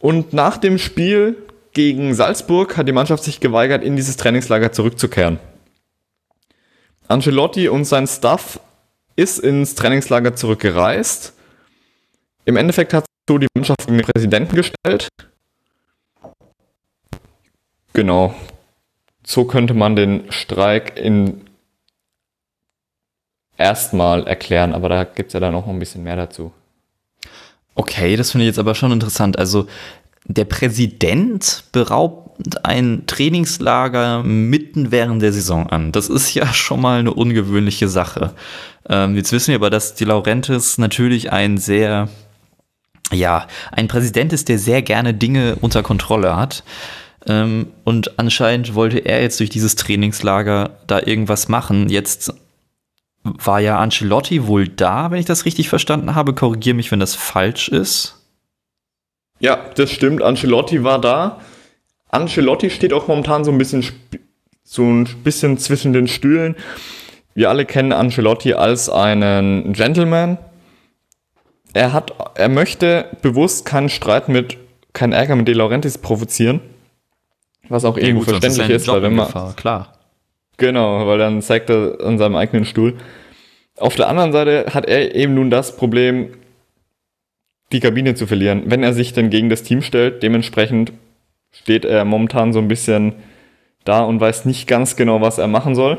Und 0.00 0.32
nach 0.32 0.56
dem 0.56 0.78
Spiel 0.78 1.36
gegen 1.72 2.14
Salzburg 2.14 2.76
hat 2.76 2.88
die 2.88 2.92
Mannschaft 2.92 3.24
sich 3.24 3.40
geweigert, 3.40 3.82
in 3.82 3.96
dieses 3.96 4.16
Trainingslager 4.16 4.72
zurückzukehren. 4.72 5.38
Ancelotti 7.08 7.68
und 7.68 7.84
sein 7.84 8.06
Staff 8.06 8.60
ist 9.16 9.38
ins 9.38 9.74
Trainingslager 9.74 10.34
zurückgereist. 10.34 11.33
Im 12.44 12.56
Endeffekt 12.56 12.92
hat 12.92 13.04
so 13.28 13.38
die 13.38 13.46
Mannschaft 13.54 13.86
gegen 13.86 13.98
den 13.98 14.06
Präsidenten 14.06 14.56
gestellt. 14.56 15.08
Genau, 17.92 18.34
so 19.24 19.44
könnte 19.44 19.72
man 19.72 19.96
den 19.96 20.30
Streik 20.30 20.98
in 20.98 21.42
erstmal 23.56 24.26
erklären, 24.26 24.74
aber 24.74 24.88
da 24.88 25.04
gibt 25.04 25.28
es 25.28 25.34
ja 25.34 25.40
dann 25.40 25.52
noch 25.52 25.68
ein 25.68 25.78
bisschen 25.78 26.02
mehr 26.02 26.16
dazu. 26.16 26.52
Okay, 27.74 28.16
das 28.16 28.32
finde 28.32 28.44
ich 28.44 28.48
jetzt 28.48 28.58
aber 28.58 28.74
schon 28.74 28.92
interessant. 28.92 29.38
Also 29.38 29.66
der 30.26 30.44
Präsident 30.44 31.64
beraubt 31.72 32.24
ein 32.62 33.04
Trainingslager 33.06 34.22
mitten 34.22 34.90
während 34.90 35.22
der 35.22 35.32
Saison 35.32 35.68
an. 35.68 35.92
Das 35.92 36.08
ist 36.08 36.34
ja 36.34 36.46
schon 36.52 36.80
mal 36.80 37.00
eine 37.00 37.14
ungewöhnliche 37.14 37.88
Sache. 37.88 38.32
Ähm, 38.88 39.16
jetzt 39.16 39.32
wissen 39.32 39.48
wir 39.48 39.56
aber, 39.56 39.70
dass 39.70 39.94
die 39.94 40.04
Laurentis 40.04 40.78
natürlich 40.78 41.32
ein 41.32 41.58
sehr, 41.58 42.08
ja, 43.12 43.46
ein 43.72 43.88
Präsident 43.88 44.32
ist, 44.32 44.48
der 44.48 44.58
sehr 44.58 44.82
gerne 44.82 45.14
Dinge 45.14 45.56
unter 45.60 45.82
Kontrolle 45.82 46.36
hat. 46.36 46.64
Ähm, 47.26 47.68
und 47.84 48.18
anscheinend 48.18 48.74
wollte 48.74 48.98
er 48.98 49.22
jetzt 49.22 49.40
durch 49.40 49.50
dieses 49.50 49.76
Trainingslager 49.76 50.78
da 50.86 51.00
irgendwas 51.00 51.48
machen. 51.48 51.88
Jetzt 51.88 52.34
war 53.22 53.60
ja 53.60 53.78
Ancelotti 53.78 54.46
wohl 54.46 54.68
da, 54.68 55.10
wenn 55.10 55.18
ich 55.18 55.26
das 55.26 55.46
richtig 55.46 55.68
verstanden 55.68 56.14
habe. 56.14 56.34
Korrigiere 56.34 56.76
mich, 56.76 56.90
wenn 56.90 57.00
das 57.00 57.14
falsch 57.14 57.68
ist. 57.68 58.20
Ja, 59.40 59.58
das 59.74 59.90
stimmt. 59.90 60.22
Ancelotti 60.22 60.84
war 60.84 61.00
da. 61.00 61.40
Ancelotti 62.10 62.70
steht 62.70 62.92
auch 62.92 63.08
momentan 63.08 63.44
so 63.44 63.50
ein 63.50 63.58
bisschen, 63.58 63.84
so 64.62 64.82
ein 64.84 65.04
bisschen 65.24 65.58
zwischen 65.58 65.92
den 65.92 66.06
Stühlen. 66.06 66.54
Wir 67.34 67.48
alle 67.48 67.64
kennen 67.64 67.92
Ancelotti 67.92 68.54
als 68.54 68.88
einen 68.88 69.72
Gentleman. 69.72 70.38
Er 71.74 71.92
hat, 71.92 72.14
er 72.36 72.48
möchte 72.48 73.06
bewusst 73.20 73.66
keinen 73.66 73.88
Streit 73.88 74.28
mit, 74.28 74.56
keinen 74.92 75.12
Ärger 75.12 75.36
mit 75.36 75.48
De 75.48 75.54
Laurentiis 75.54 75.98
provozieren. 75.98 76.60
Was 77.68 77.84
auch 77.84 77.96
ja, 77.96 78.04
irgendwo 78.04 78.20
gut, 78.20 78.30
verständlich 78.30 78.70
ist, 78.70 78.82
ist 78.82 78.88
weil 78.88 79.02
wenn 79.02 79.14
man. 79.14 79.26
Gefahr, 79.26 79.54
klar. 79.54 79.92
Genau, 80.56 81.06
weil 81.06 81.18
dann 81.18 81.42
zeigt 81.42 81.68
er 81.70 81.98
an 82.00 82.16
seinem 82.16 82.36
eigenen 82.36 82.64
Stuhl. 82.64 82.94
Auf 83.76 83.96
der 83.96 84.08
anderen 84.08 84.32
Seite 84.32 84.66
hat 84.72 84.86
er 84.86 85.14
eben 85.16 85.34
nun 85.34 85.50
das 85.50 85.76
Problem, 85.76 86.28
die 87.72 87.80
Kabine 87.80 88.14
zu 88.14 88.28
verlieren. 88.28 88.62
Wenn 88.66 88.84
er 88.84 88.92
sich 88.92 89.12
dann 89.12 89.30
gegen 89.30 89.48
das 89.48 89.64
Team 89.64 89.82
stellt, 89.82 90.22
dementsprechend 90.22 90.92
steht 91.50 91.84
er 91.84 92.04
momentan 92.04 92.52
so 92.52 92.60
ein 92.60 92.68
bisschen 92.68 93.14
da 93.84 94.02
und 94.02 94.20
weiß 94.20 94.44
nicht 94.44 94.68
ganz 94.68 94.94
genau, 94.94 95.20
was 95.20 95.38
er 95.38 95.48
machen 95.48 95.74
soll. 95.74 95.98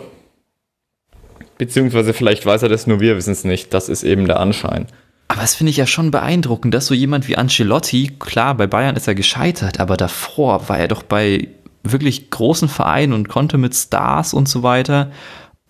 Beziehungsweise 1.57 2.13
vielleicht 2.13 2.45
weiß 2.45 2.63
er 2.63 2.69
das, 2.69 2.87
nur 2.87 3.01
wir 3.01 3.17
wissen 3.17 3.31
es 3.31 3.43
nicht. 3.43 3.73
Das 3.73 3.89
ist 3.89 4.03
eben 4.03 4.25
der 4.25 4.39
Anschein. 4.39 4.87
Aber 5.27 5.41
das 5.41 5.55
finde 5.55 5.71
ich 5.71 5.77
ja 5.77 5.87
schon 5.87 6.11
beeindruckend, 6.11 6.73
dass 6.73 6.85
so 6.85 6.93
jemand 6.93 7.27
wie 7.27 7.37
Ancelotti, 7.37 8.15
klar, 8.19 8.55
bei 8.55 8.67
Bayern 8.67 8.95
ist 8.95 9.07
er 9.07 9.15
gescheitert, 9.15 9.79
aber 9.79 9.97
davor 9.97 10.69
war 10.69 10.77
er 10.77 10.87
doch 10.87 11.03
bei 11.03 11.47
wirklich 11.83 12.29
großen 12.29 12.69
Vereinen 12.69 13.13
und 13.13 13.27
konnte 13.29 13.57
mit 13.57 13.75
Stars 13.75 14.33
und 14.33 14.47
so 14.47 14.63
weiter. 14.63 15.11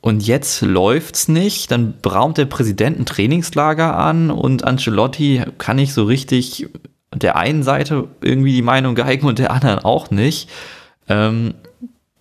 Und 0.02 0.26
jetzt 0.26 0.62
läuft's 0.62 1.28
nicht, 1.28 1.72
dann 1.72 1.96
braucht 2.02 2.38
der 2.38 2.46
Präsident 2.46 3.00
ein 3.00 3.06
Trainingslager 3.06 3.98
an 3.98 4.30
und 4.30 4.64
Ancelotti 4.64 5.44
kann 5.58 5.78
nicht 5.78 5.94
so 5.94 6.04
richtig 6.04 6.68
der 7.14 7.38
einen 7.38 7.64
Seite 7.64 8.10
irgendwie 8.22 8.52
die 8.52 8.62
Meinung 8.62 8.94
geigen 8.94 9.26
und 9.26 9.40
der 9.40 9.52
anderen 9.52 9.80
auch 9.80 10.12
nicht. 10.12 10.50
Ähm, 11.08 11.56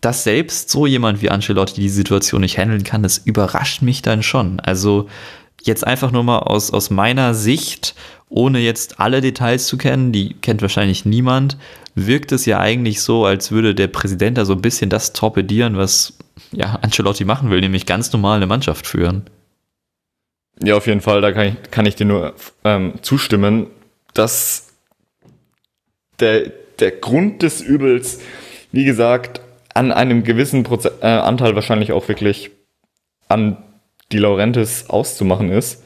dass 0.00 0.24
selbst 0.24 0.70
so 0.70 0.86
jemand 0.86 1.22
wie 1.22 1.30
Ancelotti 1.30 1.80
die 1.80 1.88
Situation 1.88 2.42
nicht 2.42 2.58
handeln 2.58 2.84
kann, 2.84 3.02
das 3.02 3.18
überrascht 3.18 3.80
mich 3.80 4.02
dann 4.02 4.22
schon. 4.22 4.60
Also 4.60 5.08
jetzt 5.66 5.86
einfach 5.86 6.10
nur 6.10 6.22
mal 6.22 6.38
aus, 6.38 6.70
aus 6.70 6.90
meiner 6.90 7.34
Sicht, 7.34 7.94
ohne 8.28 8.58
jetzt 8.58 9.00
alle 9.00 9.20
Details 9.20 9.66
zu 9.66 9.76
kennen, 9.76 10.12
die 10.12 10.34
kennt 10.34 10.62
wahrscheinlich 10.62 11.04
niemand, 11.04 11.56
wirkt 11.94 12.32
es 12.32 12.46
ja 12.46 12.58
eigentlich 12.58 13.00
so, 13.02 13.24
als 13.24 13.50
würde 13.50 13.74
der 13.74 13.88
Präsident 13.88 14.38
da 14.38 14.44
so 14.44 14.52
ein 14.54 14.62
bisschen 14.62 14.90
das 14.90 15.12
torpedieren, 15.12 15.76
was 15.76 16.18
ja, 16.52 16.78
Ancelotti 16.82 17.24
machen 17.24 17.50
will, 17.50 17.60
nämlich 17.60 17.86
ganz 17.86 18.12
normal 18.12 18.36
eine 18.36 18.46
Mannschaft 18.46 18.86
führen. 18.86 19.24
Ja, 20.62 20.76
auf 20.76 20.86
jeden 20.86 21.00
Fall, 21.00 21.20
da 21.20 21.32
kann 21.32 21.48
ich, 21.48 21.70
kann 21.70 21.86
ich 21.86 21.96
dir 21.96 22.06
nur 22.06 22.34
ähm, 22.64 22.94
zustimmen, 23.02 23.66
dass 24.12 24.68
der, 26.20 26.52
der 26.78 26.92
Grund 26.92 27.42
des 27.42 27.60
Übels, 27.60 28.20
wie 28.70 28.84
gesagt, 28.84 29.40
an 29.74 29.90
einem 29.90 30.22
gewissen 30.22 30.62
Proze 30.62 30.92
äh, 31.00 31.06
Anteil 31.06 31.56
wahrscheinlich 31.56 31.92
auch 31.92 32.06
wirklich 32.06 32.52
an 33.28 33.56
die 34.12 34.18
Laurentis 34.18 34.88
auszumachen 34.88 35.50
ist. 35.50 35.82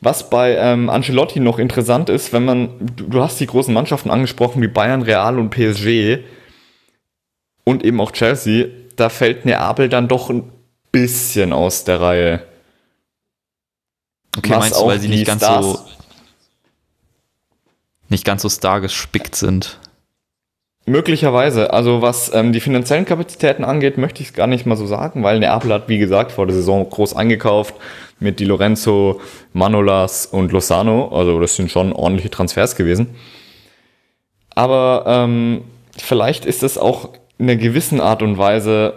Was 0.00 0.28
bei 0.28 0.56
ähm, 0.56 0.90
Ancelotti 0.90 1.40
noch 1.40 1.58
interessant 1.58 2.10
ist, 2.10 2.32
wenn 2.32 2.44
man, 2.44 2.68
du, 2.94 3.04
du 3.04 3.22
hast 3.22 3.40
die 3.40 3.46
großen 3.46 3.72
Mannschaften 3.72 4.10
angesprochen 4.10 4.60
wie 4.60 4.68
Bayern, 4.68 5.02
Real 5.02 5.38
und 5.38 5.50
PSG 5.50 6.18
und 7.64 7.84
eben 7.84 8.00
auch 8.00 8.12
Chelsea, 8.12 8.66
da 8.96 9.08
fällt 9.08 9.46
Neapel 9.46 9.88
dann 9.88 10.08
doch 10.08 10.28
ein 10.30 10.52
bisschen 10.92 11.52
aus 11.52 11.84
der 11.84 12.00
Reihe. 12.00 12.46
Okay, 14.36 14.50
Was 14.50 14.58
meinst 14.58 14.80
du, 14.80 14.86
weil 14.86 15.00
sie 15.00 15.08
nicht 15.08 15.26
ganz 15.26 15.42
Stars 15.42 15.64
so 15.64 15.84
nicht 18.08 18.24
ganz 18.24 18.42
so 18.42 18.48
star 18.48 18.80
gespickt 18.80 19.34
sind? 19.34 19.78
Möglicherweise. 20.86 21.72
Also 21.72 22.02
was 22.02 22.32
ähm, 22.34 22.52
die 22.52 22.60
finanziellen 22.60 23.06
Kapazitäten 23.06 23.64
angeht, 23.64 23.96
möchte 23.96 24.22
ich 24.22 24.28
es 24.28 24.34
gar 24.34 24.46
nicht 24.46 24.66
mal 24.66 24.76
so 24.76 24.86
sagen, 24.86 25.22
weil 25.22 25.38
Neapel 25.38 25.72
hat, 25.72 25.88
wie 25.88 25.98
gesagt, 25.98 26.32
vor 26.32 26.46
der 26.46 26.54
Saison 26.54 26.88
groß 26.88 27.16
eingekauft 27.16 27.74
mit 28.20 28.38
Di 28.38 28.44
Lorenzo, 28.44 29.20
Manolas 29.54 30.26
und 30.26 30.52
Lozano. 30.52 31.08
Also 31.08 31.40
das 31.40 31.56
sind 31.56 31.70
schon 31.70 31.92
ordentliche 31.92 32.30
Transfers 32.30 32.76
gewesen. 32.76 33.14
Aber 34.54 35.04
ähm, 35.06 35.62
vielleicht 35.96 36.44
ist 36.44 36.62
es 36.62 36.76
auch 36.76 37.10
in 37.38 37.48
einer 37.48 37.56
gewissen 37.56 38.00
Art 38.00 38.22
und 38.22 38.36
Weise 38.36 38.94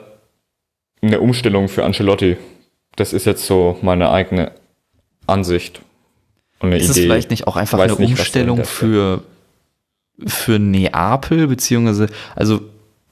eine 1.01 1.21
Umstellung 1.21 1.69
für 1.69 1.85
Ancelotti. 1.85 2.37
Das 2.95 3.13
ist 3.13 3.25
jetzt 3.25 3.45
so 3.45 3.77
meine 3.81 4.11
eigene 4.11 4.51
Ansicht 5.25 5.81
und 6.59 6.69
eine 6.69 6.77
ist 6.77 6.83
Idee. 6.83 6.91
Ist 6.91 6.97
es 6.97 7.03
vielleicht 7.03 7.29
nicht 7.31 7.47
auch 7.47 7.55
einfach 7.55 7.79
eine 7.79 7.93
nicht, 7.93 8.09
Umstellung 8.09 8.65
für 8.65 9.23
für 10.25 10.59
Neapel, 10.59 11.47
beziehungsweise, 11.47 12.07
also 12.35 12.61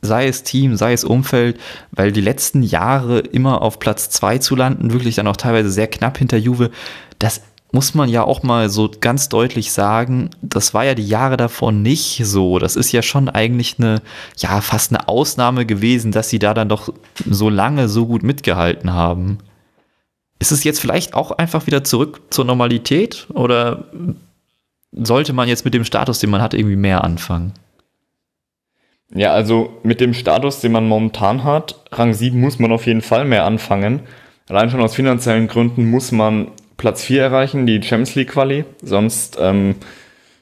sei 0.02 0.28
es 0.28 0.44
Team, 0.44 0.76
sei 0.76 0.94
es 0.94 1.04
Umfeld, 1.04 1.60
weil 1.92 2.12
die 2.12 2.22
letzten 2.22 2.64
Jahre 2.64 3.20
immer 3.20 3.62
auf 3.62 3.80
Platz 3.80 4.10
2 4.10 4.38
zu 4.40 4.56
landen, 4.56 4.94
wirklich 4.94 5.16
dann 5.16 5.28
auch 5.28 5.38
teilweise 5.38 5.70
sehr 5.70 5.88
knapp 5.88 6.18
hinter 6.18 6.38
Juve, 6.38 6.72
das 7.20 7.42
muss 7.72 7.94
man 7.94 8.08
ja 8.08 8.24
auch 8.24 8.42
mal 8.42 8.70
so 8.70 8.90
ganz 9.02 9.28
deutlich 9.28 9.74
sagen, 9.74 10.30
das 10.42 10.74
war 10.74 10.86
ja 10.86 10.96
die 10.96 11.08
Jahre 11.08 11.36
davor 11.36 11.74
nicht 11.74 12.22
so. 12.24 12.58
Das 12.58 12.78
ist 12.78 12.94
ja 12.94 13.02
schon 13.02 13.28
eigentlich 13.28 13.76
eine, 13.78 14.02
ja, 14.38 14.62
fast 14.62 14.92
eine 14.92 15.10
Ausnahme 15.10 15.66
gewesen, 15.66 16.14
dass 16.14 16.30
sie 16.30 16.40
da 16.40 16.54
dann 16.54 16.70
doch 16.70 16.94
so 17.30 17.50
lange 17.50 17.90
so 17.90 18.06
gut 18.06 18.24
mitgehalten 18.24 18.94
haben. 18.94 19.40
Ist 20.40 20.54
es 20.54 20.64
jetzt 20.64 20.80
vielleicht 20.80 21.16
auch 21.16 21.32
einfach 21.32 21.68
wieder 21.68 21.84
zurück 21.84 22.22
zur 22.30 22.46
Normalität 22.46 23.28
oder 23.34 23.86
sollte 24.96 25.34
man 25.34 25.48
jetzt 25.48 25.66
mit 25.66 25.74
dem 25.74 25.86
Status, 25.86 26.20
den 26.20 26.30
man 26.30 26.42
hat, 26.42 26.54
irgendwie 26.54 26.76
mehr 26.76 27.04
anfangen? 27.04 27.54
Ja, 29.14 29.34
also 29.34 29.78
mit 29.84 30.02
dem 30.02 30.14
Status, 30.14 30.62
den 30.62 30.72
man 30.72 30.88
momentan 30.88 31.44
hat, 31.44 31.84
Rang 31.92 32.14
7 32.14 32.40
muss 32.40 32.60
man 32.60 32.72
auf 32.72 32.86
jeden 32.86 33.02
Fall 33.02 33.26
mehr 33.26 33.46
anfangen. 33.46 34.02
Allein 34.50 34.70
schon 34.70 34.82
aus 34.82 34.96
finanziellen 34.96 35.48
Gründen 35.48 35.90
muss 35.90 36.12
man 36.12 36.52
Platz 36.78 37.04
4 37.04 37.22
erreichen, 37.22 37.66
die 37.66 37.82
Champions 37.82 38.16
League 38.16 38.32
Quali. 38.32 38.66
Sonst 38.82 39.38
ähm, 39.40 39.76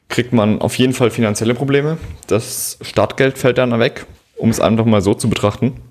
kriegt 0.09 0.33
man 0.33 0.61
auf 0.61 0.77
jeden 0.77 0.93
Fall 0.93 1.09
finanzielle 1.09 1.55
Probleme. 1.55 1.97
Das 2.27 2.77
Startgeld 2.81 3.37
fällt 3.37 3.57
dann 3.57 3.77
weg, 3.79 4.05
um 4.37 4.49
es 4.49 4.59
einfach 4.59 4.85
mal 4.85 5.01
so 5.01 5.13
zu 5.13 5.29
betrachten. 5.29 5.81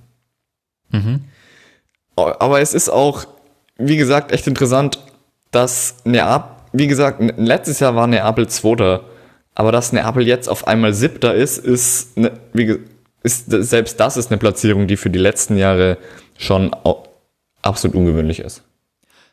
Mhm. 0.90 1.24
Aber 2.16 2.60
es 2.60 2.74
ist 2.74 2.90
auch, 2.90 3.24
wie 3.76 3.96
gesagt, 3.96 4.32
echt 4.32 4.46
interessant, 4.46 4.98
dass 5.50 5.96
Neapel 6.04 6.61
wie 6.72 6.86
gesagt, 6.86 7.20
letztes 7.36 7.80
Jahr 7.80 7.94
war 7.94 8.06
Neapel 8.06 8.48
Zweiter, 8.48 9.04
aber 9.54 9.72
dass 9.72 9.92
Neapel 9.92 10.26
jetzt 10.26 10.48
auf 10.48 10.66
einmal 10.66 10.94
Siebter 10.94 11.34
ist, 11.34 11.58
ist, 11.58 12.16
ne, 12.16 12.32
wie, 12.52 12.78
ist 13.22 13.50
selbst 13.50 14.00
das 14.00 14.16
ist 14.16 14.30
eine 14.30 14.38
Platzierung, 14.38 14.86
die 14.86 14.96
für 14.96 15.10
die 15.10 15.18
letzten 15.18 15.56
Jahre 15.56 15.98
schon 16.38 16.74
absolut 17.62 17.96
ungewöhnlich 17.96 18.40
ist. 18.40 18.62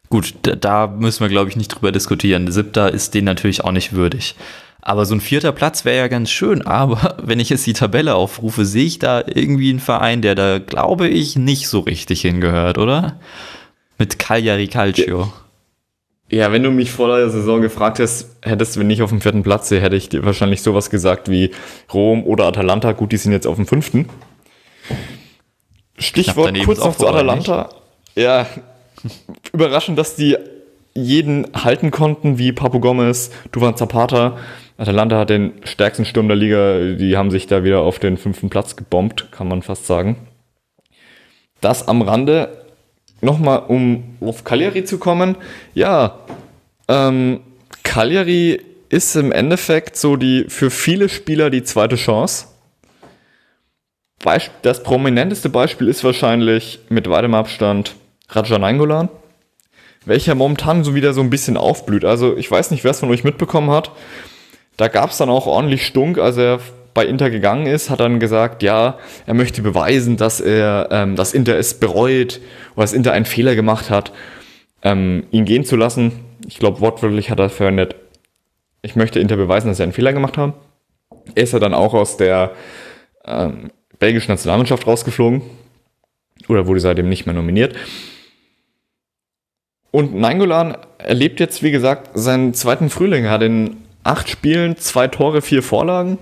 Gut, 0.10 0.34
da, 0.42 0.88
müssen 0.88 1.22
wir, 1.22 1.30
glaube 1.30 1.50
ich, 1.50 1.56
nicht 1.56 1.70
drüber 1.70 1.92
diskutieren. 1.92 2.52
Siebter 2.52 2.92
ist 2.92 3.14
den 3.14 3.26
natürlich 3.26 3.64
auch 3.64 3.72
nicht 3.72 3.94
würdig. 3.94 4.36
Aber 4.82 5.06
so 5.06 5.14
ein 5.14 5.22
vierter 5.22 5.52
Platz 5.52 5.86
wäre 5.86 5.98
ja 5.98 6.08
ganz 6.08 6.32
schön. 6.32 6.66
Aber 6.66 7.18
wenn 7.24 7.40
ich 7.40 7.50
jetzt 7.50 7.68
die 7.68 7.74
Tabelle 7.74 8.16
aufrufe, 8.16 8.66
sehe 8.66 8.86
ich 8.86 9.00
da 9.00 9.24
irgendwie 9.26 9.70
einen 9.70 9.80
Verein, 9.80 10.22
der 10.22 10.36
da, 10.36 10.58
glaube 10.60 11.08
ich, 11.08 11.36
nicht 11.36 11.68
so 11.68 11.80
richtig 11.82 12.22
hingehört, 12.22 12.78
oder? 12.78 13.20
Mit 13.98 14.18
Cagliari 14.18 14.68
Calcio. 14.68 15.22
Ja. 15.22 15.34
Ja, 16.32 16.52
wenn 16.52 16.62
du 16.62 16.70
mich 16.70 16.92
vor 16.92 17.08
der 17.18 17.30
Saison 17.30 17.62
gefragt 17.62 17.98
hättest, 17.98 18.38
hättest 18.44 18.76
du 18.76 18.84
nicht 18.84 19.02
auf 19.02 19.10
dem 19.10 19.20
vierten 19.20 19.42
Platz, 19.42 19.72
hätte 19.72 19.96
ich 19.96 20.10
dir 20.10 20.24
wahrscheinlich 20.24 20.62
sowas 20.62 20.90
gesagt 20.90 21.30
wie 21.30 21.52
Rom 21.92 22.24
oder 22.24 22.46
Atalanta. 22.46 22.92
Gut, 22.92 23.12
die 23.12 23.18
sind 23.18 23.32
jetzt 23.32 23.48
auf 23.48 23.56
dem 23.56 23.66
fünften. 23.66 24.08
Stichwort 25.98 26.58
kurz 26.64 26.80
noch 26.80 26.96
zu 26.96 27.08
Atalanta. 27.08 27.70
Ja, 28.16 28.46
überraschend, 29.54 29.98
dass 29.98 30.16
die 30.16 30.38
jeden 30.94 31.48
halten 31.54 31.92
konnten, 31.92 32.38
wie 32.38 32.52
Papu 32.52 32.80
Gomez, 32.80 33.32
Duvan 33.52 33.76
Zapata. 33.76 34.38
Atalanta 34.78 35.18
hat 35.18 35.30
den 35.30 35.54
stärksten 35.64 36.06
Sturm 36.06 36.28
der 36.28 36.38
Liga. 36.38 36.96
Die 36.96 37.18
haben 37.18 37.32
sich 37.32 37.48
da 37.48 37.64
wieder 37.64 37.82
auf 37.82 38.00
den 38.00 38.18
fünften 38.18 38.50
Platz 38.50 38.76
gebombt, 38.76 39.32
kann 39.32 39.48
man 39.48 39.62
fast 39.62 39.88
sagen. 39.88 40.28
Das 41.62 41.88
am 41.88 42.02
Rande 42.02 42.59
nochmal, 43.22 43.64
um 43.68 44.04
auf 44.22 44.44
Cagliari 44.44 44.84
zu 44.84 44.98
kommen, 44.98 45.36
ja, 45.74 46.20
ähm, 46.88 47.42
Cagliari 47.84 48.62
ist 48.90 49.16
im 49.16 49.32
Endeffekt 49.32 49.96
so 49.96 50.16
die 50.16 50.46
für 50.50 50.72
viele 50.72 51.10
Spieler 51.10 51.50
die 51.50 51.64
zweite 51.64 51.96
Chance. 51.96 52.48
Das 54.62 54.84
prominenteste 54.84 55.50
Beispiel 55.50 55.88
ist 55.88 56.04
wahrscheinlich 56.04 56.80
mit 56.90 57.10
weitem 57.10 57.34
Abstand 57.34 57.96
Rajan 58.30 58.64
Angolan, 58.64 59.10
welcher 60.06 60.36
momentan 60.36 60.84
so 60.84 60.94
wieder 60.94 61.14
so 61.14 61.22
ein 61.22 61.30
bisschen 61.30 61.56
aufblüht. 61.56 62.04
Also 62.04 62.36
ich 62.36 62.50
weiß 62.50 62.72
nicht, 62.72 62.84
wer 62.84 62.92
es 62.92 63.00
von 63.00 63.10
euch 63.10 63.24
mitbekommen 63.24 63.72
hat. 63.72 63.92
Da 64.76 64.88
gab 64.88 65.12
es 65.12 65.18
dann 65.18 65.30
auch 65.30 65.46
ordentlich 65.46 65.86
Stunk, 65.86 66.18
als 66.18 66.38
er 66.38 66.60
bei 66.94 67.06
Inter 67.06 67.30
gegangen 67.30 67.66
ist, 67.66 67.90
hat 67.90 68.00
dann 68.00 68.20
gesagt, 68.20 68.64
ja, 68.64 68.98
er 69.26 69.34
möchte 69.34 69.62
beweisen, 69.62 70.18
dass 70.18 70.42
er, 70.42 70.90
ähm, 70.92 71.16
dass 71.16 71.34
Inter 71.34 71.58
es 71.58 71.80
bereut 71.80 72.40
oder 72.76 72.84
dass 72.84 72.94
Inter 72.94 73.14
einen 73.14 73.26
Fehler 73.26 73.56
gemacht 73.56 73.90
hat, 73.90 74.12
ähm, 74.84 75.24
ihn 75.32 75.46
gehen 75.46 75.66
zu 75.66 75.76
lassen. 75.76 76.12
Ich 76.48 76.60
glaube, 76.60 76.82
wortwörtlich 76.82 77.30
hat 77.30 77.40
er 77.40 77.50
verwendet, 77.50 77.96
ich 78.82 78.96
möchte 78.96 79.20
Inter 79.20 79.36
beweisen, 79.36 79.68
dass 79.68 79.78
sie 79.78 79.84
einen 79.84 79.94
Fehler 79.94 80.14
gemacht 80.14 80.38
haben. 80.38 80.54
Er 81.36 81.44
ist 81.44 81.54
er 81.54 81.60
dann 81.60 81.74
auch 81.74 81.94
aus 81.94 82.18
der 82.18 82.52
ähm, 83.26 83.72
belgischen 84.00 84.32
Nationalmannschaft 84.32 84.88
rausgeflogen 84.88 85.42
oder 86.48 86.66
wurde 86.66 86.80
seitdem 86.80 87.10
nicht 87.10 87.26
mehr 87.26 87.36
nominiert. 87.36 87.76
Und 89.92 90.16
Nainggolan 90.16 90.78
erlebt 90.98 91.40
jetzt, 91.40 91.64
wie 91.64 91.72
gesagt, 91.72 92.12
seinen 92.14 92.54
zweiten 92.54 92.90
Frühling. 92.90 93.26
Er 93.26 93.32
hat 93.32 93.42
in 93.42 93.78
acht 94.04 94.30
Spielen 94.30 94.78
zwei 94.78 95.08
Tore, 95.08 95.42
vier 95.42 95.64
Vorlagen 95.64 96.18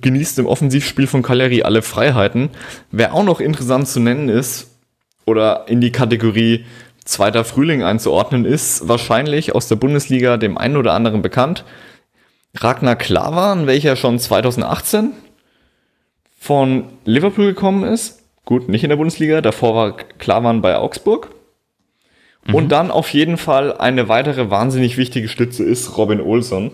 genießt 0.00 0.38
im 0.38 0.46
Offensivspiel 0.46 1.06
von 1.06 1.22
Caleri 1.22 1.62
alle 1.62 1.82
Freiheiten. 1.82 2.50
Wer 2.90 3.14
auch 3.14 3.24
noch 3.24 3.40
interessant 3.40 3.88
zu 3.88 4.00
nennen 4.00 4.28
ist 4.28 4.70
oder 5.26 5.66
in 5.68 5.80
die 5.80 5.92
Kategorie 5.92 6.64
zweiter 7.04 7.44
Frühling 7.44 7.82
einzuordnen 7.82 8.44
ist, 8.44 8.88
wahrscheinlich 8.88 9.54
aus 9.54 9.68
der 9.68 9.76
Bundesliga 9.76 10.36
dem 10.36 10.56
einen 10.56 10.76
oder 10.76 10.94
anderen 10.94 11.22
bekannt. 11.22 11.64
Ragnar 12.54 12.96
Klavan, 12.96 13.66
welcher 13.66 13.96
schon 13.96 14.18
2018 14.18 15.12
von 16.38 16.84
Liverpool 17.04 17.46
gekommen 17.46 17.84
ist. 17.84 18.24
Gut, 18.44 18.68
nicht 18.68 18.82
in 18.82 18.90
der 18.90 18.96
Bundesliga, 18.96 19.40
davor 19.40 19.74
war 19.74 19.96
Klavan 19.96 20.60
bei 20.60 20.76
Augsburg. 20.76 21.30
Mhm. 22.46 22.54
Und 22.54 22.68
dann 22.70 22.90
auf 22.90 23.08
jeden 23.10 23.36
Fall 23.36 23.76
eine 23.76 24.08
weitere 24.08 24.50
wahnsinnig 24.50 24.96
wichtige 24.96 25.28
Stütze 25.28 25.64
ist 25.64 25.96
Robin 25.96 26.20
Olsson, 26.20 26.72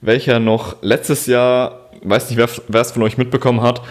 welcher 0.00 0.40
noch 0.40 0.76
letztes 0.82 1.26
Jahr 1.26 1.90
weiß 2.02 2.30
nicht, 2.30 2.38
wer 2.68 2.80
es 2.80 2.92
von 2.92 3.02
euch 3.02 3.18
mitbekommen 3.18 3.62
hat, 3.62 3.82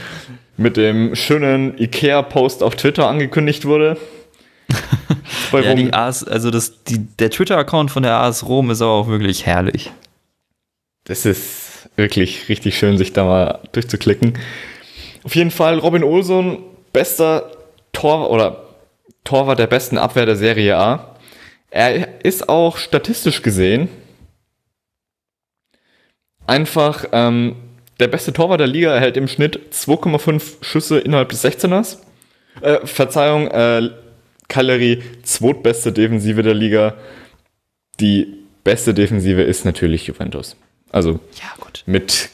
mit 0.58 0.78
dem 0.78 1.16
schönen 1.16 1.78
IKEA-Post 1.78 2.64
auf 2.64 2.76
Twitter 2.76 3.08
angekündigt 3.08 3.66
wurde. 3.66 3.98
ja, 5.54 5.74
die 5.74 5.94
AS, 5.94 6.24
also 6.24 6.52
das, 6.52 6.84
die, 6.84 7.00
der 7.00 7.30
Twitter-Account 7.30 7.92
von 7.92 8.04
der 8.04 8.16
AS 8.16 8.48
Rom 8.48 8.70
ist 8.70 8.82
aber 8.82 8.92
auch 8.92 9.08
wirklich 9.08 9.46
herrlich. 9.46 9.92
Das 11.06 11.26
ist 11.26 11.90
wirklich 11.96 12.50
richtig 12.50 12.78
schön, 12.78 12.98
sich 12.98 13.14
da 13.14 13.26
mal 13.26 13.60
durchzuklicken. 13.72 14.38
Auf 15.24 15.36
jeden 15.36 15.52
Fall 15.52 15.80
Robin 15.80 16.04
Olson, 16.04 16.60
bester 16.94 17.52
Tor 17.94 18.30
oder 18.30 18.64
Torwart 19.24 19.60
der 19.60 19.68
besten 19.68 19.98
Abwehr 19.98 20.26
der 20.26 20.36
Serie 20.36 20.78
A. 20.78 21.16
Er 21.72 22.24
ist 22.24 22.50
auch 22.50 22.78
statistisch 22.78 23.42
gesehen 23.42 23.90
einfach 26.50 27.06
ähm, 27.12 27.56
der 28.00 28.08
beste 28.08 28.34
Torwart 28.34 28.60
der 28.60 28.68
Liga 28.68 28.94
erhält 28.94 29.18
im 29.18 29.28
Schnitt 29.28 29.60
2,5 29.72 30.64
Schüsse 30.64 31.00
innerhalb 31.00 31.30
des 31.30 31.44
16ers. 31.44 32.00
Äh, 32.62 32.86
Verzeihung, 32.86 33.48
äh, 33.48 33.90
Cagliari, 34.48 35.04
zweitbeste 35.24 35.94
Defensive 35.94 36.42
der 36.44 36.56
Liga. 36.56 36.96
Die 38.00 38.28
beste 38.64 38.94
Defensive 38.94 39.42
ist 39.44 39.64
natürlich 39.64 40.08
Juventus. 40.08 40.56
Also 40.92 41.20
ja, 41.36 41.54
gut. 41.60 41.84
mit 41.86 42.30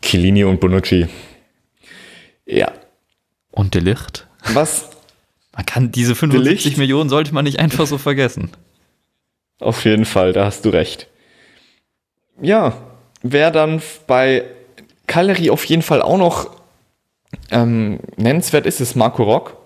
Chiellini 0.00 0.44
und 0.44 0.60
Bonucci. 0.60 1.08
Ja. 2.46 2.72
Und 3.50 3.74
De 3.74 3.82
Licht? 3.82 4.26
Was? 4.52 4.90
Man 5.54 5.66
kann 5.66 5.90
diese 5.90 6.14
75 6.14 6.76
Millionen 6.76 7.08
sollte 7.08 7.34
man 7.34 7.44
nicht 7.44 7.58
einfach 7.58 7.86
so 7.86 7.98
vergessen. 7.98 8.50
Auf 9.58 9.84
jeden 9.84 10.04
Fall, 10.04 10.32
da 10.34 10.44
hast 10.44 10.66
du 10.66 10.68
recht. 10.68 11.08
Ja, 12.40 12.85
wer 13.32 13.50
dann 13.50 13.82
bei 14.06 14.44
Cagliari 15.06 15.50
auf 15.50 15.64
jeden 15.64 15.82
Fall 15.82 16.02
auch 16.02 16.18
noch 16.18 16.50
ähm, 17.50 18.00
nennenswert 18.16 18.66
ist, 18.66 18.80
ist 18.80 18.96
Marco 18.96 19.22
Rock. 19.22 19.56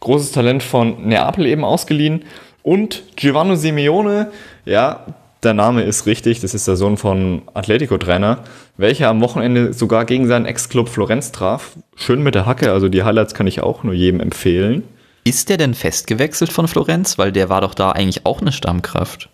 Großes 0.00 0.32
Talent 0.32 0.62
von 0.62 1.06
Neapel 1.06 1.46
eben 1.46 1.64
ausgeliehen. 1.64 2.24
Und 2.62 3.02
Giovanni 3.16 3.56
Simeone, 3.56 4.30
ja, 4.64 5.06
der 5.42 5.54
Name 5.54 5.82
ist 5.82 6.06
richtig, 6.06 6.40
das 6.40 6.52
ist 6.52 6.68
der 6.68 6.76
Sohn 6.76 6.96
von 6.98 7.42
Atletico-Trainer, 7.54 8.44
welcher 8.76 9.08
am 9.08 9.22
Wochenende 9.22 9.72
sogar 9.72 10.04
gegen 10.04 10.26
seinen 10.26 10.44
Ex-Club 10.44 10.88
Florenz 10.88 11.32
traf. 11.32 11.72
Schön 11.96 12.22
mit 12.22 12.34
der 12.34 12.44
Hacke, 12.44 12.72
also 12.72 12.88
die 12.88 13.02
Highlights 13.02 13.34
kann 13.34 13.46
ich 13.46 13.62
auch 13.62 13.82
nur 13.82 13.94
jedem 13.94 14.20
empfehlen. 14.20 14.82
Ist 15.24 15.48
der 15.48 15.56
denn 15.56 15.74
festgewechselt 15.74 16.52
von 16.52 16.68
Florenz? 16.68 17.18
Weil 17.18 17.32
der 17.32 17.48
war 17.48 17.60
doch 17.60 17.74
da 17.74 17.92
eigentlich 17.92 18.26
auch 18.26 18.40
eine 18.40 18.52
Stammkraft. 18.52 19.28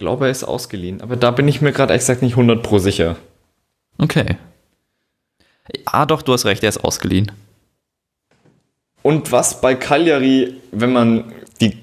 Ich 0.00 0.02
glaube, 0.02 0.24
er 0.24 0.30
ist 0.30 0.44
ausgeliehen, 0.44 1.02
aber 1.02 1.14
da 1.14 1.30
bin 1.30 1.46
ich 1.46 1.60
mir 1.60 1.72
gerade 1.72 1.92
exakt 1.92 2.22
nicht 2.22 2.32
100 2.32 2.62
pro 2.62 2.78
sicher. 2.78 3.16
Okay. 3.98 4.38
Ah, 5.84 6.06
doch, 6.06 6.22
du 6.22 6.32
hast 6.32 6.46
recht, 6.46 6.62
er 6.62 6.70
ist 6.70 6.82
ausgeliehen. 6.82 7.30
Und 9.02 9.30
was 9.30 9.60
bei 9.60 9.74
Cagliari, 9.74 10.54
wenn 10.72 10.94
man 10.94 11.34
die 11.60 11.76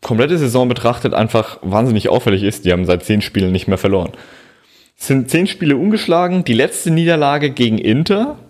komplette 0.00 0.38
Saison 0.38 0.68
betrachtet, 0.68 1.14
einfach 1.14 1.60
wahnsinnig 1.62 2.08
auffällig 2.08 2.42
ist, 2.42 2.64
die 2.64 2.72
haben 2.72 2.84
seit 2.84 3.04
zehn 3.04 3.22
Spielen 3.22 3.52
nicht 3.52 3.68
mehr 3.68 3.78
verloren. 3.78 4.10
Es 4.98 5.06
sind 5.06 5.30
zehn 5.30 5.46
Spiele 5.46 5.76
ungeschlagen, 5.76 6.42
die 6.42 6.54
letzte 6.54 6.90
Niederlage 6.90 7.50
gegen 7.50 7.78
Inter. 7.78 8.40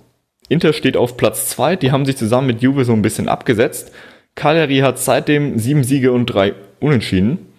Inter 0.49 0.73
steht 0.73 0.97
auf 0.97 1.19
Platz 1.19 1.51
zwei, 1.51 1.77
die 1.77 1.93
haben 1.93 2.07
sich 2.07 2.17
zusammen 2.17 2.47
mit 2.47 2.63
Juve 2.63 2.87
so 2.87 2.95
ein 2.95 3.03
bisschen 3.03 3.29
abgesetzt. 3.29 3.93
Cagliari 4.37 4.79
hat 4.79 4.99
seitdem 4.99 5.59
sieben 5.59 5.85
Siege 5.85 6.13
und 6.13 6.25
drei 6.25 6.55
Unentschieden. 6.81 7.52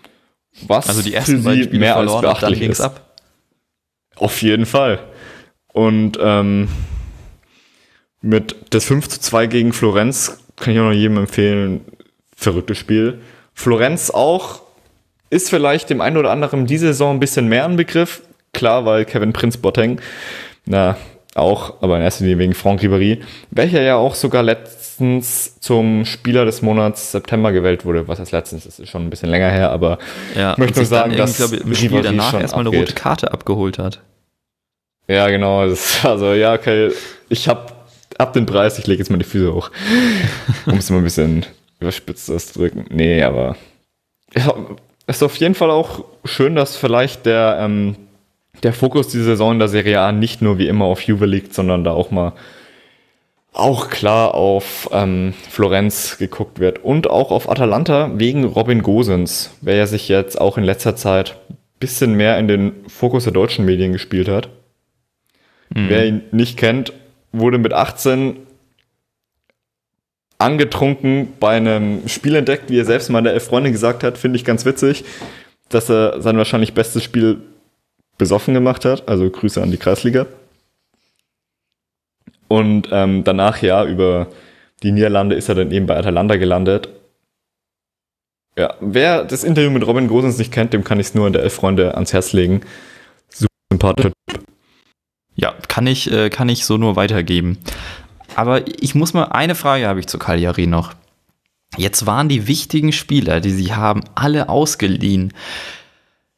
Was 0.68 0.88
also 0.88 1.02
die 1.02 1.14
ersten 1.14 1.44
für 1.44 1.54
sie 1.54 1.78
mehr 1.78 1.96
als 1.96 2.12
beachtlich 2.22 2.62
ist. 2.62 2.82
Ab. 2.82 3.16
Auf 4.16 4.42
jeden 4.42 4.66
Fall. 4.66 5.00
Und 5.74 6.18
ähm, 6.22 6.68
mit 8.22 8.56
das 8.70 8.86
5 8.86 9.10
zu 9.10 9.20
2 9.20 9.48
gegen 9.48 9.74
Florenz 9.74 10.40
kann 10.56 10.74
ich 10.74 10.80
auch 10.80 10.86
noch 10.86 10.92
jedem 10.92 11.18
empfehlen. 11.18 11.82
Verrücktes 12.36 12.78
Spiel. 12.78 13.22
Florenz 13.54 14.10
auch 14.10 14.62
ist 15.30 15.50
vielleicht 15.50 15.90
dem 15.90 16.02
einen 16.02 16.18
oder 16.18 16.32
anderen 16.32 16.66
diese 16.66 16.88
Saison 16.88 17.16
ein 17.16 17.20
bisschen 17.20 17.48
mehr 17.48 17.66
ein 17.66 17.76
Begriff. 17.76 18.22
Klar, 18.54 18.86
weil 18.86 19.06
Kevin 19.06 19.34
Prince 19.34 19.58
Boateng, 19.58 20.00
na, 20.66 20.96
auch, 21.36 21.82
aber 21.82 21.98
in 21.98 22.04
erster 22.04 22.24
Linie 22.24 22.38
wegen 22.38 22.54
Franck 22.54 22.82
Ribéry, 22.82 23.22
welcher 23.50 23.82
ja 23.82 23.96
auch 23.96 24.14
sogar 24.14 24.44
letztens 24.94 25.60
zum 25.60 26.06
Spieler 26.06 26.46
des 26.46 26.62
Monats 26.62 27.12
September 27.12 27.52
gewählt 27.52 27.84
wurde. 27.84 28.08
Was 28.08 28.20
heißt 28.20 28.32
letztens? 28.32 28.66
Das 28.66 28.80
ist 28.80 28.90
schon 28.90 29.04
ein 29.04 29.10
bisschen 29.10 29.30
länger 29.30 29.50
her, 29.50 29.72
aber 29.72 29.98
ja, 30.36 30.52
ich 30.52 30.58
möchte 30.60 30.80
nur 30.80 30.86
sagen, 30.86 31.18
dass 31.18 31.38
glaube, 31.38 31.58
im 31.58 31.74
Spiel 31.74 32.02
danach 32.04 32.40
erstmal 32.40 32.68
eine 32.68 32.78
rote 32.78 32.94
Karte 32.94 33.32
abgeholt 33.32 33.80
hat. 33.80 34.02
Ja, 35.08 35.30
genau. 35.30 35.68
Das, 35.68 36.06
also 36.06 36.34
ja, 36.34 36.54
okay. 36.54 36.92
Ich 37.30 37.48
hab 37.48 37.88
ab 38.20 38.34
den 38.34 38.46
Preis, 38.46 38.78
ich 38.78 38.86
lege 38.86 39.00
jetzt 39.00 39.10
mal 39.10 39.18
die 39.18 39.24
Füße 39.24 39.52
hoch. 39.52 39.72
um 40.68 40.78
es 40.78 40.92
mal 40.92 40.98
ein 40.98 41.04
bisschen 41.04 41.46
überspitzt 41.80 42.30
auszudrücken. 42.30 42.86
Nee, 42.90 43.24
aber 43.24 43.56
ja, 44.36 44.54
ist 45.08 45.24
auf 45.24 45.36
jeden 45.38 45.56
Fall 45.56 45.72
auch 45.72 46.06
schön, 46.24 46.56
dass 46.56 46.78
vielleicht 46.78 47.26
der, 47.26 47.58
ähm, 47.62 47.96
der 48.62 48.74
Fokus 48.74 49.08
dieser 49.08 49.26
Saison 49.26 49.54
in 49.54 49.60
der 49.60 49.70
Serie 49.70 50.02
A 50.02 50.12
nicht 50.12 50.44
nur 50.44 50.60
wie 50.60 50.68
immer 50.68 50.86
auf 50.86 51.02
Juve 51.02 51.26
liegt, 51.26 51.56
sondern 51.56 51.84
da 51.84 51.92
auch 51.92 52.12
mal 52.12 52.34
auch 53.54 53.90
klar 53.90 54.34
auf 54.34 54.90
ähm, 54.92 55.34
Florenz 55.50 56.18
geguckt 56.18 56.60
wird 56.60 56.84
und 56.84 57.10
auch 57.10 57.32
auf 57.32 57.50
Atalanta 57.50 58.12
wegen 58.16 58.44
Robin 58.44 58.82
Gosens, 58.82 59.52
wer 59.62 59.76
ja 59.76 59.86
sich 59.86 60.10
jetzt 60.10 60.42
auch 60.42 60.58
in 60.58 60.64
letzter 60.64 60.96
Zeit 60.96 61.38
ein 61.50 61.58
bisschen 61.80 62.16
mehr 62.16 62.40
in 62.40 62.48
den 62.48 62.74
Fokus 62.88 63.26
der 63.26 63.34
deutschen 63.34 63.66
Medien 63.66 63.94
gespielt 63.94 64.28
hat. 64.28 64.50
Mhm. 65.70 65.90
Wer 65.90 66.06
ihn 66.06 66.22
nicht 66.32 66.58
kennt, 66.58 66.94
wurde 67.32 67.60
mit 67.60 67.74
18 67.74 68.38
angetrunken 70.40 71.30
bei 71.40 71.56
einem 71.56 72.08
Spiel 72.08 72.36
entdeckt, 72.36 72.70
wie 72.70 72.80
er 72.80 72.86
selbst 72.86 73.10
mal 73.10 73.22
der 73.22 73.40
Freundin 73.40 73.72
gesagt 73.72 74.04
hat, 74.04 74.18
finde 74.18 74.38
ich 74.38 74.46
ganz 74.46 74.66
witzig, 74.66 75.06
dass 75.70 75.90
er 75.90 76.22
sein 76.22 76.38
wahrscheinlich 76.38 76.74
bestes 76.74 77.04
Spiel 77.04 77.40
besoffen 78.18 78.54
gemacht 78.54 78.84
hat. 78.86 79.08
Also 79.08 79.30
Grüße 79.30 79.62
an 79.62 79.72
die 79.72 79.78
Kreisliga. 79.78 80.26
Und 82.48 82.90
ähm, 82.92 83.24
danach 83.24 83.62
ja 83.62 83.86
über 83.86 84.28
die 84.84 84.92
Niederlande 84.92 85.36
ist 85.36 85.50
er 85.50 85.56
dann 85.56 85.72
eben 85.72 85.86
bei 85.86 85.98
Atalanta 85.98 86.36
gelandet. 86.36 86.90
Ja, 88.58 88.76
wer 88.80 89.24
das 89.24 89.44
Interview 89.44 89.72
mit 89.72 89.88
Robin 89.88 90.08
Gosens 90.08 90.38
nicht 90.38 90.52
kennt, 90.52 90.74
dem 90.74 90.84
kann 90.84 91.00
ich 91.00 91.08
es 91.08 91.16
nur 91.16 91.26
an 91.26 91.34
der 91.34 91.42
Elf 91.42 91.54
Freunde 91.54 91.96
ans 91.96 92.14
Herz 92.14 92.34
legen. 92.34 92.62
Super 93.30 93.48
sympathischer 93.72 94.12
Typ. 94.30 94.44
Ja, 95.36 95.56
kann 95.68 95.88
ich, 95.88 96.12
äh, 96.12 96.30
kann 96.30 96.50
ich 96.50 96.66
so 96.66 96.78
nur 96.78 96.96
weitergeben. 96.96 97.58
Aber 98.36 98.68
ich 98.68 98.94
muss 98.94 99.14
mal, 99.14 99.26
eine 99.26 99.56
Frage 99.56 99.88
habe 99.88 100.00
ich 100.00 100.08
zu 100.08 100.20
Cagliari 100.20 100.68
noch. 100.68 100.94
Jetzt 101.78 102.06
waren 102.06 102.30
die 102.30 102.48
wichtigen 102.48 102.92
Spieler, 102.92 103.40
die 103.40 103.52
sie 103.52 103.74
haben, 103.74 104.04
alle 104.14 104.50
ausgeliehen. 104.50 105.34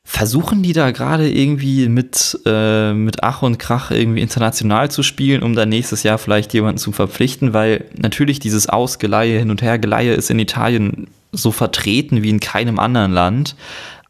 Versuchen 0.08 0.62
die 0.62 0.74
da 0.74 0.91
gerade 0.91 1.28
irgendwie 1.28 1.89
mit, 1.89 2.39
äh, 2.45 2.93
mit 2.93 3.24
Ach 3.24 3.41
und 3.41 3.58
Krach 3.58 3.89
irgendwie 3.89 4.22
international 4.22 4.91
zu 4.91 5.01
spielen, 5.01 5.41
um 5.41 5.56
dann 5.56 5.70
nächstes 5.70 6.03
Jahr 6.03 6.20
vielleicht 6.20 6.53
jemanden 6.53 6.78
zu 6.78 6.91
verpflichten? 6.91 7.53
Weil 7.53 7.86
natürlich 7.97 8.38
dieses 8.39 8.70
Ausgeleihe, 8.70 9.39
Hin- 9.39 9.49
und 9.49 9.64
Hergeleihe 9.64 10.14
ist 10.14 10.30
in 10.30 10.38
Italien 10.38 11.08
so 11.32 11.51
vertreten 11.51 12.22
wie 12.22 12.30
in 12.30 12.39
keinem 12.39 12.78
anderen 12.78 13.12
Land. 13.12 13.56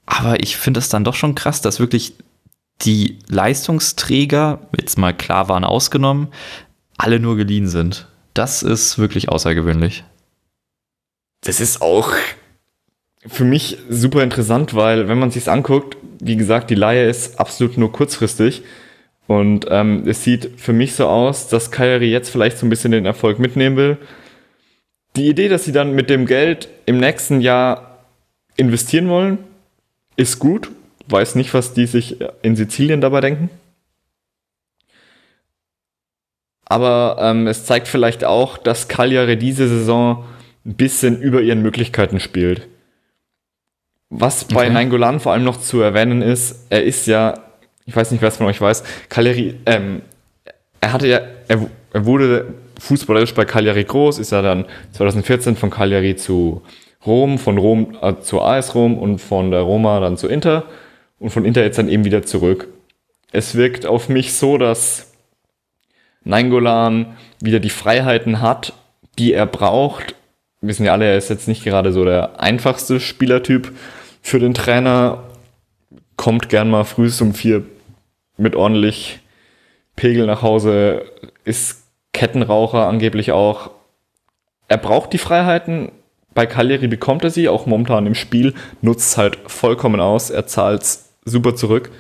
Aber 0.06 0.44
ich 0.44 0.58
finde 0.58 0.80
es 0.80 0.90
dann 0.90 1.06
doch 1.06 1.16
schon 1.16 1.34
krass, 1.34 1.62
dass 1.62 1.80
wirklich 1.80 2.14
die 2.82 3.20
Leistungsträger, 3.30 4.68
jetzt 4.78 4.98
mal 4.98 5.14
klar 5.14 5.48
waren 5.48 5.64
ausgenommen, 5.64 6.28
alle 6.98 7.22
nur 7.22 7.38
geliehen 7.38 7.70
sind. 7.70 8.10
Das 8.34 8.64
ist 8.64 9.00
wirklich 9.00 9.30
außergewöhnlich. 9.30 10.04
Das 11.42 11.62
ist 11.62 11.82
auch 11.82 12.12
für 13.28 13.44
mich 13.44 13.78
super 13.90 14.24
interessant, 14.24 14.76
weil 14.76 15.08
wenn 15.08 15.20
man 15.20 15.32
sich 15.32 15.50
anguckt, 15.50 15.98
wie 16.20 16.38
gesagt, 16.38 16.70
die 16.70 16.76
Laie 16.76 17.08
ist 17.08 17.40
absolut 17.40 17.78
nur 17.78 17.92
kurzfristig. 17.92 18.64
Und 19.28 19.66
ähm, 19.70 20.04
es 20.08 20.24
sieht 20.24 20.52
für 20.58 20.74
mich 20.74 20.94
so 20.94 21.08
aus, 21.08 21.48
dass 21.48 21.72
Kyrie 21.72 22.12
jetzt 22.12 22.30
vielleicht 22.30 22.58
so 22.58 22.66
ein 22.66 22.70
bisschen 22.70 22.92
den 22.92 23.06
Erfolg 23.06 23.40
mitnehmen 23.40 23.76
will. 23.76 23.98
Die 25.16 25.28
Idee, 25.28 25.50
dass 25.50 25.64
sie 25.64 25.72
dann 25.72 25.96
mit 25.96 26.10
dem 26.10 26.26
Geld 26.26 26.70
im 26.86 27.00
nächsten 27.00 27.42
Jahr 27.42 28.06
investieren 28.56 29.10
wollen, 29.10 29.40
ist 30.16 30.40
gut. 30.40 30.70
Weiß 31.08 31.36
nicht, 31.36 31.54
was 31.54 31.74
die 31.74 31.88
sich 31.88 32.18
in 32.42 32.56
Sizilien 32.56 33.02
dabei 33.02 33.22
denken. 33.22 33.50
Aber 36.66 37.18
ähm, 37.20 37.48
es 37.48 37.66
zeigt 37.66 37.88
vielleicht 37.88 38.24
auch, 38.24 38.58
dass 38.58 38.88
Cagliari 38.88 39.38
diese 39.38 39.68
Saison 39.68 40.26
ein 40.66 40.76
bisschen 40.76 41.22
über 41.22 41.42
ihren 41.42 41.62
Möglichkeiten 41.62 42.20
spielt. 42.20 42.68
Was 44.18 44.46
bei 44.46 44.64
okay. 44.64 44.70
Nainggolan 44.70 45.20
vor 45.20 45.34
allem 45.34 45.44
noch 45.44 45.60
zu 45.60 45.82
erwähnen 45.82 46.22
ist, 46.22 46.68
er 46.70 46.84
ist 46.84 47.06
ja, 47.06 47.34
ich 47.86 47.96
weiß 47.96 48.12
nicht, 48.12 48.22
wer 48.22 48.30
es 48.30 48.38
von 48.38 48.48
euch 48.48 48.62
weiß, 48.62 48.84
Cagliari, 49.10 49.56
ähm, 49.66 50.02
er 50.80 50.94
hatte 50.94 51.08
ja, 51.08 51.20
er, 51.50 51.68
er 51.92 52.06
wurde 52.06 52.54
fußballerisch 52.80 53.34
bei 53.34 53.44
Cagliari 53.44 53.84
groß, 53.84 54.20
ist 54.20 54.32
ja 54.32 54.42
dann 54.42 54.66
2014 54.94 55.58
von 55.58 55.70
Cagliari 55.70 56.16
zu 56.16 56.62
Rom, 57.06 57.38
von 57.38 57.58
Rom 57.58 57.98
äh, 58.02 58.16
zu 58.22 58.42
AS 58.42 58.74
Rom 58.74 58.98
und 58.98 59.20
von 59.20 59.52
der 59.52 59.62
Roma 59.62 60.00
dann 60.00 60.16
zu 60.16 60.28
Inter 60.28 60.64
und 61.20 61.32
von 61.32 61.44
Inter 61.44 61.64
jetzt 61.64 61.78
dann 61.78 61.90
eben 61.90 62.06
wieder 62.06 62.24
zurück. 62.24 62.70
Es 63.34 63.56
wirkt 63.56 63.86
auf 63.86 64.08
mich 64.08 64.34
so, 64.34 64.58
dass 64.58 65.12
Nainggolan 66.24 67.18
wieder 67.42 67.60
die 67.60 67.70
Freiheiten 67.70 68.42
hat, 68.42 68.74
die 69.20 69.34
er 69.34 69.46
braucht. 69.46 70.16
Wir 70.62 70.70
wissen 70.70 70.86
ja 70.86 70.94
alle, 70.94 71.06
er 71.06 71.18
ist 71.18 71.30
jetzt 71.30 71.50
nicht 71.50 71.66
gerade 71.66 71.92
so 71.92 72.06
der 72.06 72.40
einfachste 72.40 73.00
Spielertyp 73.00 73.74
für 74.26 74.40
den 74.40 74.56
Trainer. 74.56 75.24
Kommt 76.18 76.50
gern 76.50 76.70
mal 76.70 76.84
früh 76.84 77.12
um 77.22 77.34
vier 77.36 77.64
mit 78.38 78.56
ordentlich 78.56 79.20
Pegel 79.96 80.26
nach 80.26 80.42
Hause, 80.42 81.06
ist 81.44 81.84
Kettenraucher 82.12 82.88
angeblich 82.88 83.32
auch. 83.32 83.70
Er 84.68 84.78
braucht 84.78 85.14
die 85.14 85.20
Freiheiten. 85.20 85.92
Bei 86.34 86.48
Cagliari 86.48 86.88
bekommt 86.88 87.24
er 87.24 87.30
sie, 87.30 87.48
auch 87.48 87.66
momentan 87.66 88.08
im 88.08 88.16
Spiel, 88.16 88.56
nutzt 88.82 89.12
es 89.12 89.18
halt 89.18 89.38
vollkommen 89.46 90.02
aus. 90.02 90.32
Er 90.32 90.48
zahlt 90.48 90.84
super 91.24 91.56
zurück. 91.56 91.92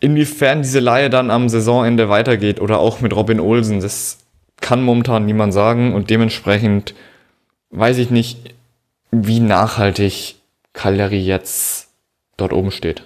Inwiefern 0.00 0.62
diese 0.62 0.80
Laie 0.80 1.10
dann 1.10 1.30
am 1.30 1.48
Saisonende 1.48 2.08
weitergeht 2.08 2.60
oder 2.60 2.80
auch 2.80 3.00
mit 3.00 3.14
Robin 3.14 3.38
Olsen, 3.38 3.80
das 3.80 4.18
kann 4.60 4.82
momentan 4.82 5.26
niemand 5.26 5.54
sagen 5.54 5.94
und 5.94 6.10
dementsprechend 6.10 6.94
weiß 7.70 7.98
ich 7.98 8.10
nicht, 8.10 8.54
wie 9.12 9.38
nachhaltig 9.38 10.41
Cagliari 10.72 11.20
jetzt 11.20 11.88
dort 12.36 12.52
oben 12.52 12.70
steht. 12.70 13.02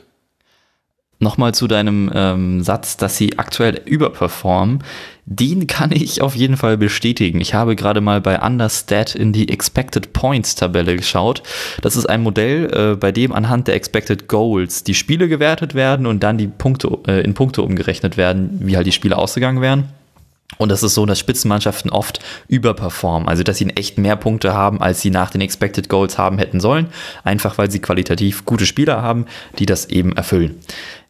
Nochmal 1.18 1.54
zu 1.54 1.66
deinem 1.66 2.10
ähm, 2.14 2.62
Satz, 2.62 2.98
dass 2.98 3.16
sie 3.16 3.38
aktuell 3.38 3.80
überperformen. 3.86 4.84
Den 5.24 5.66
kann 5.66 5.90
ich 5.90 6.20
auf 6.20 6.36
jeden 6.36 6.58
Fall 6.58 6.76
bestätigen. 6.76 7.40
Ich 7.40 7.54
habe 7.54 7.74
gerade 7.74 8.02
mal 8.02 8.20
bei 8.20 8.38
Understat 8.38 9.14
in 9.14 9.32
die 9.32 9.48
Expected 9.48 10.12
Points 10.12 10.56
Tabelle 10.56 10.94
geschaut. 10.94 11.42
Das 11.80 11.96
ist 11.96 12.04
ein 12.04 12.22
Modell, 12.22 12.70
äh, 12.92 12.96
bei 12.96 13.12
dem 13.12 13.32
anhand 13.32 13.66
der 13.66 13.76
Expected 13.76 14.28
Goals 14.28 14.84
die 14.84 14.94
Spiele 14.94 15.26
gewertet 15.26 15.74
werden 15.74 16.04
und 16.04 16.22
dann 16.22 16.36
die 16.36 16.48
Punkte 16.48 16.98
äh, 17.08 17.22
in 17.22 17.32
Punkte 17.32 17.62
umgerechnet 17.62 18.18
werden, 18.18 18.60
wie 18.62 18.76
halt 18.76 18.86
die 18.86 18.92
Spiele 18.92 19.16
ausgegangen 19.16 19.62
wären. 19.62 19.88
Und 20.58 20.70
das 20.70 20.82
ist 20.82 20.94
so, 20.94 21.04
dass 21.06 21.18
Spitzenmannschaften 21.18 21.90
oft 21.90 22.20
überperformen. 22.48 23.28
Also, 23.28 23.42
dass 23.42 23.58
sie 23.58 23.68
echt 23.70 23.98
mehr 23.98 24.16
Punkte 24.16 24.54
haben, 24.54 24.80
als 24.80 25.00
sie 25.00 25.10
nach 25.10 25.30
den 25.30 25.40
Expected 25.40 25.88
Goals 25.88 26.18
haben 26.18 26.38
hätten 26.38 26.60
sollen. 26.60 26.88
Einfach 27.24 27.58
weil 27.58 27.70
sie 27.70 27.80
qualitativ 27.80 28.44
gute 28.44 28.64
Spieler 28.64 29.02
haben, 29.02 29.26
die 29.58 29.66
das 29.66 29.86
eben 29.86 30.16
erfüllen. 30.16 30.56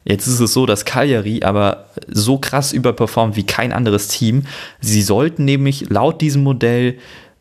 Jetzt 0.05 0.27
ist 0.29 0.41
es 0.41 0.53
so, 0.53 0.67
dass 0.67 0.85
Cagliari 0.85 1.43
aber 1.43 1.87
so 2.07 2.39
krass 2.39 2.73
überperformt 2.73 3.37
wie 3.37 3.45
kein 3.45 3.73
anderes 3.73 4.09
Team. 4.09 4.45
Sie 4.81 5.03
sollten 5.03 5.45
nämlich 5.45 5.91
laut 5.91 6.21
diesem 6.21 6.45
Modell 6.45 6.99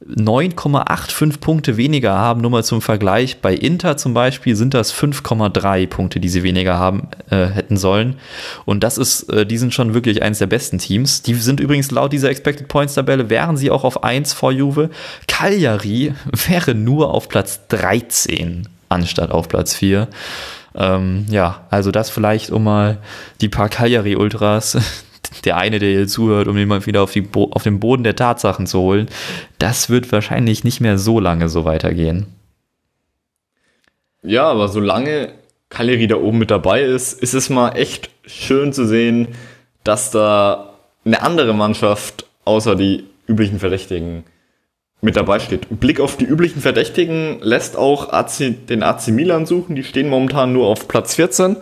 9,85 0.08 1.40
Punkte 1.40 1.78
weniger 1.78 2.16
haben, 2.16 2.42
nur 2.42 2.52
mal 2.52 2.64
zum 2.64 2.82
Vergleich. 2.82 3.42
Bei 3.42 3.54
Inter 3.54 3.98
zum 3.98 4.14
Beispiel 4.14 4.56
sind 4.56 4.76
das 4.76 4.94
5,3 4.94 5.88
Punkte, 5.88 6.20
die 6.20 6.30
sie 6.30 6.44
weniger 6.44 6.78
haben 6.78 7.08
äh, 7.32 7.48
hätten 7.48 7.76
sollen. 7.76 8.18
Und 8.66 8.84
das 8.84 9.00
ist, 9.00 9.24
äh, 9.32 9.46
die 9.46 9.58
sind 9.58 9.74
schon 9.74 9.96
wirklich 9.96 10.22
eines 10.22 10.40
der 10.40 10.48
besten 10.48 10.78
Teams. 10.78 11.24
Die 11.24 11.34
sind 11.34 11.60
übrigens 11.60 11.90
laut 11.90 12.14
dieser 12.14 12.30
Expected 12.30 12.68
Points 12.68 12.94
Tabelle, 12.94 13.30
wären 13.32 13.58
sie 13.58 13.72
auch 13.72 13.84
auf 13.84 14.04
1 14.04 14.34
vor 14.34 14.52
Juve. 14.52 14.92
Cagliari 15.28 16.14
wäre 16.48 16.76
nur 16.76 17.12
auf 17.14 17.28
Platz 17.28 17.62
13 17.70 18.68
anstatt 18.90 19.32
auf 19.32 19.48
Platz 19.50 19.74
4. 19.74 20.08
Ähm, 20.76 21.26
ja, 21.30 21.62
also 21.70 21.90
das 21.90 22.10
vielleicht, 22.10 22.52
um 22.52 22.64
mal 22.64 23.00
die 23.42 23.50
paar 23.50 23.70
Cagliari-Ultras 23.70 24.78
der 25.46 25.58
eine, 25.58 25.80
der 25.80 25.90
hier 25.90 26.08
zuhört, 26.08 26.48
um 26.48 26.58
ihn 26.58 26.68
mal 26.68 26.86
wieder 26.86 27.04
auf, 27.04 27.12
die 27.12 27.28
auf 27.34 27.64
den 27.64 27.80
Boden 27.80 28.04
der 28.04 28.16
Tatsachen 28.16 28.68
zu 28.68 28.80
holen, 28.80 29.08
das 29.60 29.90
wird 29.90 30.12
wahrscheinlich 30.12 30.64
nicht 30.64 30.82
mehr 30.82 30.98
so 30.98 31.20
lange 31.20 31.50
so 31.50 31.66
weitergehen. 31.66 32.28
Ja, 34.24 34.46
aber 34.46 34.68
solange 34.68 35.34
Cagliari 35.70 36.08
da 36.08 36.16
oben 36.16 36.40
mit 36.40 36.52
dabei 36.52 36.82
ist, 36.82 37.22
ist 37.22 37.34
es 37.34 37.50
mal 37.50 37.72
echt 37.72 38.10
schön 38.26 38.74
zu 38.74 38.86
sehen, 38.86 39.30
dass 39.84 40.12
da 40.12 40.74
eine 41.06 41.22
andere 41.22 41.54
Mannschaft 41.54 42.26
außer 42.44 42.76
die 42.76 43.04
üblichen 43.28 43.60
Verdächtigen 43.60 44.24
mit 45.02 45.16
dabei 45.16 45.40
steht. 45.40 45.68
Blick 45.80 46.00
auf 46.00 46.18
die 46.18 46.26
üblichen 46.26 46.62
Verdächtigen 46.62 47.40
lässt 47.42 47.78
auch 47.78 48.12
AC, 48.12 48.68
den 48.68 48.84
AC 48.84 49.10
Milan 49.10 49.46
suchen. 49.46 49.76
Die 49.76 49.84
stehen 49.84 50.10
momentan 50.10 50.54
nur 50.54 50.68
auf 50.68 50.88
Platz 50.88 51.16
14. 51.16 51.58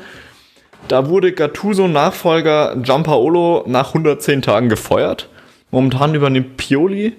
Da 0.88 1.10
wurde 1.10 1.32
Gattuso-Nachfolger 1.32 2.76
Giampaolo 2.78 3.64
nach 3.68 3.90
110 3.90 4.42
Tagen 4.42 4.70
gefeuert. 4.70 5.30
Momentan 5.72 6.14
übernimmt 6.14 6.58
Pioli. 6.58 7.14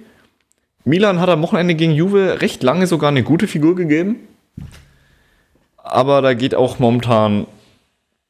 Milan 0.85 1.21
hat 1.21 1.31
am 1.31 1.43
Wochenende 1.43 1.75
gegen 1.75 1.93
Juve 1.93 2.41
recht 2.41 2.62
lange 2.62 2.87
sogar 2.87 3.09
eine 3.09 3.23
gute 3.23 3.49
Figur 3.49 3.75
gegeben. 3.75 4.17
Aber 5.77 6.23
da 6.23 6.35
geht 6.35 6.55
auch 6.55 6.79
momentan 6.79 7.47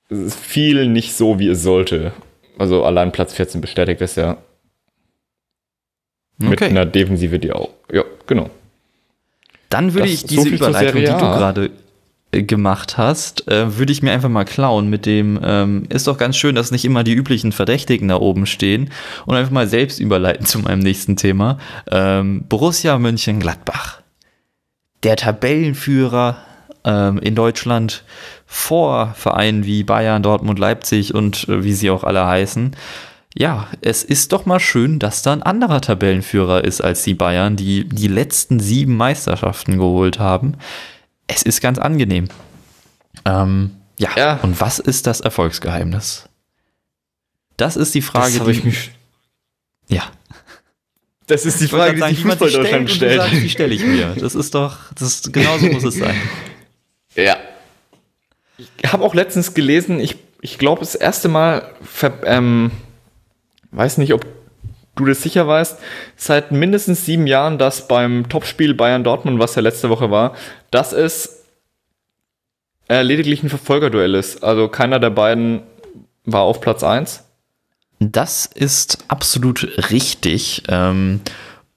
viel 0.09 0.87
nicht 0.87 1.14
so, 1.14 1.39
wie 1.39 1.49
es 1.49 1.62
sollte. 1.62 2.12
Also 2.59 2.85
allein 2.85 3.12
Platz 3.12 3.35
14 3.35 3.61
bestätigt 3.61 4.01
es 4.01 4.16
ja. 4.16 4.37
Mit 6.39 6.61
okay. 6.61 6.70
einer 6.70 6.87
Defensive, 6.87 7.39
die 7.39 7.53
auch. 7.53 7.70
Ja, 7.93 8.05
genau. 8.26 8.51
Dann 9.68 9.95
würde 9.95 10.09
das 10.09 10.14
ich 10.14 10.26
diese 10.26 10.43
so 10.43 10.49
Überleitung, 10.49 11.01
die 11.01 11.07
du 11.07 11.18
gerade 11.18 11.70
gemacht 12.43 12.99
hast, 12.99 13.49
äh, 13.49 13.78
würde 13.78 13.93
ich 13.93 14.03
mir 14.03 14.12
einfach 14.12 14.28
mal 14.28 14.45
klauen 14.45 14.89
mit 14.89 15.07
dem, 15.07 15.39
ähm, 15.43 15.85
ist 15.89 16.07
doch 16.07 16.18
ganz 16.18 16.37
schön, 16.37 16.55
dass 16.55 16.70
nicht 16.70 16.85
immer 16.85 17.05
die 17.05 17.14
üblichen 17.14 17.53
Verdächtigen 17.53 18.09
da 18.09 18.16
oben 18.16 18.47
stehen 18.47 18.91
und 19.26 19.37
einfach 19.37 19.53
mal 19.53 19.68
selbst 19.68 20.01
überleiten 20.01 20.47
zu 20.47 20.59
meinem 20.59 20.80
nächsten 20.80 21.16
Thema. 21.16 21.59
Ähm, 21.91 22.45
Borussia 22.49 22.99
Mönchengladbach. 22.99 24.01
Der 25.03 25.16
Tabellenführer 25.16 26.39
ähm, 26.85 27.18
in 27.18 27.35
Deutschland 27.35 28.05
vor 28.47 29.14
Vereinen 29.16 29.64
wie 29.64 29.85
Bayern, 29.85 30.22
Dortmund, 30.22 30.59
Leipzig 30.59 31.14
und 31.14 31.49
äh, 31.49 31.64
wie 31.64 31.72
sie 31.72 31.91
auch 31.91 32.05
alle 32.05 32.26
heißen. 32.26 32.76
Ja, 33.37 33.66
es 33.80 34.05
ist 34.05 34.32
doch 34.32 34.47
mal 34.47 34.61
schön, 34.61 35.01
dass 35.01 35.22
da 35.22 35.32
ein 35.32 35.43
anderer 35.43 35.80
Tabellenführer 35.80 36.62
ist 36.62 36.80
als 36.80 37.03
die 37.03 37.14
Bayern, 37.14 37.57
die 37.57 37.89
die 37.89 38.07
letzten 38.07 38.61
sieben 38.61 38.97
Meisterschaften 38.97 39.78
geholt 39.78 40.20
haben 40.20 40.55
es 41.27 41.43
ist 41.43 41.61
ganz 41.61 41.79
angenehm. 41.79 42.29
Ähm, 43.25 43.77
ja. 43.99 44.11
ja. 44.16 44.41
und 44.43 44.61
was 44.61 44.79
ist 44.79 45.07
das 45.07 45.20
Erfolgsgeheimnis? 45.20 46.29
Das 47.57 47.77
ist 47.77 47.95
die 47.95 48.03
Frage, 48.03 48.39
das 48.39 48.47
die 48.47 48.53
ich 48.53 48.64
mich. 48.64 48.91
Ja. 49.89 50.11
Das 51.27 51.47
ist 51.47 51.61
die 51.61 51.68
Frage, 51.68 51.95
die 51.95 52.14
sich 52.14 52.22
Fußball 52.22 52.51
Deutschland 52.51 52.91
stellt. 52.91 53.20
Sagst, 53.20 53.43
die 53.43 53.49
stelle 53.49 53.75
ich 53.75 53.85
mir. 53.85 54.14
Das 54.18 54.35
ist 54.35 54.55
doch, 54.55 54.93
das 54.93 55.09
ist, 55.09 55.33
genauso 55.33 55.66
muss 55.66 55.85
es 55.85 55.95
sein. 55.97 56.20
Ja. 57.14 57.39
Ich 58.59 58.93
habe 58.93 59.05
auch 59.05 59.14
letztens 59.14 59.55
gelesen, 59.55 60.01
ich, 60.01 60.16
ich 60.41 60.59
glaube, 60.59 60.81
das 60.81 60.95
erste 60.95 61.29
Mal, 61.29 61.72
ähm, 62.25 62.72
weiß 63.70 63.99
nicht, 63.99 64.12
ob 64.12 64.27
du 64.97 65.05
das 65.05 65.22
sicher 65.22 65.47
weißt, 65.47 65.78
seit 66.16 66.53
mindestens 66.53 67.05
sieben 67.05 67.26
Jahren, 67.26 67.59
dass 67.59 67.88
beim 67.88 68.28
Topspiel 68.28 68.74
Bayern-Dortmund, 68.74 69.38
was 69.38 69.55
ja 69.55 69.62
letzte 69.62 69.90
Woche 69.90 70.11
war, 70.11 70.34
dass 70.70 70.92
es 70.92 71.45
äh, 72.88 73.03
lediglich 73.03 73.42
ein 73.42 73.49
Verfolgerduell 73.49 74.14
ist. 74.14 74.42
Also 74.45 74.68
keiner 74.68 74.99
der 74.99 75.11
beiden 75.11 75.62
war 76.24 76.42
auf 76.42 76.61
Platz 76.61 76.82
1. 76.82 77.24
Das 78.01 78.47
ist 78.47 78.99
absolut 79.09 79.90
richtig. 79.90 80.64
Ähm, 80.68 81.20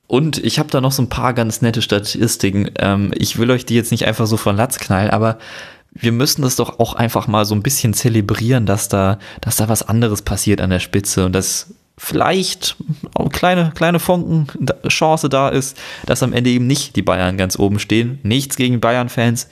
und 0.08 0.38
ich 0.44 0.60
habe 0.60 0.70
da 0.70 0.82
noch 0.82 0.92
so 0.92 1.02
ein 1.02 1.10
paar 1.10 1.34
ganz 1.34 1.62
nette 1.62 1.82
Statistiken. 1.82 2.72
Ähm, 2.78 3.14
ich 3.16 3.38
will 3.38 3.52
euch 3.52 3.66
die 3.66 3.76
jetzt 3.76 3.92
nicht 3.92 4.06
einfach 4.06 4.28
so 4.28 4.38
von 4.38 4.56
Latz 4.56 4.80
knallen, 4.80 5.10
aber 5.10 5.38
wir 5.92 6.12
müssen 6.12 6.42
das 6.42 6.56
doch 6.56 6.80
auch 6.80 6.94
einfach 6.94 7.28
mal 7.28 7.46
so 7.46 7.56
ein 7.56 7.64
bisschen 7.64 7.94
zelebrieren, 7.94 8.66
dass 8.66 8.88
da, 8.88 9.20
dass 9.42 9.58
da 9.58 9.68
was 9.70 9.88
anderes 9.88 10.22
passiert 10.22 10.62
an 10.62 10.70
der 10.70 10.80
Spitze 10.80 11.26
und 11.26 11.34
dass 11.34 11.74
vielleicht 11.98 12.76
eine 13.16 13.30
kleine, 13.30 13.72
kleine 13.76 14.00
Funken 14.00 14.48
Chance 14.88 15.30
da 15.30 15.50
ist, 15.50 15.78
dass 16.06 16.24
am 16.24 16.34
Ende 16.34 16.52
eben 16.52 16.68
nicht 16.68 16.96
die 16.96 17.02
Bayern 17.02 17.38
ganz 17.38 17.58
oben 17.58 17.80
stehen. 17.80 18.20
Nichts 18.24 18.56
gegen 18.56 18.80
Bayern-Fans. 18.80 19.50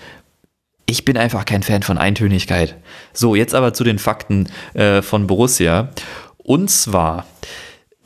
Ich 0.86 1.04
bin 1.04 1.18
einfach 1.18 1.46
kein 1.46 1.64
Fan 1.64 1.82
von 1.82 1.98
Eintönigkeit. 1.98 2.76
So, 3.12 3.36
jetzt 3.36 3.56
aber 3.56 3.74
zu 3.74 3.84
den 3.84 3.98
Fakten 3.98 4.48
äh, 4.76 5.02
von 5.02 5.26
Borussia. 5.26 5.90
Und 6.38 6.70
zwar, 6.70 7.26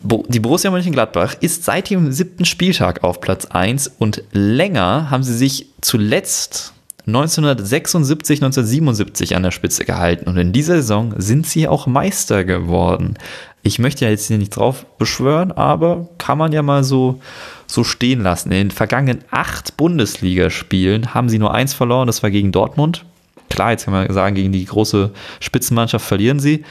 die 0.01 0.39
Borussia 0.39 0.71
Mönchengladbach 0.71 1.35
ist 1.41 1.65
seit 1.65 1.89
dem 1.89 2.13
siebten 2.13 2.45
Spieltag 2.45 3.03
auf 3.03 3.19
Platz 3.19 3.45
1 3.45 3.91
und 3.99 4.23
länger 4.31 5.11
haben 5.11 5.23
sie 5.23 5.35
sich 5.35 5.67
zuletzt 5.81 6.73
1976, 7.07 8.41
1977 8.41 9.35
an 9.35 9.43
der 9.43 9.51
Spitze 9.51 9.83
gehalten 9.83 10.29
und 10.29 10.37
in 10.37 10.53
dieser 10.53 10.75
Saison 10.75 11.13
sind 11.17 11.47
sie 11.47 11.67
auch 11.67 11.87
Meister 11.87 12.43
geworden. 12.43 13.15
Ich 13.61 13.79
möchte 13.79 14.05
ja 14.05 14.11
jetzt 14.11 14.27
hier 14.27 14.37
nicht 14.37 14.55
drauf 14.55 14.85
beschwören, 14.97 15.51
aber 15.51 16.07
kann 16.17 16.37
man 16.37 16.51
ja 16.51 16.61
mal 16.61 16.83
so, 16.83 17.21
so 17.67 17.83
stehen 17.83 18.21
lassen. 18.21 18.51
In 18.51 18.69
den 18.69 18.71
vergangenen 18.71 19.23
acht 19.31 19.77
Bundesligaspielen 19.77 21.13
haben 21.13 21.29
sie 21.29 21.39
nur 21.39 21.53
eins 21.53 21.73
verloren, 21.73 22.07
das 22.07 22.23
war 22.23 22.31
gegen 22.31 22.51
Dortmund. 22.51 23.05
Klar, 23.49 23.71
jetzt 23.71 23.85
kann 23.85 23.93
man 23.93 24.11
sagen, 24.13 24.35
gegen 24.35 24.51
die 24.51 24.65
große 24.65 25.11
Spitzenmannschaft 25.39 26.05
verlieren 26.05 26.39
sie, 26.39 26.63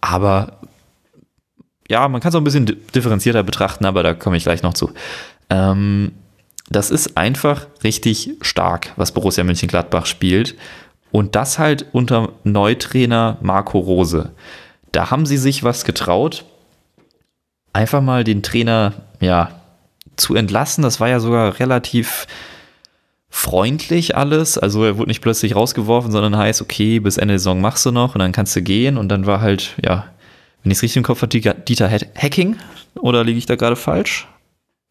aber 0.00 0.58
ja, 1.88 2.08
man 2.08 2.20
kann 2.20 2.30
es 2.30 2.34
auch 2.34 2.40
ein 2.40 2.44
bisschen 2.44 2.80
differenzierter 2.94 3.42
betrachten, 3.42 3.84
aber 3.84 4.02
da 4.02 4.14
komme 4.14 4.36
ich 4.36 4.44
gleich 4.44 4.62
noch 4.62 4.74
zu. 4.74 4.90
Ähm, 5.50 6.12
das 6.70 6.90
ist 6.90 7.16
einfach 7.18 7.66
richtig 7.84 8.30
stark, 8.40 8.92
was 8.96 9.12
Borussia 9.12 9.44
Mönchengladbach 9.44 10.06
spielt. 10.06 10.56
Und 11.10 11.34
das 11.36 11.58
halt 11.58 11.84
unter 11.92 12.30
Neutrainer 12.44 13.36
Marco 13.42 13.78
Rose. 13.78 14.32
Da 14.92 15.10
haben 15.10 15.26
sie 15.26 15.38
sich 15.38 15.64
was 15.64 15.84
getraut, 15.84 16.44
einfach 17.72 18.02
mal 18.02 18.24
den 18.24 18.42
Trainer, 18.42 18.92
ja, 19.20 19.60
zu 20.16 20.34
entlassen. 20.34 20.82
Das 20.82 21.00
war 21.00 21.08
ja 21.08 21.20
sogar 21.20 21.58
relativ 21.58 22.26
freundlich 23.30 24.16
alles. 24.16 24.58
Also 24.58 24.84
er 24.84 24.98
wurde 24.98 25.08
nicht 25.08 25.22
plötzlich 25.22 25.56
rausgeworfen, 25.56 26.12
sondern 26.12 26.36
heißt, 26.36 26.60
okay, 26.60 27.00
bis 27.00 27.16
Ende 27.16 27.32
der 27.32 27.38
Saison 27.38 27.60
machst 27.60 27.86
du 27.86 27.90
noch 27.90 28.14
und 28.14 28.18
dann 28.18 28.32
kannst 28.32 28.54
du 28.54 28.62
gehen. 28.62 28.98
Und 28.98 29.08
dann 29.08 29.26
war 29.26 29.40
halt, 29.40 29.74
ja, 29.84 30.06
wenn 30.62 30.70
ich 30.70 30.78
es 30.78 30.82
richtig 30.82 30.98
im 30.98 31.02
Kopf 31.02 31.22
habe, 31.22 31.28
Dieter 31.38 31.90
Hacking. 31.90 32.56
Oder 32.96 33.24
liege 33.24 33.38
ich 33.38 33.46
da 33.46 33.56
gerade 33.56 33.76
falsch? 33.76 34.28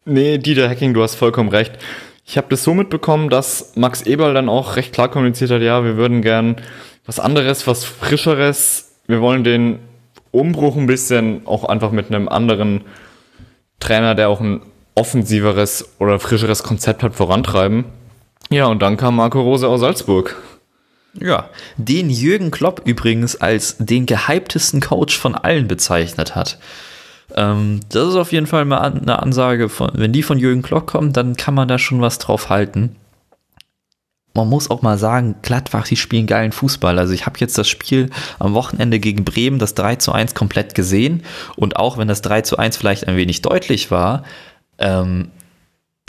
Nee, 0.04 0.38
Dieter 0.38 0.68
Hacking, 0.68 0.92
du 0.92 1.02
hast 1.02 1.14
vollkommen 1.14 1.50
recht. 1.50 1.78
Ich 2.26 2.36
habe 2.36 2.48
das 2.50 2.64
so 2.64 2.74
mitbekommen, 2.74 3.30
dass 3.30 3.76
Max 3.76 4.02
Eberl 4.02 4.34
dann 4.34 4.48
auch 4.48 4.76
recht 4.76 4.92
klar 4.92 5.08
kommuniziert 5.08 5.50
hat, 5.50 5.62
ja, 5.62 5.84
wir 5.84 5.96
würden 5.96 6.22
gern 6.22 6.56
was 7.06 7.20
anderes, 7.20 7.66
was 7.66 7.84
frischeres. 7.84 8.92
Wir 9.06 9.20
wollen 9.20 9.44
den 9.44 9.78
Umbruch 10.32 10.76
ein 10.76 10.86
bisschen 10.86 11.46
auch 11.46 11.64
einfach 11.64 11.92
mit 11.92 12.08
einem 12.08 12.28
anderen 12.28 12.82
Trainer, 13.78 14.14
der 14.14 14.28
auch 14.28 14.40
ein 14.40 14.62
offensiveres 14.94 15.94
oder 15.98 16.18
frischeres 16.18 16.62
Konzept 16.62 17.02
hat, 17.02 17.14
vorantreiben. 17.14 17.84
Ja, 18.50 18.66
und 18.66 18.82
dann 18.82 18.96
kam 18.96 19.16
Marco 19.16 19.40
Rose 19.40 19.68
aus 19.68 19.80
Salzburg. 19.80 20.36
Ja, 21.18 21.50
den 21.76 22.10
Jürgen 22.10 22.50
Klopp 22.50 22.82
übrigens 22.84 23.36
als 23.36 23.76
den 23.78 24.06
gehyptesten 24.06 24.80
Coach 24.80 25.18
von 25.18 25.34
allen 25.34 25.68
bezeichnet 25.68 26.34
hat. 26.34 26.58
Ähm, 27.34 27.80
das 27.90 28.08
ist 28.08 28.16
auf 28.16 28.32
jeden 28.32 28.46
Fall 28.46 28.64
mal 28.64 28.78
eine 28.78 29.22
Ansage 29.22 29.68
von, 29.68 29.90
wenn 29.94 30.12
die 30.12 30.22
von 30.22 30.38
Jürgen 30.38 30.62
Klopp 30.62 30.86
kommt, 30.86 31.16
dann 31.16 31.36
kann 31.36 31.54
man 31.54 31.68
da 31.68 31.78
schon 31.78 32.00
was 32.00 32.18
drauf 32.18 32.48
halten. 32.48 32.96
Man 34.34 34.48
muss 34.48 34.70
auch 34.70 34.82
mal 34.82 34.98
sagen, 34.98 35.34
Gladbach, 35.42 35.86
die 35.86 35.96
spielen 35.96 36.26
geilen 36.26 36.52
Fußball. 36.52 36.98
Also 36.98 37.12
ich 37.12 37.26
habe 37.26 37.38
jetzt 37.38 37.58
das 37.58 37.68
Spiel 37.68 38.10
am 38.38 38.54
Wochenende 38.54 38.98
gegen 38.98 39.24
Bremen, 39.24 39.58
das 39.58 39.74
3 39.74 39.96
zu 39.96 40.12
1 40.12 40.34
komplett 40.34 40.74
gesehen. 40.74 41.22
Und 41.56 41.76
auch 41.76 41.98
wenn 41.98 42.08
das 42.08 42.22
3 42.22 42.42
zu 42.42 42.56
1 42.56 42.76
vielleicht 42.76 43.08
ein 43.08 43.16
wenig 43.16 43.42
deutlich 43.42 43.90
war, 43.90 44.24
ähm, 44.78 45.30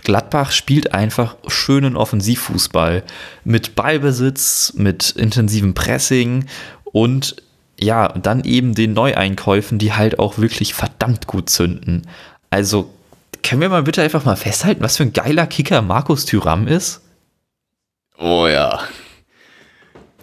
Gladbach 0.04 0.52
spielt 0.52 0.94
einfach 0.94 1.36
schönen 1.48 1.96
Offensivfußball 1.96 3.04
mit 3.46 3.76
Ballbesitz, 3.76 4.74
mit 4.76 5.12
intensivem 5.12 5.74
Pressing 5.74 6.46
und 6.84 7.38
ja, 7.80 8.10
dann 8.10 8.44
eben 8.44 8.76
den 8.76 8.94
Neueinkäufen, 8.94 9.80
die 9.80 9.94
halt 9.94 10.20
auch 10.20 10.38
wirklich 10.38 10.74
verdammt 10.74 11.28
gut 11.28 11.50
zünden. 11.50 12.08
Also 12.50 12.90
können 13.44 13.62
wir 13.62 13.70
mal 13.70 13.84
bitte 13.84 14.02
einfach 14.02 14.26
mal 14.26 14.36
festhalten, 14.36 14.84
was 14.84 14.98
für 14.98 15.04
ein 15.04 15.14
geiler 15.14 15.48
Kicker 15.48 15.82
Markus 15.82 16.26
Thüram 16.26 16.68
ist? 16.68 17.02
Oh 18.18 18.48
ja. 18.48 18.80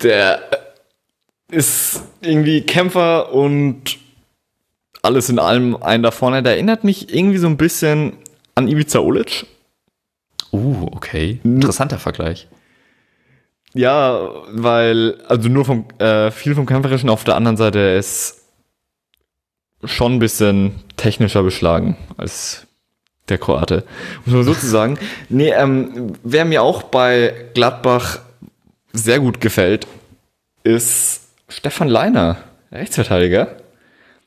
Der 0.03 0.41
ist 1.51 2.03
irgendwie 2.21 2.63
Kämpfer 2.63 3.33
und 3.33 3.99
alles 5.03 5.29
in 5.29 5.39
allem 5.39 5.77
ein 5.83 6.03
da 6.03 6.11
vorne. 6.11 6.43
Der 6.43 6.53
erinnert 6.55 6.85
mich 6.85 7.13
irgendwie 7.13 7.39
so 7.39 7.47
ein 7.47 7.57
bisschen 7.57 8.15
an 8.55 8.69
Ivica 8.69 8.99
Olic. 9.01 9.47
Uh, 10.53 10.89
okay. 10.93 11.41
Interessanter 11.45 11.99
Vergleich. 11.99 12.49
Ja, 13.73 14.31
weil, 14.51 15.21
also 15.29 15.49
nur 15.49 15.65
vom, 15.65 15.87
äh, 15.99 16.31
viel 16.31 16.55
vom 16.55 16.67
Kämpferischen, 16.67 17.09
auf 17.09 17.25
der 17.25 17.37
anderen 17.37 17.57
Seite 17.57 17.79
ist 17.79 18.43
schon 19.85 20.15
ein 20.15 20.19
bisschen 20.19 20.73
technischer 20.97 21.43
beschlagen 21.43 21.97
als 22.17 22.67
der 23.31 23.39
Kroate. 23.39 23.85
Muss 24.25 24.35
man 24.35 24.45
sozusagen. 24.45 24.99
nee, 25.29 25.51
ähm, 25.51 26.15
wer 26.23 26.45
mir 26.45 26.63
auch 26.63 26.83
bei 26.83 27.35
Gladbach 27.55 28.21
sehr 28.93 29.21
gut 29.21 29.41
gefällt, 29.41 29.87
ist 30.63 31.23
Stefan 31.49 31.89
Leiner, 31.89 32.39
Rechtsverteidiger. 32.73 33.57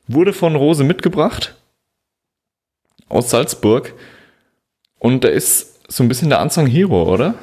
Wurde 0.08 0.34
von 0.34 0.56
Rose 0.56 0.84
mitgebracht 0.84 1.56
aus 3.10 3.30
Salzburg. 3.30 3.94
Und 5.00 5.24
der 5.24 5.32
ist 5.32 5.92
so 5.92 6.04
ein 6.04 6.08
bisschen 6.08 6.30
der 6.30 6.42
Unsung 6.42 6.66
Hero, 6.66 7.04
oder? 7.04 7.36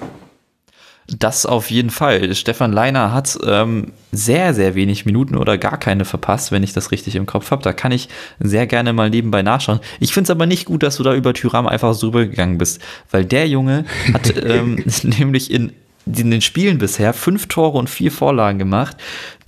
Das 1.19 1.47
auf 1.47 1.71
jeden 1.71 1.91
Fall. 1.91 2.35
Stefan 2.35 2.73
Leiner 2.73 3.13
hat 3.13 3.37
ähm, 3.45 3.93
sehr, 4.13 4.55
sehr 4.55 4.75
wenig 4.75 5.07
Minuten 5.07 5.37
oder 5.37 5.59
gar 5.59 5.79
keine 5.79 6.05
verpasst, 6.05 6.53
wenn 6.53 6.63
ich 6.63 6.73
das 6.73 6.93
richtig 6.93 7.17
im 7.17 7.27
Kopf 7.27 7.51
habe. 7.51 7.63
Da 7.63 7.73
kann 7.73 7.93
ich 7.93 8.09
sehr 8.39 8.67
gerne 8.67 8.93
mal 8.93 9.11
nebenbei 9.11 9.43
nachschauen. 9.43 9.81
Ich 9.99 10.13
finde 10.13 10.27
es 10.27 10.31
aber 10.31 10.47
nicht 10.47 10.67
gut, 10.67 10.83
dass 10.83 10.97
du 10.97 11.03
da 11.03 11.15
über 11.15 11.35
Tyram 11.35 11.67
einfach 11.67 11.95
so 11.95 12.09
rübergegangen 12.09 12.59
bist, 12.59 12.81
weil 13.11 13.25
der 13.25 13.49
Junge 13.49 13.85
hat 14.13 14.35
ähm, 14.45 14.85
nämlich 15.03 15.51
in, 15.51 15.73
in 16.07 16.31
den 16.31 16.41
Spielen 16.43 16.79
bisher 16.79 17.13
fünf 17.13 17.49
Tore 17.49 17.79
und 17.79 17.91
vier 17.91 18.13
Vorlagen 18.13 18.59
gemacht. 18.59 18.97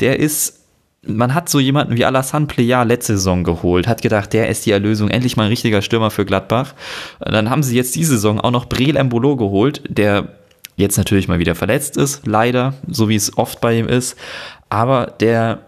Der 0.01 0.19
ist 0.19 0.59
man 1.05 1.35
hat 1.35 1.49
so 1.49 1.59
jemanden 1.59 1.97
wie 1.97 2.05
Alassane 2.05 2.47
Plea 2.47 2.85
letzte 2.85 3.15
Saison 3.15 3.43
geholt, 3.43 3.89
hat 3.89 4.03
gedacht, 4.03 4.33
der 4.33 4.49
ist 4.49 4.67
die 4.67 4.71
Erlösung, 4.71 5.09
endlich 5.11 5.37
mal 5.37 5.45
ein 5.45 5.49
richtiger 5.49 5.83
Stürmer 5.83 6.13
für 6.13 6.25
Gladbach. 6.25 6.75
Dann 7.19 7.51
haben 7.51 7.65
sie 7.65 7.77
jetzt 7.77 7.97
diese 7.97 8.13
Saison 8.13 8.41
auch 8.41 8.53
noch 8.53 8.67
Breel 8.67 8.97
Embolo 8.97 9.35
geholt, 9.35 9.83
der 9.89 10.29
jetzt 10.77 10.97
natürlich 10.97 11.29
mal 11.29 11.39
wieder 11.39 11.55
verletzt 11.55 11.97
ist, 11.97 12.27
leider, 12.27 12.75
so 12.89 13.09
wie 13.09 13.17
es 13.17 13.37
oft 13.37 13.61
bei 13.61 13.79
ihm 13.79 13.89
ist, 13.89 14.17
aber 14.69 15.07
der 15.07 15.61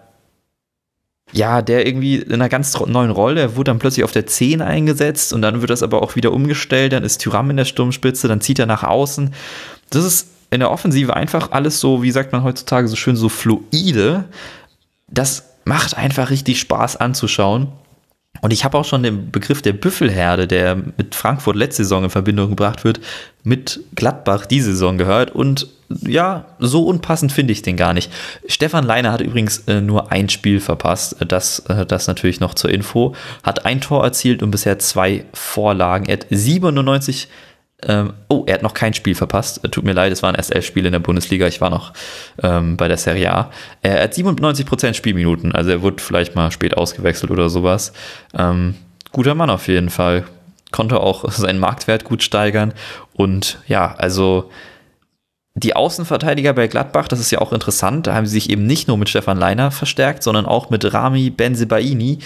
ja, 1.33 1.63
der 1.63 1.87
irgendwie 1.87 2.17
in 2.17 2.33
einer 2.33 2.49
ganz 2.49 2.79
neuen 2.79 3.11
Rolle, 3.11 3.41
er 3.41 3.57
wurde 3.57 3.71
dann 3.71 3.81
plötzlich 3.81 4.05
auf 4.05 4.13
der 4.13 4.27
10 4.27 4.63
eingesetzt 4.63 5.33
und 5.33 5.43
dann 5.43 5.61
wird 5.61 5.71
das 5.71 5.83
aber 5.83 6.01
auch 6.01 6.15
wieder 6.15 6.33
umgestellt, 6.33 6.93
dann 6.93 7.03
ist 7.03 7.19
Tyram 7.19 7.51
in 7.51 7.57
der 7.57 7.65
Sturmspitze, 7.65 8.29
dann 8.29 8.41
zieht 8.41 8.61
er 8.61 8.67
nach 8.67 8.85
außen. 8.85 9.35
Das 9.91 10.05
ist 10.05 10.29
in 10.51 10.61
der 10.61 10.71
Offensive 10.71 11.17
einfach 11.17 11.51
alles 11.51 11.81
so, 11.81 12.05
wie 12.05 12.13
sagt 12.13 12.31
man 12.31 12.45
heutzutage 12.45 12.87
so 12.87 12.95
schön, 12.95 13.17
so 13.17 13.29
fluide. 13.29 14.25
Das 15.09 15.45
macht 15.65 15.97
einfach 15.97 16.31
richtig 16.31 16.61
Spaß 16.61 16.97
anzuschauen. 16.97 17.73
Und 18.41 18.53
ich 18.53 18.65
habe 18.65 18.77
auch 18.77 18.85
schon 18.85 19.03
den 19.03 19.31
Begriff 19.31 19.63
der 19.63 19.73
Büffelherde, 19.73 20.47
der 20.47 20.77
mit 20.77 21.15
Frankfurt 21.15 21.57
letzte 21.57 21.85
Saison 21.85 22.05
in 22.05 22.11
Verbindung 22.11 22.51
gebracht 22.51 22.85
wird, 22.85 23.01
mit 23.43 23.81
Gladbach 23.95 24.47
diese 24.47 24.73
Saison 24.73 24.99
gehört. 24.99 25.35
Und 25.35 25.69
ja, 25.89 26.47
so 26.59 26.85
unpassend 26.85 27.33
finde 27.33 27.53
ich 27.53 27.63
den 27.63 27.77
gar 27.77 27.95
nicht. 27.95 28.13
Stefan 28.47 28.85
Leiner 28.85 29.13
hat 29.13 29.21
übrigens 29.21 29.61
äh, 29.67 29.81
nur 29.81 30.13
ein 30.13 30.29
Spiel 30.29 30.61
verpasst. 30.61 31.17
Das, 31.27 31.61
äh, 31.61 31.87
das 31.87 32.07
natürlich 32.07 32.41
noch 32.41 32.55
zur 32.55 32.71
Info. 32.71 33.15
Hat 33.43 33.65
ein 33.65 33.81
Tor 33.81 34.05
erzielt 34.05 34.43
und 34.43 34.51
bisher 34.51 34.79
zwei 34.79 35.25
Vorlagen. 35.33 36.07
Er 36.07 36.15
hat 36.15 36.27
97 36.29 37.29
ähm, 37.83 38.15
oh, 38.29 38.45
er 38.47 38.55
hat 38.55 38.63
noch 38.63 38.75
kein 38.75 38.95
Spiel 38.95 39.15
verpasst. 39.15 39.65
Äh, 39.65 39.69
tut 39.69 39.85
mir 39.85 39.93
leid, 39.93 40.13
es 40.13 40.23
waren 40.23 40.35
erst 40.35 40.55
elf 40.55 40.65
Spiele 40.65 40.89
in 40.89 40.93
der 40.93 41.01
Bundesliga. 41.01 41.47
Ich 41.47 41.61
war 41.61 41.71
noch 41.71 41.93
ähm, 42.43 42.77
bei 42.77 42.89
der 42.89 42.97
Serie 42.97 43.33
A. 43.33 43.51
Er 43.83 44.03
hat 44.03 44.15
97% 44.15 44.95
Spielminuten, 44.95 45.53
also 45.53 45.71
er 45.71 45.83
wurde 45.83 46.03
vielleicht 46.03 46.35
mal 46.35 46.51
spät 46.51 46.77
ausgewechselt 46.77 47.31
oder 47.31 47.49
sowas. 47.49 47.93
Ähm, 48.37 48.75
guter 49.13 49.35
Mann 49.35 49.51
auf 49.51 49.69
jeden 49.69 49.91
Fall. 49.91 50.25
Konnte 50.71 51.01
auch 51.01 51.31
seinen 51.31 51.61
Marktwert 51.61 52.05
gut 52.05 52.23
steigern. 52.23 52.73
Und 53.13 53.59
ja, 53.67 53.95
also 53.97 54.51
die 55.57 55.77
Außenverteidiger 55.77 56.53
bei 56.53 56.67
Gladbach, 56.67 57.07
das 57.07 57.21
ist 57.21 57.31
ja 57.31 57.41
auch 57.41 57.53
interessant, 57.53 58.09
da 58.09 58.15
haben 58.15 58.27
sie 58.27 58.33
sich 58.33 58.51
eben 58.51 58.67
nicht 58.67 58.89
nur 58.89 58.99
mit 58.99 59.09
Stefan 59.09 59.39
Leiner 59.39 59.71
verstärkt, 59.71 60.25
sondern 60.25 60.47
auch 60.47 60.69
mit 60.69 60.93
Rami 60.93 61.31
Benzebaini, 61.31 62.19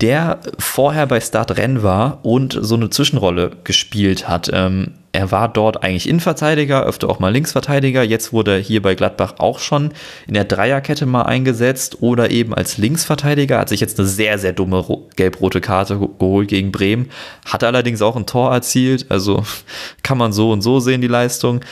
der 0.00 0.38
vorher 0.58 1.06
bei 1.06 1.20
Start 1.20 1.56
Renn 1.56 1.82
war 1.82 2.20
und 2.22 2.56
so 2.60 2.76
eine 2.76 2.88
Zwischenrolle 2.88 3.50
gespielt 3.64 4.28
hat. 4.28 4.50
Ähm, 4.52 4.94
er 5.12 5.32
war 5.32 5.48
dort 5.48 5.82
eigentlich 5.82 6.08
Innenverteidiger, 6.08 6.84
öfter 6.84 7.08
auch 7.08 7.18
mal 7.18 7.32
Linksverteidiger. 7.32 8.04
Jetzt 8.04 8.32
wurde 8.32 8.52
er 8.52 8.60
hier 8.60 8.80
bei 8.80 8.94
Gladbach 8.94 9.34
auch 9.38 9.58
schon 9.58 9.90
in 10.28 10.34
der 10.34 10.44
Dreierkette 10.44 11.04
mal 11.04 11.22
eingesetzt 11.22 12.00
oder 12.00 12.30
eben 12.30 12.54
als 12.54 12.78
Linksverteidiger. 12.78 13.58
Hat 13.58 13.68
sich 13.68 13.80
jetzt 13.80 13.98
eine 13.98 14.06
sehr, 14.06 14.38
sehr 14.38 14.52
dumme 14.52 14.84
gelb-rote 15.16 15.60
Karte 15.60 15.98
geholt 15.98 16.48
gegen 16.48 16.70
Bremen. 16.70 17.10
Hat 17.44 17.64
allerdings 17.64 18.00
auch 18.02 18.14
ein 18.14 18.26
Tor 18.26 18.52
erzielt. 18.52 19.06
Also 19.10 19.42
kann 20.04 20.16
man 20.16 20.32
so 20.32 20.52
und 20.52 20.62
so 20.62 20.78
sehen, 20.78 21.00
die 21.00 21.08
Leistung 21.08 21.62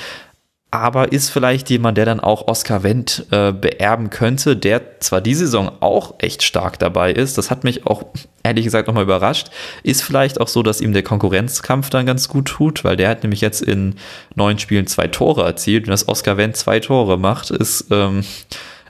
aber 0.71 1.13
ist 1.13 1.31
vielleicht 1.31 1.71
jemand, 1.71 1.97
der 1.97 2.05
dann 2.05 2.21
auch 2.21 2.47
Oscar 2.47 2.83
Wendt 2.83 3.27
äh, 3.31 3.53
beerben 3.53 4.11
könnte, 4.11 4.55
der 4.55 5.01
zwar 5.01 5.23
diese 5.23 5.47
Saison 5.47 5.73
auch 5.81 6.17
echt 6.19 6.43
stark 6.43 6.79
dabei 6.79 7.13
ist, 7.13 7.39
das 7.39 7.51
hat 7.51 7.65
mich 7.65 7.87
auch 7.87 8.05
ehrlich 8.43 8.65
gesagt 8.65 8.87
nochmal 8.87 9.05
überrascht, 9.05 9.49
ist 9.83 10.03
vielleicht 10.03 10.41
auch 10.41 10.49
so, 10.49 10.63
dass 10.63 10.83
ihm 10.83 10.93
der 10.93 11.03
Konkurrenzkampf 11.03 11.89
dann 11.89 12.05
ganz 12.05 12.29
gut 12.29 12.49
tut, 12.49 12.85
weil 12.85 12.97
der 12.97 13.09
hat 13.09 13.23
nämlich 13.23 13.41
jetzt 13.41 13.63
in 13.63 13.95
neun 14.35 14.59
Spielen 14.59 14.87
zwei 14.87 15.09
Tore 15.09 15.45
erzielt 15.45 15.85
und 15.85 15.91
dass 15.91 16.07
Oscar 16.07 16.37
Wendt 16.37 16.57
zwei 16.59 16.81
Tore 16.81 17.19
macht, 17.19 17.51
ist, 17.51 17.87
ähm, 17.91 18.25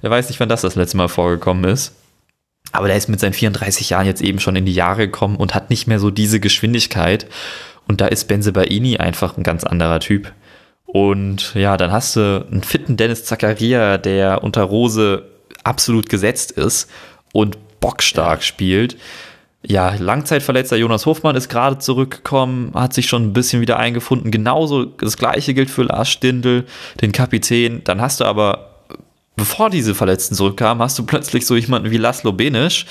er 0.03 0.11
weiß 0.11 0.29
nicht, 0.29 0.41
wann 0.41 0.49
das 0.49 0.62
das 0.62 0.74
letzte 0.74 0.97
Mal 0.97 1.09
vorgekommen 1.09 1.64
ist. 1.64 1.95
Aber 2.72 2.89
der 2.89 2.97
ist 2.97 3.09
mit 3.09 3.20
seinen 3.20 3.33
34 3.33 3.91
Jahren 3.91 4.07
jetzt 4.07 4.20
eben 4.20 4.41
schon 4.41 4.57
in 4.57 4.66
die 4.66 4.74
Jahre 4.74 5.07
gekommen 5.07 5.37
und 5.37 5.55
hat 5.55 5.70
nicht 5.70 5.87
mehr 5.87 5.99
so 5.99 6.11
diese 6.11 6.41
Geschwindigkeit. 6.41 7.26
Und 7.87 8.01
da 8.01 8.07
ist 8.07 8.29
Benze 8.29 8.53
Baini 8.53 8.99
einfach 8.99 9.37
ein 9.37 9.43
ganz 9.43 9.64
anderer 9.64 10.01
Typ. 10.01 10.33
Und 10.89 11.55
ja, 11.55 11.76
dann 11.76 11.93
hast 11.93 12.16
du 12.16 12.47
einen 12.51 12.62
fitten 12.62 12.97
Dennis 12.97 13.24
Zakaria, 13.24 13.99
der 13.99 14.43
unter 14.43 14.62
Rose 14.62 15.22
absolut 15.62 16.09
gesetzt 16.09 16.51
ist 16.51 16.91
und 17.32 17.59
bockstark 17.80 18.43
spielt. 18.43 18.97
Ja, 19.62 19.95
Langzeitverletzter 19.99 20.76
Jonas 20.76 21.05
Hofmann 21.05 21.36
ist 21.36 21.51
gerade 21.51 21.78
zurückgekommen, 21.78 22.72
hat 22.74 22.95
sich 22.95 23.07
schon 23.07 23.24
ein 23.24 23.32
bisschen 23.34 23.61
wieder 23.61 23.78
eingefunden. 23.78 24.30
Genauso 24.30 24.86
das 24.86 25.18
gleiche 25.18 25.53
gilt 25.53 25.68
für 25.68 25.82
Lars 25.82 26.09
Stindl, 26.09 26.64
den 27.03 27.12
Kapitän. 27.12 27.82
Dann 27.84 28.01
hast 28.01 28.20
du 28.20 28.24
aber, 28.24 28.84
bevor 29.36 29.68
diese 29.68 29.95
Verletzten 29.95 30.36
zurückkamen, 30.36 30.82
hast 30.82 30.99
du 30.99 31.05
plötzlich 31.05 31.45
so 31.45 31.55
jemanden 31.55 31.91
wie 31.91 31.99
Laszlo 31.99 32.32
Benisch, 32.32 32.86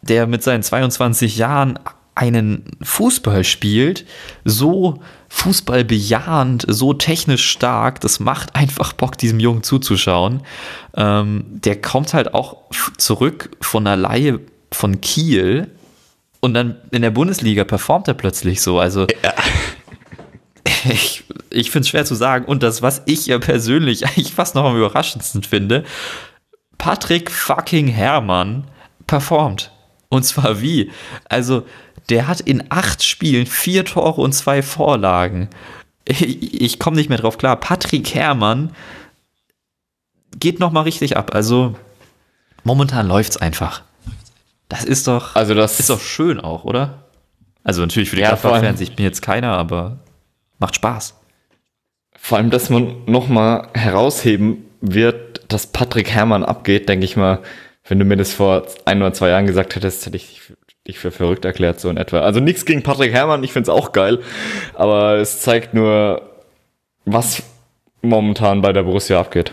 der 0.00 0.26
mit 0.26 0.42
seinen 0.42 0.64
22 0.64 1.36
Jahren 1.36 1.78
einen 2.14 2.64
Fußball 2.82 3.44
spielt, 3.44 4.04
so 4.44 5.00
Fußball 5.28 5.84
bejahend, 5.84 6.66
so 6.68 6.92
technisch 6.92 7.48
stark, 7.48 8.00
das 8.00 8.20
macht 8.20 8.54
einfach 8.54 8.92
Bock, 8.92 9.16
diesem 9.16 9.40
Jungen 9.40 9.62
zuzuschauen. 9.62 10.42
Ähm, 10.94 11.44
der 11.48 11.80
kommt 11.80 12.12
halt 12.12 12.34
auch 12.34 12.58
zurück 12.98 13.50
von 13.60 13.84
der 13.84 13.96
Laie 13.96 14.40
von 14.70 15.00
Kiel 15.00 15.70
und 16.40 16.54
dann 16.54 16.76
in 16.90 17.02
der 17.02 17.10
Bundesliga 17.10 17.64
performt 17.64 18.08
er 18.08 18.14
plötzlich 18.14 18.60
so. 18.60 18.78
Also 18.78 19.06
ja. 19.22 19.32
ich, 20.92 21.24
ich 21.50 21.70
finde 21.70 21.84
es 21.84 21.88
schwer 21.88 22.04
zu 22.04 22.14
sagen. 22.14 22.44
Und 22.44 22.62
das, 22.62 22.82
was 22.82 23.02
ich 23.06 23.26
ja 23.26 23.38
persönlich 23.38 24.06
eigentlich 24.06 24.34
fast 24.34 24.54
noch 24.54 24.64
am 24.64 24.76
überraschendsten 24.76 25.44
finde, 25.44 25.84
Patrick 26.78 27.30
fucking 27.30 27.86
Herrmann 27.86 28.66
performt. 29.06 29.70
Und 30.08 30.24
zwar 30.24 30.60
wie? 30.60 30.90
Also 31.28 31.64
der 32.08 32.28
hat 32.28 32.40
in 32.40 32.64
acht 32.68 33.02
Spielen 33.02 33.46
vier 33.46 33.84
Tore 33.84 34.20
und 34.20 34.32
zwei 34.32 34.62
Vorlagen. 34.62 35.48
Ich, 36.04 36.60
ich 36.60 36.78
komme 36.78 36.96
nicht 36.96 37.08
mehr 37.08 37.18
drauf 37.18 37.38
klar. 37.38 37.56
Patrick 37.56 38.14
Herrmann 38.14 38.72
geht 40.38 40.58
noch 40.60 40.72
mal 40.72 40.82
richtig 40.82 41.16
ab. 41.16 41.34
Also 41.34 41.74
momentan 42.64 43.06
läuft 43.06 43.32
es 43.32 43.36
einfach. 43.36 43.82
Das 44.68 44.84
ist 44.84 45.06
doch, 45.06 45.36
also 45.36 45.54
das 45.54 45.78
ist 45.78 45.90
doch 45.90 46.00
schön 46.00 46.40
auch, 46.40 46.64
oder? 46.64 47.04
Also 47.62 47.82
natürlich 47.82 48.10
für 48.10 48.16
die 48.16 48.22
ja, 48.22 48.30
Gladbach-Fans, 48.30 48.80
ich 48.80 48.96
bin 48.96 49.04
jetzt 49.04 49.22
keiner, 49.22 49.52
aber 49.52 49.98
macht 50.58 50.74
Spaß. 50.74 51.14
Vor 52.16 52.38
allem, 52.38 52.50
dass 52.50 52.70
man 52.70 53.04
nochmal 53.06 53.68
herausheben 53.74 54.64
wird, 54.80 55.52
dass 55.52 55.66
Patrick 55.66 56.10
Herrmann 56.10 56.44
abgeht, 56.44 56.88
denke 56.88 57.04
ich 57.04 57.16
mal, 57.16 57.40
wenn 57.86 57.98
du 57.98 58.04
mir 58.04 58.16
das 58.16 58.32
vor 58.32 58.66
ein 58.84 59.02
oder 59.02 59.12
zwei 59.12 59.28
Jahren 59.28 59.46
gesagt 59.46 59.76
hättest, 59.76 60.06
hätte 60.06 60.16
ich 60.16 60.52
dich 60.86 60.98
für 60.98 61.10
verrückt 61.10 61.44
erklärt, 61.44 61.80
so 61.80 61.88
in 61.88 61.96
etwa. 61.96 62.20
Also 62.20 62.40
nichts 62.40 62.64
gegen 62.64 62.82
Patrick 62.82 63.12
Herrmann, 63.12 63.44
ich 63.44 63.52
finde 63.52 63.70
es 63.70 63.76
auch 63.76 63.92
geil, 63.92 64.20
aber 64.74 65.16
es 65.16 65.40
zeigt 65.40 65.74
nur, 65.74 66.22
was 67.04 67.42
momentan 68.02 68.62
bei 68.62 68.72
der 68.72 68.82
Borussia 68.82 69.20
abgeht. 69.20 69.52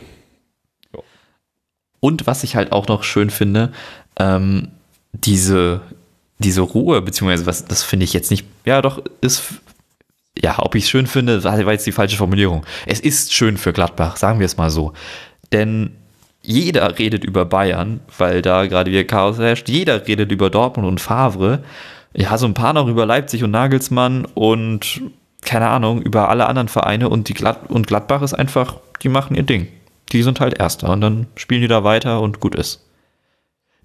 Und 2.00 2.28
was 2.28 2.44
ich 2.44 2.56
halt 2.56 2.72
auch 2.72 2.88
noch 2.88 3.04
schön 3.04 3.30
finde, 3.30 3.74
ähm, 4.18 4.70
diese, 5.12 5.82
diese 6.40 6.62
Ruhe, 6.62 7.02
beziehungsweise 7.02 7.46
was, 7.46 7.66
das 7.66 7.84
finde 7.84 8.06
ich 8.06 8.14
jetzt 8.14 8.32
nicht, 8.32 8.46
ja 8.66 8.82
doch, 8.82 9.04
ist, 9.22 9.44
ja, 10.42 10.60
ob 10.60 10.76
ich 10.76 10.86
es 10.86 10.90
schön 10.90 11.08
finde, 11.08 11.44
war 11.44 11.72
jetzt 11.72 11.86
die 11.86 11.92
falsche 11.92 12.18
Formulierung. 12.18 12.66
Es 12.86 13.00
ist 13.00 13.34
schön 13.34 13.58
für 13.58 13.74
Gladbach, 13.74 14.16
sagen 14.18 14.40
wir 14.40 14.46
es 14.46 14.58
mal 14.58 14.70
so. 14.70 14.94
Denn 15.52 15.96
jeder 16.50 16.98
redet 16.98 17.24
über 17.24 17.46
Bayern, 17.46 18.00
weil 18.18 18.42
da 18.42 18.66
gerade 18.66 18.90
wieder 18.90 19.04
Chaos 19.04 19.38
herrscht. 19.38 19.70
Jeder 19.70 20.08
redet 20.08 20.32
über 20.32 20.50
Dortmund 20.50 20.88
und 20.88 21.00
Favre. 21.00 21.64
Ja, 22.16 22.38
so 22.40 22.48
ein 22.48 22.56
paar 22.56 22.74
noch 22.74 22.88
über 22.88 23.06
Leipzig 23.06 23.44
und 23.44 23.52
Nagelsmann 23.52 24.26
und 24.34 25.02
keine 25.42 25.70
Ahnung, 25.70 26.02
über 26.02 26.30
alle 26.30 26.48
anderen 26.48 26.68
Vereine 26.68 27.08
und, 27.10 27.30
die 27.30 27.36
Glad 27.36 27.70
und 27.70 27.86
Gladbach 27.86 28.24
ist 28.24 28.34
einfach, 28.34 28.78
die 29.04 29.10
machen 29.10 29.36
ihr 29.36 29.44
Ding. 29.44 29.68
Die 30.12 30.24
sind 30.24 30.40
halt 30.40 30.58
Erster 30.58 30.90
und 30.90 31.02
dann 31.02 31.28
spielen 31.36 31.62
die 31.62 31.68
da 31.68 31.84
weiter 31.84 32.20
und 32.20 32.40
gut 32.40 32.56
ist. 32.56 32.84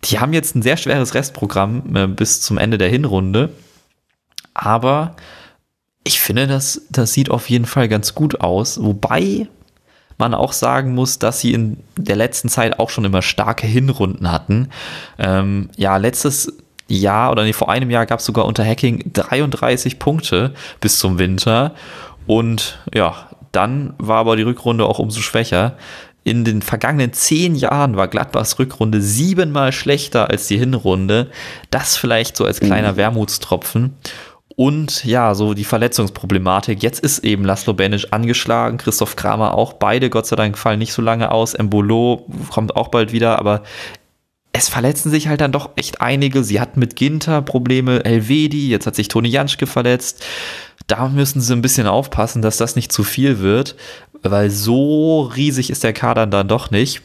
Die 0.05 0.19
haben 0.19 0.33
jetzt 0.33 0.57
ein 0.57 0.63
sehr 0.63 0.79
schweres 0.79 1.15
Restprogramm 1.15 1.95
äh, 1.95 2.07
bis 2.07 2.41
zum 2.41 2.57
Ende 2.57 2.79
der 2.79 2.89
Hinrunde, 2.89 3.51
aber 4.55 5.17
ich 6.03 6.21
finde, 6.21 6.47
das, 6.47 6.83
das 6.91 7.13
sieht 7.13 7.31
auf 7.31 7.51
jeden 7.51 7.67
Fall 7.67 7.89
ganz 7.89 8.15
gut 8.15 8.41
aus, 8.41 8.83
wobei 8.83 9.49
man 10.19 10.35
auch 10.35 10.53
sagen 10.53 10.95
muss, 10.95 11.19
dass 11.19 11.41
sie 11.41 11.53
in 11.53 11.79
der 11.97 12.17
letzten 12.17 12.49
Zeit 12.49 12.79
auch 12.79 12.91
schon 12.91 13.05
immer 13.05 13.23
starke 13.23 13.67
Hinrunden 13.67 14.31
hatten. 14.31 14.71
Ähm, 15.19 15.71
ja, 15.77 15.97
letztes 15.97 16.53
Jahr 16.89 17.33
oder 17.33 17.45
nee, 17.45 17.53
vor 17.53 17.71
einem 17.71 17.91
Jahr 17.91 18.07
gab 18.07 18.21
es 18.21 18.27
sogar 18.27 18.45
unter 18.45 18.65
Hacking 18.65 19.11
33 19.13 19.99
Punkte 19.99 20.55
bis 20.81 20.99
zum 20.99 21.19
Winter. 21.19 21.75
Und 22.27 22.79
ja, 22.93 23.29
dann 23.53 23.95
war 23.99 24.19
aber 24.19 24.37
die 24.37 24.43
Rückrunde 24.43 24.85
auch 24.85 24.99
umso 24.99 25.21
schwächer. 25.21 25.77
In 26.25 26.45
den 26.45 26.63
vergangenen 26.63 27.13
zehn 27.13 27.55
Jahren 27.55 27.97
war 27.97 28.09
Gladbachs 28.09 28.59
Rückrunde 28.59 29.03
siebenmal 29.03 29.73
schlechter 29.73 30.31
als 30.31 30.47
die 30.47 30.59
Hinrunde. 30.59 31.31
Das 31.71 31.97
vielleicht 31.97 32.37
so 32.37 32.47
als 32.47 32.61
kleiner 32.61 32.93
mhm. 32.93 32.97
Wermutstropfen. 32.97 33.95
Und 34.57 35.05
ja, 35.05 35.35
so 35.35 35.55
die 35.55 35.65
Verletzungsproblematik. 35.65 36.83
Jetzt 36.83 37.01
ist 37.01 37.25
eben 37.25 37.45
Laszlo 37.45 37.75
Benisch 37.75 38.13
angeschlagen, 38.13 38.79
Christoph 38.79 39.17
Kramer 39.17 39.55
auch. 39.55 39.75
Beide, 39.75 40.11
Gott 40.11 40.27
sei 40.27 40.37
Dank, 40.37 40.57
fallen 40.57 40.79
nicht 40.79 40.93
so 40.93 41.03
lange 41.03 41.33
aus. 41.33 41.55
Embolo 41.55 42.27
kommt 42.51 42.77
auch 42.77 42.89
bald 42.89 43.13
wieder, 43.13 43.39
aber 43.39 43.63
es 44.53 44.69
verletzen 44.69 45.11
sich 45.11 45.27
halt 45.27 45.41
dann 45.41 45.51
doch 45.51 45.71
echt 45.75 46.01
einige. 46.01 46.45
Sie 46.45 46.61
hatten 46.61 46.79
mit 46.79 46.95
Ginter 46.95 47.43
Probleme, 47.43 48.05
Elvedi, 48.05 48.69
jetzt 48.69 48.87
hat 48.87 48.95
sich 48.95 49.09
Toni 49.09 49.29
Janschke 49.29 49.67
verletzt. 49.67 50.25
Da 50.87 51.09
müssen 51.09 51.41
sie 51.41 51.53
ein 51.53 51.63
bisschen 51.63 51.89
aufpassen, 51.89 52.41
dass 52.41 52.57
das 52.57 52.77
nicht 52.77 52.93
zu 52.93 53.03
viel 53.03 53.41
wird, 53.41 53.75
weil 54.23 54.51
so 54.51 55.23
riesig 55.23 55.71
ist 55.71 55.83
der 55.83 55.93
Kader 55.93 56.27
dann 56.27 56.47
doch 56.47 56.71
nicht. 56.71 57.03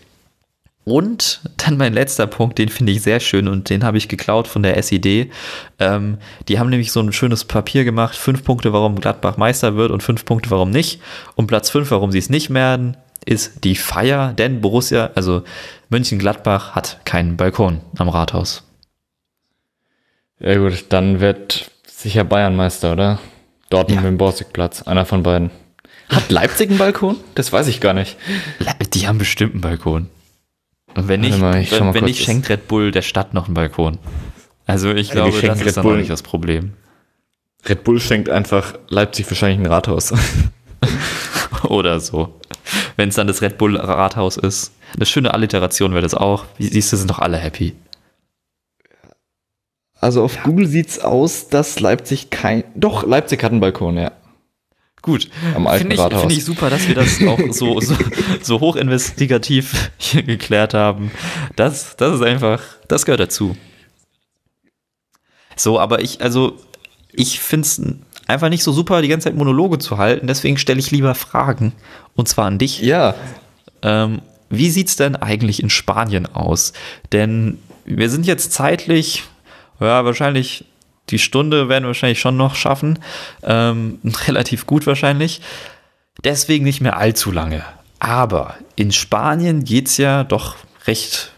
Und 0.89 1.41
dann 1.57 1.77
mein 1.77 1.93
letzter 1.93 2.25
Punkt, 2.25 2.57
den 2.57 2.69
finde 2.69 2.91
ich 2.91 3.03
sehr 3.03 3.19
schön 3.19 3.47
und 3.47 3.69
den 3.69 3.83
habe 3.83 3.99
ich 3.99 4.07
geklaut 4.07 4.47
von 4.47 4.63
der 4.63 4.81
SID. 4.81 5.31
Ähm, 5.77 6.17
die 6.47 6.57
haben 6.57 6.71
nämlich 6.71 6.91
so 6.91 6.99
ein 6.99 7.13
schönes 7.13 7.45
Papier 7.45 7.83
gemacht, 7.83 8.15
fünf 8.15 8.43
Punkte, 8.43 8.73
warum 8.73 8.99
Gladbach 8.99 9.37
Meister 9.37 9.75
wird 9.75 9.91
und 9.91 10.01
fünf 10.01 10.25
Punkte, 10.25 10.49
warum 10.49 10.71
nicht. 10.71 10.99
Und 11.35 11.45
Platz 11.45 11.69
fünf, 11.69 11.91
warum 11.91 12.11
sie 12.11 12.17
es 12.17 12.31
nicht 12.31 12.51
werden, 12.51 12.97
ist 13.23 13.63
die 13.63 13.75
Feier, 13.75 14.33
denn 14.33 14.61
Borussia, 14.61 15.11
also 15.13 15.43
Mönchengladbach 15.89 16.71
hat 16.71 17.05
keinen 17.05 17.37
Balkon 17.37 17.81
am 17.97 18.09
Rathaus. 18.09 18.63
Ja 20.39 20.57
gut, 20.57 20.85
dann 20.89 21.19
wird 21.19 21.69
sicher 21.85 22.23
Bayern 22.23 22.55
Meister, 22.55 22.93
oder? 22.93 23.19
Dortmund 23.69 23.97
ja. 23.97 24.01
mit 24.01 24.13
dem 24.13 24.17
Borsigplatz, 24.17 24.81
einer 24.83 25.05
von 25.05 25.21
beiden. 25.21 25.51
Hat 26.09 26.31
Leipzig 26.31 26.69
einen 26.69 26.79
Balkon? 26.79 27.17
Das 27.35 27.53
weiß 27.53 27.67
ich 27.67 27.79
gar 27.79 27.93
nicht. 27.93 28.17
Die 28.93 29.07
haben 29.07 29.19
bestimmt 29.19 29.53
einen 29.53 29.61
Balkon. 29.61 30.09
Und 30.95 31.07
wenn 31.07 31.21
nicht, 31.21 31.39
mal, 31.39 31.61
ich 31.61 31.71
wenn, 31.71 31.93
wenn 31.93 32.05
nicht 32.05 32.23
schenkt 32.23 32.49
Red 32.49 32.67
Bull 32.67 32.91
der 32.91 33.01
Stadt 33.01 33.33
noch 33.33 33.45
einen 33.45 33.53
Balkon. 33.53 33.97
Also 34.65 34.91
ich 34.91 35.11
glaube, 35.11 35.39
das 35.41 35.61
ist 35.61 35.77
dann 35.77 35.85
auch 35.85 35.95
nicht 35.95 36.09
das 36.09 36.23
Problem. 36.23 36.73
Red 37.67 37.83
Bull 37.83 37.99
schenkt 37.99 38.29
einfach 38.29 38.75
Leipzig 38.89 39.29
wahrscheinlich 39.29 39.59
ein 39.59 39.71
Rathaus. 39.71 40.13
Oder 41.63 41.99
so. 41.99 42.39
Wenn 42.95 43.09
es 43.09 43.15
dann 43.15 43.27
das 43.27 43.41
Red 43.41 43.57
Bull 43.57 43.77
Rathaus 43.77 44.37
ist. 44.37 44.73
Eine 44.95 45.05
schöne 45.05 45.33
Alliteration 45.33 45.91
wäre 45.91 46.01
das 46.01 46.13
auch. 46.13 46.45
Wie 46.57 46.67
siehst 46.67 46.91
du, 46.91 46.97
sind 46.97 47.09
doch 47.09 47.19
alle 47.19 47.37
happy. 47.37 47.75
Also 49.99 50.23
auf 50.23 50.35
ja. 50.35 50.43
Google 50.43 50.73
es 50.73 50.99
aus, 50.99 51.49
dass 51.49 51.79
Leipzig 51.79 52.29
kein. 52.29 52.63
Doch, 52.75 53.05
Leipzig 53.05 53.43
hat 53.43 53.51
einen 53.51 53.59
Balkon, 53.59 53.97
ja. 53.97 54.11
Gut, 55.01 55.29
finde 55.53 55.95
ich, 55.95 56.01
find 56.01 56.31
ich 56.31 56.43
super, 56.43 56.69
dass 56.69 56.87
wir 56.87 56.95
das 56.95 57.21
auch 57.25 57.39
so, 57.51 57.79
so, 57.79 57.95
so 58.41 58.59
hochinvestigativ 58.59 59.91
hier 59.97 60.23
geklärt 60.23 60.73
haben. 60.73 61.11
Das, 61.55 61.95
das 61.95 62.15
ist 62.15 62.21
einfach, 62.21 62.61
das 62.87 63.05
gehört 63.05 63.21
dazu. 63.21 63.55
So, 65.55 65.79
aber 65.79 66.01
ich, 66.01 66.21
also, 66.21 66.57
ich 67.11 67.39
finde 67.39 67.65
es 67.65 67.81
einfach 68.27 68.49
nicht 68.49 68.63
so 68.63 68.71
super, 68.71 69.01
die 69.01 69.07
ganze 69.07 69.25
Zeit 69.25 69.37
Monologe 69.37 69.79
zu 69.79 69.97
halten. 69.97 70.27
Deswegen 70.27 70.57
stelle 70.57 70.79
ich 70.79 70.91
lieber 70.91 71.15
Fragen. 71.15 71.73
Und 72.15 72.27
zwar 72.27 72.45
an 72.45 72.57
dich. 72.57 72.81
Ja. 72.81 73.15
Ähm, 73.81 74.21
wie 74.49 74.69
sieht 74.69 74.89
es 74.89 74.95
denn 74.95 75.15
eigentlich 75.15 75.61
in 75.61 75.69
Spanien 75.69 76.25
aus? 76.25 76.73
Denn 77.11 77.59
wir 77.85 78.09
sind 78.09 78.25
jetzt 78.25 78.51
zeitlich, 78.51 79.23
ja, 79.79 80.05
wahrscheinlich 80.05 80.65
die 81.10 81.20
Stunde 81.20 81.70
werden 81.70 81.84
wir 81.84 81.89
wahrscheinlich 81.89 82.20
schon 82.20 82.38
noch 82.38 82.55
schaffen. 82.55 82.99
Ähm, 83.43 83.99
relativ 84.28 84.66
gut 84.66 84.88
wahrscheinlich. 84.88 85.41
Deswegen 86.24 86.66
nicht 86.66 86.82
mehr 86.82 86.97
allzu 86.97 87.32
lange. 87.32 87.64
Aber 87.99 88.55
in 88.76 88.91
Spanien 88.91 89.64
geht 89.64 89.88
es 89.88 89.97
ja 89.97 90.24
doch 90.24 90.55
recht 90.88 91.32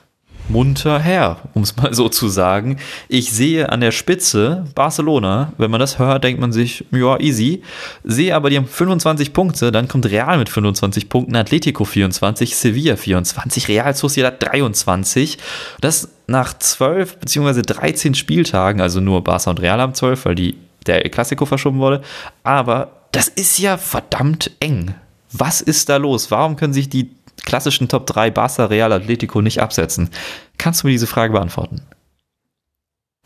munter 0.52 1.00
her, 1.00 1.38
um 1.54 1.64
es 1.64 1.76
mal 1.78 1.94
so 1.94 2.10
zu 2.10 2.28
sagen. 2.28 2.78
Ich 3.08 3.32
sehe 3.32 3.70
an 3.70 3.82
der 3.82 3.92
Spitze 3.92 4.66
Barcelona, 4.76 5.54
wenn 5.58 5.72
man 5.72 5.80
das 5.80 6.00
hört, 6.00 6.24
denkt 6.24 6.42
man 6.42 6.52
sich, 6.52 6.86
ja, 6.92 7.20
easy. 7.20 7.64
Sehe 8.04 8.36
aber, 8.36 8.50
die 8.50 8.58
haben 8.58 8.68
25 8.68 9.34
Punkte, 9.34 9.72
dann 9.72 9.88
kommt 9.88 10.06
Real 10.06 10.38
mit 10.38 10.50
25 10.50 11.10
Punkten, 11.10 11.36
Atletico 11.36 11.86
24, 11.86 12.56
Sevilla 12.56 12.96
24, 12.96 13.68
Real 13.68 13.96
Sociedad 13.96 14.36
23. 14.40 15.38
Das 15.80 16.10
nach 16.28 16.58
12 16.58 17.18
bzw. 17.18 17.62
13 17.62 18.16
Spieltagen, 18.16 18.82
also 18.82 19.00
nur 19.00 19.24
Barca 19.24 19.50
und 19.50 19.62
Real 19.62 19.80
haben 19.80 19.94
12, 19.94 20.26
weil 20.26 20.36
die, 20.36 20.58
der 20.88 21.02
Klassiko 21.10 21.46
verschoben 21.46 21.80
wurde. 21.80 22.02
Aber 22.44 22.92
das 23.12 23.28
ist 23.28 23.60
ja 23.60 23.78
verdammt 23.78 24.52
eng. 24.60 24.96
Was 25.34 25.62
ist 25.62 25.90
da 25.90 25.98
los? 25.98 26.32
Warum 26.32 26.56
können 26.56 26.74
sich 26.74 26.90
die 26.90 27.10
klassischen 27.44 27.88
Top 27.88 28.06
3 28.08 28.32
Barca, 28.32 28.66
Real, 28.66 28.92
Atletico 28.92 29.42
nicht 29.42 29.62
absetzen? 29.62 30.10
Kannst 30.58 30.84
du 30.84 30.88
mir 30.88 30.92
diese 30.92 31.08
Frage 31.08 31.34
beantworten? 31.34 31.82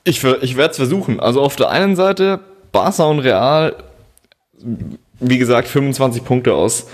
Ich, 0.04 0.24
ich 0.24 0.56
werde 0.56 0.72
es 0.72 0.78
versuchen. 0.78 1.20
Also 1.20 1.42
auf 1.42 1.56
der 1.56 1.70
einen 1.70 1.96
Seite 1.96 2.40
Barca 2.72 3.06
und 3.06 3.20
Real, 3.20 3.76
wie 5.20 5.38
gesagt, 5.38 5.68
25 5.68 6.24
Punkte 6.24 6.54
aus 6.54 6.88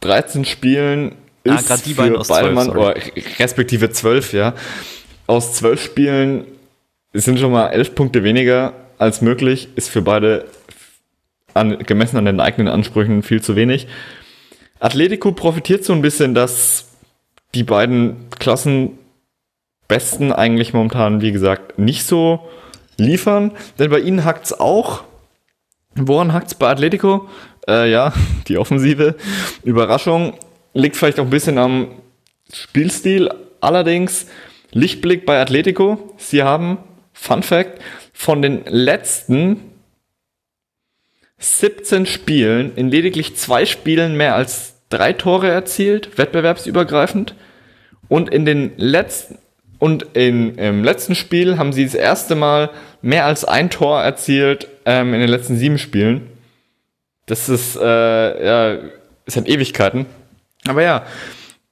13 0.00 0.44
Spielen 0.44 1.16
ah, 1.46 1.54
ist 1.54 1.70
ah, 1.70 1.76
die 1.76 1.94
für 1.94 2.18
aus 2.18 2.28
beide 2.28 2.50
Mann, 2.50 2.70
oder 2.70 2.94
respektive 3.38 3.90
12, 3.90 4.32
ja. 4.32 4.54
Aus 5.26 5.54
12 5.54 5.82
Spielen 5.82 6.44
sind 7.12 7.38
schon 7.38 7.52
mal 7.52 7.68
11 7.68 7.94
Punkte 7.94 8.22
weniger 8.22 8.74
als 8.98 9.22
möglich, 9.22 9.68
ist 9.76 9.88
für 9.88 10.02
beide 10.02 10.46
an, 11.54 11.78
gemessen 11.78 12.16
an 12.16 12.26
den 12.26 12.40
eigenen 12.40 12.68
Ansprüchen 12.68 13.22
viel 13.22 13.42
zu 13.42 13.56
wenig. 13.56 13.86
Atletico 14.80 15.32
profitiert 15.32 15.84
so 15.84 15.92
ein 15.92 16.02
bisschen, 16.02 16.34
dass 16.34 16.88
die 17.54 17.64
beiden 17.64 18.28
Klassen 18.38 18.98
Besten 19.88 20.32
eigentlich 20.32 20.72
momentan, 20.72 21.20
wie 21.20 21.32
gesagt, 21.32 21.78
nicht 21.78 22.04
so 22.04 22.40
liefern. 22.96 23.52
Denn 23.78 23.90
bei 23.90 24.00
ihnen 24.00 24.24
hackt's 24.24 24.52
auch. 24.52 25.04
Woran 25.94 26.32
hackt's 26.32 26.54
bei 26.54 26.68
Atletico? 26.68 27.28
Äh, 27.68 27.90
ja, 27.90 28.12
die 28.48 28.58
Offensive. 28.58 29.14
Überraschung. 29.62 30.34
Liegt 30.74 30.96
vielleicht 30.96 31.20
auch 31.20 31.24
ein 31.24 31.30
bisschen 31.30 31.58
am 31.58 31.88
Spielstil. 32.52 33.30
Allerdings, 33.60 34.26
Lichtblick 34.72 35.24
bei 35.24 35.40
Atletico. 35.40 36.14
Sie 36.18 36.42
haben, 36.42 36.78
Fun 37.12 37.42
Fact, 37.42 37.80
von 38.12 38.42
den 38.42 38.64
letzten 38.66 39.75
17 41.38 42.06
Spielen 42.06 42.74
in 42.76 42.90
lediglich 42.90 43.36
zwei 43.36 43.66
Spielen 43.66 44.16
mehr 44.16 44.34
als 44.34 44.74
drei 44.88 45.12
Tore 45.12 45.48
erzielt, 45.48 46.18
wettbewerbsübergreifend. 46.18 47.34
Und 48.08 48.30
in 48.30 48.44
den 48.44 48.72
letzten 48.76 49.38
und 49.78 50.06
in, 50.14 50.56
im 50.56 50.84
letzten 50.84 51.14
Spiel 51.14 51.58
haben 51.58 51.72
sie 51.72 51.84
das 51.84 51.94
erste 51.94 52.34
Mal 52.34 52.70
mehr 53.02 53.26
als 53.26 53.44
ein 53.44 53.68
Tor 53.68 54.02
erzielt 54.02 54.68
ähm, 54.86 55.12
in 55.12 55.20
den 55.20 55.28
letzten 55.28 55.58
sieben 55.58 55.78
Spielen. 55.78 56.28
Das 57.26 57.48
ist, 57.48 57.76
äh, 57.76 57.82
ja, 58.46 58.78
es 59.26 59.34
sind 59.34 59.48
Ewigkeiten. 59.48 60.06
Aber 60.66 60.82
ja, 60.82 61.04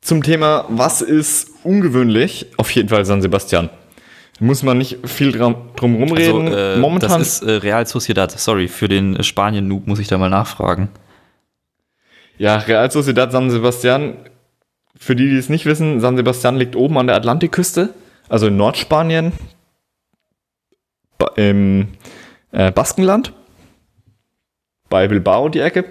zum 0.01 0.23
Thema, 0.23 0.67
was 0.69 1.01
ist 1.01 1.51
ungewöhnlich? 1.63 2.47
Auf 2.59 2.71
jeden 2.73 2.89
Fall 2.89 3.07
San 3.07 3.23
Sebastian. 3.23 3.71
Muss 4.41 4.63
man 4.63 4.79
nicht 4.79 4.99
viel 5.09 5.31
drum, 5.33 5.55
drum 5.77 5.95
rumreden. 5.95 6.49
Also, 6.49 6.57
äh, 6.59 6.77
Momentan 6.79 7.19
das 7.21 7.41
ist 7.41 7.43
äh, 7.43 7.53
Real 7.53 7.87
Sociedad. 7.87 8.31
Sorry, 8.33 8.67
für 8.69 8.89
den 8.89 9.23
Spanien-Noob 9.23 9.87
muss 9.87 10.01
ich 10.01 10.09
da 10.09 10.19
mal 10.19 10.29
nachfragen. 10.31 10.89
Ja, 12.37 12.57
Real 12.57 12.91
Sociedad 12.91 13.31
San 13.31 13.49
Sebastian, 13.51 14.17
für 14.99 15.15
die, 15.15 15.29
die 15.31 15.37
es 15.37 15.49
nicht 15.49 15.67
wissen, 15.67 16.01
San 16.01 16.17
Sebastian 16.17 16.57
liegt 16.57 16.75
oben 16.75 16.99
an 16.99 17.07
der 17.07 17.15
Atlantikküste, 17.17 17.95
also 18.29 18.49
in 18.49 18.57
Nordspanien, 18.57 19.33
ba- 21.19 21.31
im 21.37 21.89
äh, 22.51 22.73
Baskenland, 22.73 23.33
bei 24.89 25.07
Bilbao 25.07 25.49
die 25.49 25.61
Ecke. 25.61 25.85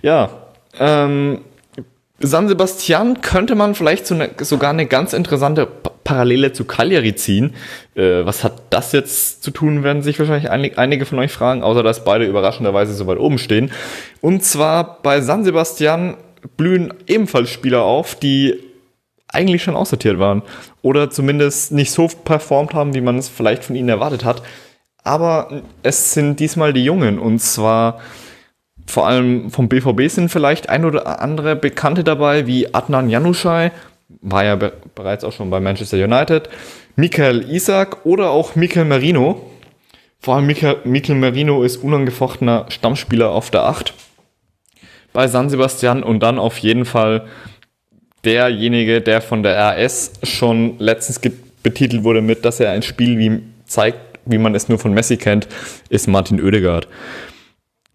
Ja, 0.00 0.30
ähm, 0.78 1.44
San 2.20 2.48
Sebastian 2.48 3.20
könnte 3.20 3.54
man 3.54 3.74
vielleicht 3.74 4.06
so 4.06 4.14
eine, 4.14 4.30
sogar 4.40 4.70
eine 4.70 4.86
ganz 4.86 5.12
interessante 5.12 5.66
Pa- 5.66 5.92
Parallele 6.02 6.52
zu 6.52 6.64
Cagliari 6.64 7.14
ziehen. 7.14 7.54
Äh, 7.94 8.24
was 8.24 8.42
hat 8.42 8.62
das 8.70 8.92
jetzt 8.92 9.42
zu 9.42 9.50
tun, 9.50 9.84
werden 9.84 10.02
sich 10.02 10.18
wahrscheinlich 10.18 10.50
einig, 10.50 10.78
einige 10.78 11.04
von 11.04 11.18
euch 11.18 11.30
fragen, 11.30 11.62
außer 11.62 11.82
dass 11.82 12.04
beide 12.04 12.24
überraschenderweise 12.24 12.94
so 12.94 13.06
weit 13.06 13.18
oben 13.18 13.38
stehen. 13.38 13.70
Und 14.20 14.42
zwar 14.42 15.02
bei 15.02 15.20
San 15.20 15.44
Sebastian 15.44 16.16
blühen 16.56 16.94
ebenfalls 17.06 17.50
Spieler 17.50 17.82
auf, 17.82 18.14
die 18.14 18.58
eigentlich 19.28 19.62
schon 19.62 19.76
aussortiert 19.76 20.18
waren 20.18 20.42
oder 20.80 21.10
zumindest 21.10 21.72
nicht 21.72 21.90
so 21.90 22.08
performt 22.08 22.72
haben, 22.72 22.94
wie 22.94 23.02
man 23.02 23.18
es 23.18 23.28
vielleicht 23.28 23.64
von 23.64 23.76
ihnen 23.76 23.90
erwartet 23.90 24.24
hat. 24.24 24.42
Aber 25.04 25.62
es 25.82 26.14
sind 26.14 26.40
diesmal 26.40 26.72
die 26.72 26.84
Jungen 26.84 27.18
und 27.18 27.38
zwar 27.40 28.00
vor 28.88 29.06
allem 29.06 29.50
vom 29.50 29.68
BVB 29.68 30.08
sind 30.08 30.30
vielleicht 30.30 30.68
ein 30.68 30.84
oder 30.84 31.20
andere 31.20 31.56
Bekannte 31.56 32.04
dabei, 32.04 32.46
wie 32.46 32.74
Adnan 32.74 33.10
Janushay, 33.10 33.70
war 34.22 34.44
ja 34.44 34.56
be 34.56 34.72
bereits 34.94 35.24
auch 35.24 35.32
schon 35.32 35.50
bei 35.50 35.60
Manchester 35.60 36.02
United, 36.02 36.48
Michael 36.96 37.50
Isaac 37.50 38.04
oder 38.04 38.30
auch 38.30 38.56
Michael 38.56 38.86
Merino. 38.86 39.50
Vor 40.18 40.36
allem 40.36 40.46
Michael, 40.46 40.78
Michael 40.84 41.16
Merino 41.16 41.62
ist 41.62 41.76
unangefochtener 41.76 42.66
Stammspieler 42.70 43.30
auf 43.30 43.50
der 43.50 43.64
8 43.64 43.92
bei 45.12 45.28
San 45.28 45.50
Sebastian 45.50 46.02
und 46.02 46.20
dann 46.20 46.38
auf 46.38 46.58
jeden 46.58 46.84
Fall 46.84 47.26
derjenige, 48.24 49.00
der 49.00 49.20
von 49.20 49.42
der 49.42 49.76
RS 49.76 50.12
schon 50.22 50.78
letztens 50.78 51.20
betitelt 51.62 52.04
wurde 52.04 52.22
mit, 52.22 52.44
dass 52.44 52.58
er 52.58 52.70
ein 52.70 52.82
Spiel 52.82 53.18
wie 53.18 53.42
zeigt, 53.66 53.98
wie 54.24 54.38
man 54.38 54.54
es 54.54 54.68
nur 54.68 54.78
von 54.78 54.94
Messi 54.94 55.16
kennt, 55.16 55.46
ist 55.88 56.08
Martin 56.08 56.42
Oedegaard. 56.42 56.88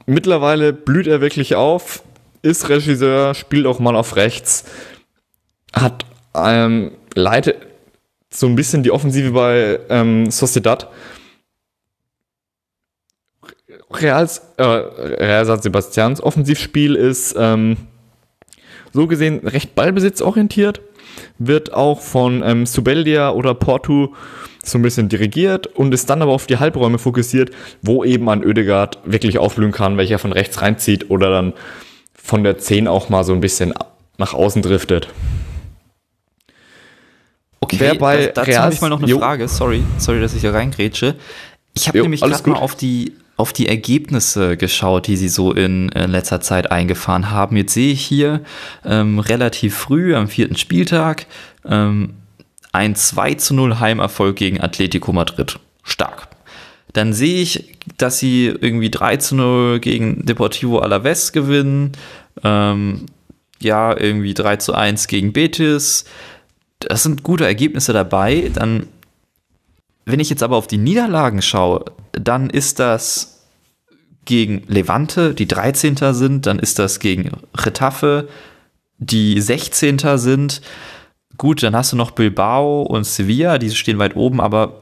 Mittlerweile 0.05 0.73
blüht 0.73 1.07
er 1.07 1.21
wirklich 1.21 1.55
auf, 1.55 2.03
ist 2.41 2.69
Regisseur, 2.69 3.33
spielt 3.33 3.65
auch 3.65 3.79
mal 3.79 3.95
auf 3.95 4.15
rechts, 4.15 4.65
hat 5.73 6.05
ähm, 6.35 6.91
leitet 7.15 7.57
so 8.29 8.47
ein 8.47 8.55
bisschen 8.55 8.83
die 8.83 8.91
Offensive 8.91 9.31
bei 9.31 9.79
ähm, 9.89 10.29
Sociedad. 10.29 10.89
Reals, 13.91 14.41
äh, 14.57 14.63
Real 14.63 15.45
San 15.45 15.61
Sebastians 15.61 16.21
Offensivspiel 16.21 16.95
ist 16.95 17.35
ähm, 17.37 17.77
so 18.91 19.07
gesehen 19.07 19.47
recht 19.47 19.75
ballbesitzorientiert, 19.75 20.81
wird 21.37 21.73
auch 21.73 22.01
von 22.01 22.43
ähm, 22.43 22.65
Subeldia 22.65 23.31
oder 23.31 23.53
Porto 23.53 24.15
so 24.63 24.77
ein 24.77 24.81
bisschen 24.81 25.09
dirigiert 25.09 25.67
und 25.67 25.93
ist 25.93 26.09
dann 26.09 26.21
aber 26.21 26.31
auf 26.31 26.47
die 26.47 26.57
Halbräume 26.57 26.97
fokussiert, 26.97 27.51
wo 27.81 28.03
eben 28.03 28.29
ein 28.29 28.43
Ödegard 28.43 28.99
wirklich 29.05 29.37
aufblühen 29.37 29.71
kann, 29.71 29.97
welcher 29.97 30.19
von 30.19 30.31
rechts 30.31 30.61
reinzieht 30.61 31.11
oder 31.11 31.29
dann 31.29 31.53
von 32.13 32.43
der 32.43 32.57
10 32.57 32.87
auch 32.87 33.09
mal 33.09 33.23
so 33.23 33.33
ein 33.33 33.41
bisschen 33.41 33.73
nach 34.17 34.33
außen 34.33 34.61
driftet. 34.61 35.09
Okay, 37.59 37.77
Wer 37.79 37.95
bei 37.95 38.27
da, 38.27 38.43
dazu 38.43 38.57
habe 38.59 38.73
ich 38.73 38.81
mal 38.81 38.89
noch 38.89 39.01
eine 39.01 39.09
Jo. 39.09 39.19
Frage. 39.19 39.47
Sorry, 39.47 39.83
sorry, 39.97 40.21
dass 40.21 40.33
ich 40.33 40.41
hier 40.41 40.53
reingrätsche. 40.53 41.15
Ich 41.73 41.87
habe 41.87 42.01
nämlich 42.01 42.21
gerade 42.21 42.49
mal 42.49 42.57
auf 42.57 42.75
die, 42.75 43.13
auf 43.35 43.51
die 43.51 43.67
Ergebnisse 43.67 44.57
geschaut, 44.57 45.07
die 45.07 45.17
sie 45.17 45.29
so 45.29 45.53
in, 45.53 45.91
äh, 45.91 46.05
letzter 46.05 46.39
Zeit 46.39 46.71
eingefahren 46.71 47.31
haben. 47.31 47.57
Jetzt 47.57 47.73
sehe 47.73 47.91
ich 47.91 48.05
hier 48.05 48.41
ähm, 48.85 49.19
relativ 49.19 49.75
früh 49.75 50.15
am 50.15 50.27
vierten 50.27 50.55
Spieltag 50.55 51.25
ähm, 51.65 52.13
ein 52.73 52.95
2 52.95 53.35
zu 53.35 53.53
0 53.53 53.79
Heimerfolg 53.79 54.35
gegen 54.35 54.59
Atletico 54.59 55.13
Madrid. 55.13 55.59
Stark. 55.83 56.27
Dann 56.91 57.13
sehe 57.13 57.41
ich, 57.41 57.77
dass 57.97 58.19
sie 58.19 58.47
irgendwie 58.47 58.91
3 58.91 59.17
zu 59.17 59.35
0 59.35 59.79
gegen 59.79 60.25
Deportivo 60.25 60.79
Alaves 60.79 61.31
gewinnen. 61.31 61.93
Ähm, 62.43 63.05
ja, 63.59 63.97
irgendwie 63.97 64.33
3 64.33 64.57
zu 64.57 64.73
1 64.73 65.07
gegen 65.07 65.33
Betis. 65.33 66.05
Das 66.79 67.03
sind 67.03 67.23
gute 67.23 67.45
Ergebnisse 67.45 67.93
dabei. 67.93 68.51
Dann, 68.53 68.87
wenn 70.05 70.19
ich 70.19 70.29
jetzt 70.29 70.43
aber 70.43 70.57
auf 70.57 70.67
die 70.67 70.77
Niederlagen 70.77 71.41
schaue, 71.41 71.85
dann 72.11 72.49
ist 72.49 72.79
das 72.79 73.47
gegen 74.25 74.63
Levante, 74.67 75.33
die 75.33 75.47
13. 75.47 75.97
sind, 76.13 76.45
dann 76.45 76.59
ist 76.59 76.79
das 76.79 76.99
gegen 76.99 77.31
Retafe, 77.55 78.29
die 78.97 79.39
16. 79.41 79.99
sind. 80.15 80.61
Gut, 81.37 81.63
dann 81.63 81.75
hast 81.75 81.91
du 81.91 81.95
noch 81.95 82.11
Bilbao 82.11 82.83
und 82.83 83.05
Sevilla, 83.05 83.57
die 83.57 83.71
stehen 83.71 83.99
weit 83.99 84.15
oben, 84.15 84.39
aber 84.39 84.81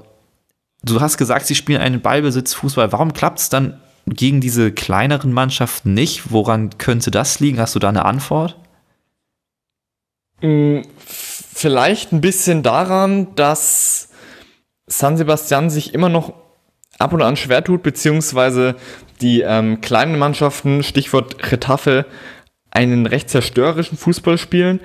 du 0.84 1.00
hast 1.00 1.18
gesagt, 1.18 1.46
sie 1.46 1.56
spielen 1.56 1.82
einen 1.82 2.02
Ballbesitz-Fußball. 2.02 2.92
Warum 2.92 3.14
klappt 3.14 3.40
es 3.40 3.50
dann 3.50 3.80
gegen 4.06 4.42
diese 4.42 4.72
kleineren 4.72 5.32
Mannschaften 5.32 5.94
nicht? 5.94 6.32
Woran 6.32 6.78
könnte 6.78 7.12
das 7.12 7.40
liegen? 7.40 7.60
Hast 7.60 7.76
du 7.76 7.80
da 7.80 7.90
eine 7.90 8.06
Antwort? 8.06 8.58
Mm, 10.42 10.82
Vielleicht 11.62 12.12
ein 12.12 12.22
bisschen 12.22 12.64
daran, 12.64 13.36
dass 13.36 14.10
San 14.88 15.16
Sebastian 15.16 15.70
sich 15.70 15.94
immer 15.94 16.10
noch 16.10 16.34
ab 16.98 17.14
und 17.14 17.22
an 17.22 17.36
schwer 17.36 17.64
tut, 17.64 17.84
beziehungsweise 17.84 18.76
die 19.22 19.42
ähm, 19.42 19.80
kleinen 19.80 20.18
Mannschaften, 20.18 20.82
Stichwort 20.82 21.52
Retafe, 21.52 22.08
einen 22.72 23.06
recht 23.06 23.30
zerstörerischen 23.30 23.96
Fußball 23.96 24.40
spielen. 24.40 24.80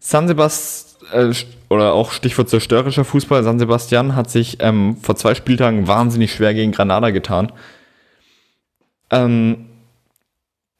San 0.00 0.28
Sebastian, 0.28 0.91
äh, 1.12 1.32
oder 1.68 1.92
auch 1.92 2.12
Stichwort 2.12 2.48
zerstörerischer 2.48 3.04
Fußball, 3.04 3.42
San 3.42 3.58
Sebastian 3.58 4.14
hat 4.14 4.30
sich 4.30 4.58
ähm, 4.60 4.96
vor 4.96 5.16
zwei 5.16 5.34
Spieltagen 5.34 5.86
wahnsinnig 5.86 6.32
schwer 6.32 6.54
gegen 6.54 6.72
Granada 6.72 7.10
getan. 7.10 7.52
Ähm, 9.10 9.66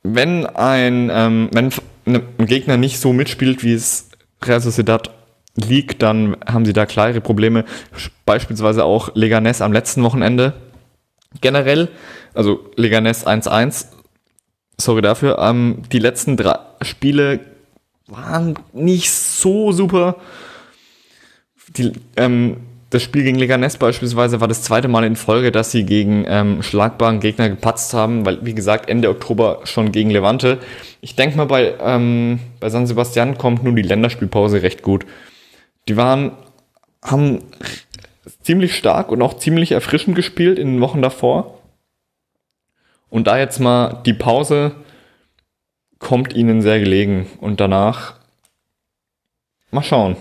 wenn 0.03 0.47
ein, 0.47 1.11
ähm, 1.13 1.49
wenn 1.53 1.71
ne, 2.05 2.23
ein 2.39 2.47
Gegner 2.47 2.77
nicht 2.77 2.99
so 2.99 3.13
mitspielt, 3.13 3.63
wie 3.63 3.75
es 3.75 4.11
Real 4.45 4.61
Sociedad 4.61 5.11
liegt, 5.55 6.03
dann 6.03 6.37
haben 6.47 6.65
sie 6.65 6.73
da 6.73 6.87
klare 6.87 7.21
Probleme. 7.21 7.65
Beispielsweise 8.25 8.85
auch 8.85 9.15
Leganes 9.15 9.61
am 9.61 9.73
letzten 9.73 10.03
Wochenende. 10.03 10.55
Generell, 11.41 11.89
also 12.35 12.71
Leganes 12.77 13.27
1-1, 13.27 13.87
sorry 14.79 15.03
dafür, 15.03 15.39
ähm, 15.39 15.83
die 15.93 15.99
letzten 15.99 16.37
drei 16.37 16.59
Spiele 16.83 17.41
waren 18.07 18.59
nicht 18.73 19.11
so 19.11 19.73
super. 19.73 20.17
Die, 21.77 21.93
ähm, 22.17 22.59
das 22.93 23.03
Spiel 23.03 23.23
gegen 23.23 23.39
Leganes 23.39 23.79
beispielsweise 23.79 24.41
war 24.41 24.49
das 24.49 24.63
zweite 24.63 24.87
Mal 24.87 25.05
in 25.05 25.17
Folge, 25.17 25.51
dass 25.51 25.71
sie 25.71 25.85
gegen 25.85 26.27
ähm, 26.29 26.63
schlagbaren 26.63 27.21
Gegner 27.21 27.49
gepatzt 27.49 27.95
haben, 27.95 28.27
weil, 28.27 28.45
wie 28.45 28.55
gesagt, 28.55 28.91
Ende 28.91 29.09
Oktober 29.09 29.61
schon 29.65 29.93
gegen 29.93 30.11
Levante. 30.11 30.59
Ich 31.01 31.17
denke 31.17 31.39
mal, 31.39 31.47
bei, 31.47 31.75
ähm, 31.81 32.39
bei 32.61 32.69
San 32.69 32.87
Sebastian 32.87 33.39
kommt 33.39 33.65
nun 33.65 33.77
die 33.77 33.83
Länderspielpause 33.83 34.63
recht 34.63 34.83
gut. 34.83 35.07
Die 35.89 35.97
waren, 35.97 36.33
haben 37.03 37.39
ziemlich 38.43 38.77
stark 38.77 39.11
und 39.11 39.23
auch 39.23 39.39
ziemlich 39.39 39.73
erfrischend 39.73 40.15
gespielt 40.15 40.59
in 40.59 40.75
den 40.75 40.81
Wochen 40.83 41.01
davor. 41.01 41.59
Und 43.09 43.27
da 43.27 43.39
jetzt 43.39 43.59
mal 43.59 44.03
die 44.05 44.15
Pause 44.15 44.73
kommt 46.03 46.35
ihnen 46.35 46.61
sehr 46.61 46.81
gelegen. 46.81 47.27
Und 47.41 47.61
danach 47.61 48.15
mal 49.71 49.83
schauen. 49.83 50.17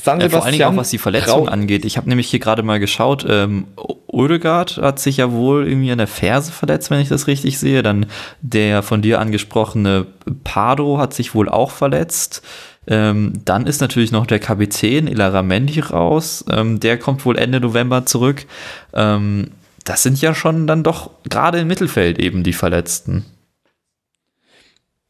San 0.00 0.20
Ja, 0.20 0.28
vor 0.28 0.44
allen 0.44 0.52
Dingen 0.52 0.64
auch 0.64 0.76
was 0.76 0.90
die 0.90 0.98
Verletzung 0.98 1.48
angeht. 1.48 1.84
Ich 1.84 1.96
habe 1.96 2.08
nämlich 2.08 2.28
hier 2.28 2.40
gerade 2.40 2.62
mal 2.62 2.78
geschaut. 2.78 3.24
Ähm, 3.28 3.66
Oedegaard 4.08 4.78
hat 4.78 4.98
sich 4.98 5.16
ja 5.16 5.32
wohl 5.32 5.66
irgendwie 5.66 5.90
an 5.90 5.98
der 5.98 6.06
Ferse 6.06 6.52
verletzt, 6.52 6.90
wenn 6.90 7.00
ich 7.00 7.08
das 7.08 7.26
richtig 7.26 7.58
sehe. 7.58 7.82
Dann 7.82 8.06
der 8.40 8.82
von 8.82 9.02
dir 9.02 9.20
angesprochene 9.20 10.06
Pardo 10.44 10.98
hat 10.98 11.14
sich 11.14 11.34
wohl 11.34 11.48
auch 11.48 11.70
verletzt. 11.70 12.42
Ähm, 12.86 13.32
dann 13.44 13.66
ist 13.66 13.80
natürlich 13.80 14.12
noch 14.12 14.26
der 14.26 14.40
Kapitän 14.40 15.06
Ilaramendi 15.06 15.80
raus. 15.80 16.44
Ähm, 16.50 16.80
der 16.80 16.98
kommt 16.98 17.24
wohl 17.24 17.38
Ende 17.38 17.60
November 17.60 18.04
zurück. 18.04 18.46
Ähm, 18.92 19.50
das 19.84 20.02
sind 20.02 20.20
ja 20.20 20.34
schon 20.34 20.66
dann 20.66 20.82
doch 20.82 21.10
gerade 21.28 21.58
im 21.60 21.68
Mittelfeld 21.68 22.18
eben 22.18 22.42
die 22.42 22.52
Verletzten. 22.52 23.24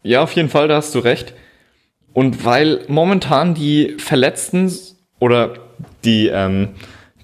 Ja, 0.07 0.23
auf 0.23 0.33
jeden 0.33 0.51
Fall, 0.51 0.69
da 0.69 0.77
hast 0.77 0.95
du 0.95 0.99
recht. 0.99 1.33
Und 2.13 2.45
weil 2.45 2.85
momentan 2.89 3.55
die 3.55 3.97
Verletzten 3.99 4.71
oder 5.19 5.55
die, 6.05 6.29
ähm, 6.29 6.75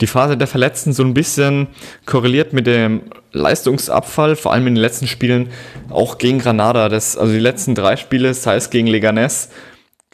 die 0.01 0.07
Phase 0.07 0.39
der 0.39 0.47
Verletzten 0.47 0.95
so 0.95 1.05
ein 1.05 1.13
bisschen 1.13 1.69
korreliert 2.07 2.55
mit 2.55 2.67
dem 2.67 3.03
Leistungsabfall, 3.33 4.35
vor 4.35 4.55
allem 4.55 4.67
in 4.67 4.77
den 4.77 4.81
letzten 4.81 5.07
Spielen, 5.07 5.51
auch 5.91 6.17
gegen 6.17 6.39
Granada. 6.39 6.89
Das, 6.89 7.19
also 7.19 7.35
die 7.35 7.39
letzten 7.39 7.75
drei 7.75 7.97
Spiele, 7.97 8.33
sei 8.33 8.57
es 8.57 8.71
gegen 8.71 8.87
Leganes, 8.87 9.51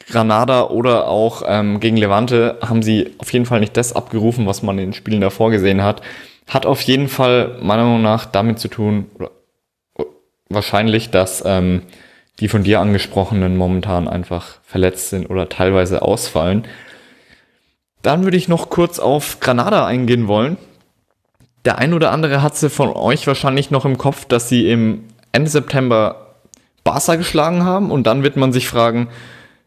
Granada 0.09 0.67
oder 0.67 1.07
auch 1.07 1.43
ähm, 1.47 1.79
gegen 1.79 1.95
Levante, 1.95 2.57
haben 2.61 2.83
sie 2.83 3.15
auf 3.17 3.31
jeden 3.31 3.45
Fall 3.45 3.61
nicht 3.61 3.77
das 3.77 3.93
abgerufen, 3.93 4.45
was 4.45 4.61
man 4.61 4.77
in 4.77 4.87
den 4.87 4.93
Spielen 4.93 5.21
davor 5.21 5.51
gesehen 5.51 5.83
hat. 5.83 6.01
Hat 6.47 6.65
auf 6.65 6.81
jeden 6.81 7.07
Fall 7.07 7.57
meiner 7.61 7.83
Meinung 7.83 8.01
nach 8.01 8.25
damit 8.25 8.59
zu 8.59 8.67
tun, 8.67 9.05
oder 9.15 9.31
wahrscheinlich, 10.49 11.11
dass 11.11 11.43
ähm, 11.45 11.83
die 12.39 12.47
von 12.47 12.63
dir 12.63 12.79
angesprochenen 12.79 13.57
momentan 13.57 14.07
einfach 14.07 14.59
verletzt 14.63 15.09
sind 15.09 15.29
oder 15.29 15.49
teilweise 15.49 16.01
ausfallen. 16.01 16.67
Dann 18.01 18.23
würde 18.23 18.37
ich 18.37 18.47
noch 18.47 18.69
kurz 18.69 18.99
auf 18.99 19.39
Granada 19.39 19.85
eingehen 19.85 20.27
wollen. 20.27 20.57
Der 21.65 21.77
ein 21.79 21.93
oder 21.93 22.11
andere 22.11 22.41
hat 22.41 22.55
sie 22.55 22.69
von 22.69 22.89
euch 22.89 23.27
wahrscheinlich 23.27 23.71
noch 23.71 23.85
im 23.85 23.97
Kopf, 23.97 24.25
dass 24.25 24.49
sie 24.49 24.69
im 24.69 25.03
Ende 25.31 25.49
September 25.49 26.35
Barca 26.83 27.15
geschlagen 27.15 27.65
haben 27.65 27.91
und 27.91 28.07
dann 28.07 28.23
wird 28.23 28.37
man 28.37 28.53
sich 28.53 28.67
fragen, 28.67 29.09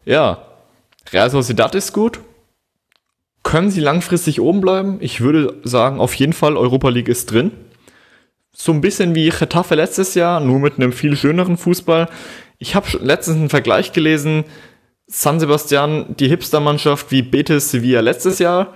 ja, 0.05 0.39
Real 1.13 1.29
Sociedad 1.29 1.75
ist 1.75 1.93
gut. 1.93 2.19
Können 3.43 3.69
sie 3.69 3.81
langfristig 3.81 4.39
oben 4.39 4.61
bleiben? 4.61 4.97
Ich 5.01 5.21
würde 5.21 5.59
sagen, 5.63 5.99
auf 5.99 6.15
jeden 6.15 6.33
Fall 6.33 6.57
Europa 6.57 6.89
League 6.89 7.09
ist 7.09 7.31
drin. 7.31 7.51
So 8.53 8.71
ein 8.71 8.81
bisschen 8.81 9.13
wie 9.15 9.29
Getafe 9.29 9.75
letztes 9.75 10.15
Jahr, 10.15 10.39
nur 10.39 10.59
mit 10.59 10.75
einem 10.75 10.93
viel 10.93 11.15
schöneren 11.15 11.57
Fußball. 11.57 12.09
Ich 12.61 12.75
habe 12.75 12.87
letztens 12.99 13.37
einen 13.37 13.49
Vergleich 13.49 13.91
gelesen, 13.91 14.45
San 15.07 15.39
Sebastian, 15.39 16.15
die 16.19 16.27
Hipster-Mannschaft 16.27 17.09
wie 17.09 17.23
Betis 17.23 17.71
Sevilla 17.71 18.01
letztes 18.01 18.37
Jahr. 18.37 18.75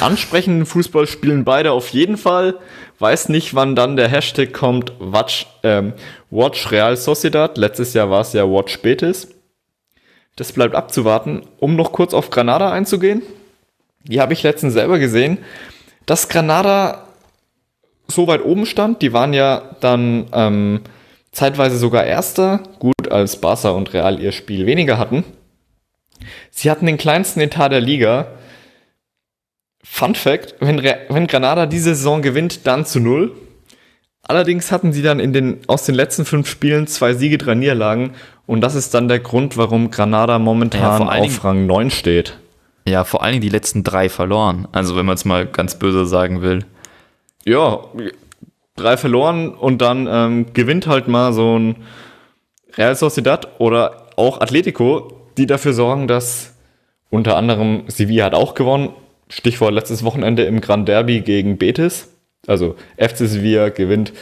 Ansprechenden 0.00 0.64
Fußball 0.64 1.06
spielen 1.06 1.44
beide 1.44 1.72
auf 1.72 1.90
jeden 1.90 2.16
Fall. 2.16 2.58
Weiß 2.98 3.28
nicht, 3.28 3.54
wann 3.54 3.76
dann 3.76 3.96
der 3.96 4.08
Hashtag 4.08 4.54
kommt, 4.54 4.94
Watch, 4.98 5.46
ähm, 5.62 5.92
Watch 6.30 6.70
Real 6.70 6.96
Sociedad. 6.96 7.58
Letztes 7.58 7.92
Jahr 7.92 8.08
war 8.08 8.22
es 8.22 8.32
ja 8.32 8.48
Watch 8.48 8.80
Betis. 8.80 9.28
Das 10.36 10.52
bleibt 10.52 10.74
abzuwarten. 10.74 11.42
Um 11.58 11.76
noch 11.76 11.92
kurz 11.92 12.14
auf 12.14 12.30
Granada 12.30 12.72
einzugehen. 12.72 13.20
Die 14.04 14.18
habe 14.18 14.32
ich 14.32 14.42
letztens 14.42 14.72
selber 14.72 14.98
gesehen. 14.98 15.36
Dass 16.06 16.30
Granada 16.30 17.06
so 18.08 18.26
weit 18.28 18.42
oben 18.42 18.64
stand, 18.64 19.02
die 19.02 19.12
waren 19.12 19.34
ja 19.34 19.76
dann 19.80 20.26
ähm, 20.32 20.80
zeitweise 21.32 21.78
sogar 21.78 22.04
Erster, 22.04 22.60
gut 22.78 23.10
als 23.10 23.40
Barca 23.40 23.70
und 23.70 23.92
Real 23.92 24.20
ihr 24.20 24.32
Spiel 24.32 24.66
weniger 24.66 24.98
hatten. 24.98 25.24
Sie 26.50 26.70
hatten 26.70 26.86
den 26.86 26.98
kleinsten 26.98 27.40
Etat 27.40 27.70
der 27.70 27.80
Liga. 27.80 28.28
Fun 29.82 30.14
Fact, 30.14 30.54
wenn, 30.60 30.78
Re 30.78 31.00
wenn 31.08 31.26
Granada 31.26 31.66
diese 31.66 31.94
Saison 31.94 32.22
gewinnt, 32.22 32.66
dann 32.66 32.86
zu 32.86 33.00
null. 33.00 33.32
Allerdings 34.22 34.70
hatten 34.70 34.92
sie 34.92 35.02
dann 35.02 35.18
in 35.18 35.32
den, 35.32 35.58
aus 35.66 35.84
den 35.84 35.96
letzten 35.96 36.24
fünf 36.24 36.48
Spielen 36.48 36.86
zwei 36.86 37.14
Siege, 37.14 37.38
drei 37.38 37.54
Niederlagen. 37.54 38.12
Und 38.46 38.60
das 38.60 38.76
ist 38.76 38.94
dann 38.94 39.08
der 39.08 39.18
Grund, 39.18 39.56
warum 39.56 39.90
Granada 39.90 40.38
momentan 40.38 40.80
ja, 40.80 41.18
auf 41.18 41.44
Rang 41.44 41.66
9 41.66 41.90
steht. 41.90 42.38
Ja, 42.86 43.04
vor 43.04 43.22
allen 43.22 43.32
Dingen 43.32 43.42
die 43.42 43.48
letzten 43.48 43.82
drei 43.82 44.08
verloren. 44.08 44.68
Also 44.70 44.96
wenn 44.96 45.06
man 45.06 45.14
es 45.14 45.24
mal 45.24 45.46
ganz 45.46 45.76
böse 45.76 46.06
sagen 46.06 46.42
will. 46.42 46.64
Ja, 47.44 47.80
drei 48.76 48.96
verloren 48.96 49.50
und 49.50 49.82
dann 49.82 50.08
ähm, 50.10 50.46
gewinnt 50.54 50.86
halt 50.86 51.08
mal 51.08 51.32
so 51.32 51.58
ein 51.58 51.76
Real 52.76 52.94
Sociedad 52.94 53.60
oder 53.60 54.06
auch 54.16 54.40
Atletico, 54.40 55.12
die 55.36 55.46
dafür 55.46 55.72
sorgen, 55.72 56.08
dass 56.08 56.54
unter 57.10 57.36
anderem 57.36 57.84
Sevilla 57.88 58.24
hat 58.26 58.34
auch 58.34 58.54
gewonnen. 58.54 58.90
Stichwort 59.28 59.74
letztes 59.74 60.04
Wochenende 60.04 60.44
im 60.44 60.60
Grand 60.60 60.88
Derby 60.88 61.20
gegen 61.20 61.58
Betis. 61.58 62.08
Also 62.46 62.76
FC 62.96 63.18
Sevilla 63.18 63.68
gewinnt 63.68 64.12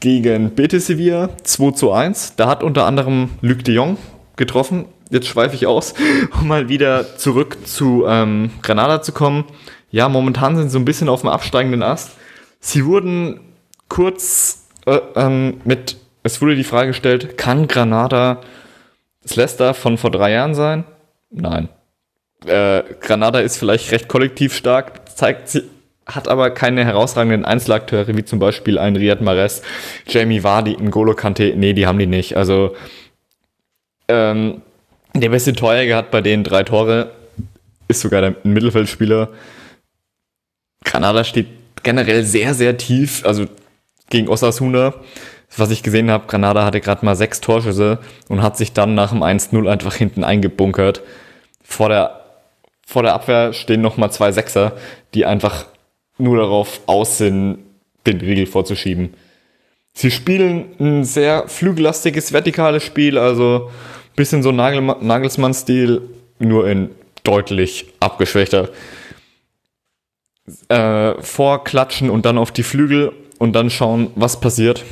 gegen 0.00 0.54
Betis 0.54 0.86
Sevilla 0.86 1.30
2 1.42 1.72
zu 1.72 1.92
1. 1.92 2.36
Da 2.36 2.46
hat 2.48 2.62
unter 2.62 2.86
anderem 2.86 3.30
Luc 3.40 3.64
de 3.64 3.74
Jong 3.74 3.96
getroffen. 4.36 4.86
Jetzt 5.10 5.26
schweife 5.26 5.56
ich 5.56 5.66
aus, 5.66 5.94
um 6.40 6.48
mal 6.48 6.68
wieder 6.68 7.16
zurück 7.16 7.58
zu 7.64 8.04
ähm, 8.06 8.50
Granada 8.62 9.02
zu 9.02 9.12
kommen. 9.12 9.44
Ja, 9.90 10.08
momentan 10.08 10.56
sind 10.56 10.68
sie 10.68 10.74
so 10.74 10.78
ein 10.78 10.84
bisschen 10.84 11.08
auf 11.08 11.22
dem 11.22 11.30
absteigenden 11.30 11.82
Ast. 11.82 12.12
Sie 12.60 12.84
wurden 12.84 13.40
kurz 13.90 14.66
äh, 14.86 14.98
ähm, 15.16 15.60
mit, 15.64 15.98
es 16.22 16.40
wurde 16.40 16.56
die 16.56 16.64
Frage 16.64 16.88
gestellt, 16.88 17.36
kann 17.36 17.68
Granada 17.68 18.40
das 19.22 19.36
Leicester 19.36 19.74
von 19.74 19.98
vor 19.98 20.10
drei 20.10 20.32
Jahren 20.32 20.54
sein? 20.54 20.84
Nein. 21.30 21.68
Äh, 22.46 22.82
Granada 23.00 23.40
ist 23.40 23.58
vielleicht 23.58 23.92
recht 23.92 24.08
kollektiv 24.08 24.54
stark, 24.54 25.14
zeigt 25.14 25.50
sie, 25.50 25.64
hat 26.06 26.28
aber 26.28 26.50
keine 26.50 26.86
herausragenden 26.86 27.44
Einzelakteure, 27.44 28.16
wie 28.16 28.24
zum 28.24 28.38
Beispiel 28.38 28.78
ein 28.78 28.96
Riyad 28.96 29.20
Mahrez, 29.20 29.60
Jamie 30.06 30.42
Vardy, 30.42 30.76
N'Golo 30.76 31.14
Kante. 31.14 31.52
Nee, 31.54 31.74
die 31.74 31.86
haben 31.86 31.98
die 31.98 32.06
nicht. 32.06 32.36
Also, 32.36 32.74
ähm, 34.08 34.62
der 35.14 35.28
beste 35.28 35.52
Torjäger 35.52 35.96
hat 35.96 36.10
bei 36.10 36.22
denen 36.22 36.44
drei 36.44 36.62
Tore, 36.62 37.10
ist 37.88 38.00
sogar 38.00 38.22
der 38.22 38.36
Mittelfeldspieler. 38.44 39.28
Granada 40.84 41.24
steht 41.24 41.48
generell 41.82 42.24
sehr, 42.24 42.54
sehr 42.54 42.76
tief. 42.76 43.24
Also 43.26 43.46
gegen 44.10 44.28
Osasuna, 44.28 44.94
was 45.56 45.70
ich 45.70 45.82
gesehen 45.82 46.10
habe, 46.10 46.26
Granada 46.26 46.64
hatte 46.64 46.80
gerade 46.80 47.04
mal 47.04 47.16
sechs 47.16 47.40
Torschüsse 47.40 47.98
und 48.28 48.42
hat 48.42 48.56
sich 48.56 48.72
dann 48.72 48.94
nach 48.94 49.10
dem 49.10 49.22
1-0 49.22 49.68
einfach 49.68 49.94
hinten 49.94 50.22
eingebunkert. 50.22 51.02
Vor 51.62 51.88
der, 51.88 52.20
vor 52.86 53.02
der 53.02 53.14
Abwehr 53.14 53.52
stehen 53.52 53.80
nochmal 53.80 54.12
zwei 54.12 54.32
Sechser, 54.32 54.72
die 55.14 55.26
einfach 55.26 55.66
nur 56.18 56.36
darauf 56.36 56.80
aus 56.86 57.18
sind, 57.18 57.58
den 58.06 58.20
Riegel 58.20 58.46
vorzuschieben. 58.46 59.14
Sie 59.92 60.10
spielen 60.10 60.66
ein 60.78 61.04
sehr 61.04 61.48
flügellastiges, 61.48 62.32
vertikales 62.32 62.84
Spiel, 62.84 63.18
also 63.18 63.70
bisschen 64.16 64.42
so 64.42 64.52
Nagel 64.52 64.82
Nagelsmann-Stil, 65.00 66.02
nur 66.38 66.68
in 66.68 66.90
deutlich 67.24 67.86
abgeschwächter. 67.98 68.68
Äh, 70.68 71.20
vorklatschen 71.20 72.10
und 72.10 72.24
dann 72.24 72.38
auf 72.38 72.50
die 72.50 72.62
Flügel 72.62 73.12
und 73.40 73.54
dann 73.54 73.70
schauen, 73.70 74.12
was 74.14 74.38
passiert. 74.38 74.84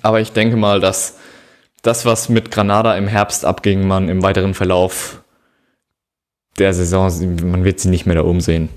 Aber 0.00 0.22
ich 0.22 0.32
denke 0.32 0.56
mal, 0.56 0.80
dass 0.80 1.18
das, 1.82 2.06
was 2.06 2.30
mit 2.30 2.50
Granada 2.50 2.96
im 2.96 3.08
Herbst 3.08 3.44
abging, 3.44 3.86
man 3.86 4.08
im 4.08 4.22
weiteren 4.22 4.54
Verlauf 4.54 5.22
der 6.58 6.72
Saison, 6.72 7.10
man 7.50 7.64
wird 7.64 7.80
sie 7.80 7.90
nicht 7.90 8.06
mehr 8.06 8.16
da 8.16 8.22
umsehen 8.22 8.70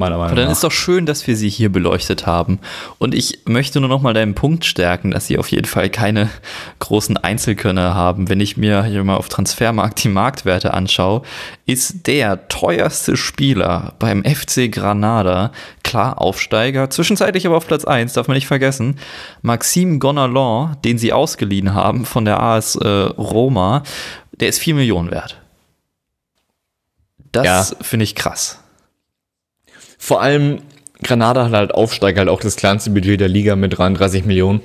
meiner 0.00 0.16
Meinung 0.16 0.32
Aber 0.32 0.42
dann 0.42 0.50
ist 0.50 0.64
doch 0.64 0.72
schön, 0.72 1.06
dass 1.06 1.26
wir 1.26 1.36
sie 1.36 1.48
hier 1.48 1.70
beleuchtet 1.70 2.26
haben. 2.26 2.58
Und 2.98 3.14
ich 3.14 3.40
möchte 3.46 3.78
nur 3.80 3.88
noch 3.88 4.02
mal 4.02 4.14
deinen 4.14 4.34
Punkt 4.34 4.64
stärken, 4.64 5.12
dass 5.12 5.26
sie 5.26 5.38
auf 5.38 5.50
jeden 5.50 5.66
Fall 5.66 5.90
keine 5.90 6.28
großen 6.80 7.16
Einzelkönner 7.16 7.94
haben. 7.94 8.28
Wenn 8.28 8.40
ich 8.40 8.56
mir 8.56 8.82
hier 8.84 9.04
mal 9.04 9.16
auf 9.16 9.28
Transfermarkt 9.28 10.02
die 10.02 10.08
Marktwerte 10.08 10.74
anschaue, 10.74 11.22
ist 11.66 12.08
der 12.08 12.48
teuerste 12.48 13.16
Spieler 13.16 13.94
beim 14.00 14.24
FC 14.24 14.72
Granada, 14.72 15.52
klar 15.84 16.20
Aufsteiger, 16.20 16.90
zwischenzeitlich 16.90 17.46
aber 17.46 17.56
auf 17.56 17.66
Platz 17.66 17.84
1, 17.84 18.14
darf 18.14 18.26
man 18.26 18.34
nicht 18.34 18.48
vergessen, 18.48 18.98
Maxime 19.42 19.98
Gonalon, 19.98 20.76
den 20.84 20.98
sie 20.98 21.12
ausgeliehen 21.12 21.74
haben 21.74 22.04
von 22.04 22.24
der 22.24 22.42
AS 22.42 22.74
äh, 22.74 22.88
Roma, 22.88 23.84
der 24.32 24.48
ist 24.48 24.58
4 24.58 24.74
Millionen 24.74 25.10
wert. 25.10 25.36
Das 27.32 27.70
ja. 27.70 27.76
finde 27.80 28.04
ich 28.04 28.14
krass. 28.14 28.58
Vor 30.02 30.22
allem 30.22 30.62
Granada 31.02 31.44
hat 31.44 31.52
halt 31.52 31.74
Aufsteiger, 31.74 32.20
halt 32.20 32.30
auch 32.30 32.40
das 32.40 32.56
kleinste 32.56 32.90
Budget 32.90 33.20
der 33.20 33.28
Liga 33.28 33.54
mit 33.54 33.76
33 33.76 34.24
Millionen. 34.24 34.62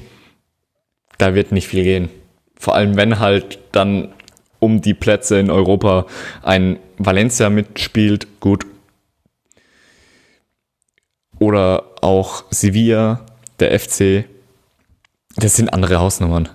Da 1.17 1.35
wird 1.35 1.51
nicht 1.51 1.67
viel 1.67 1.83
gehen. 1.83 2.09
Vor 2.57 2.73
allem, 2.73 2.95
wenn 2.95 3.19
halt 3.19 3.59
dann 3.73 4.13
um 4.59 4.81
die 4.81 4.93
Plätze 4.93 5.37
in 5.37 5.51
Europa 5.51 6.07
ein 6.41 6.79
Valencia 6.97 7.49
mitspielt, 7.49 8.39
gut. 8.39 8.65
Oder 11.37 11.83
auch 12.01 12.45
Sevilla, 12.49 13.25
der 13.59 13.77
FC. 13.77 14.23
Das 15.35 15.57
sind 15.57 15.73
andere 15.73 15.99
Hausnummern. 15.99 16.47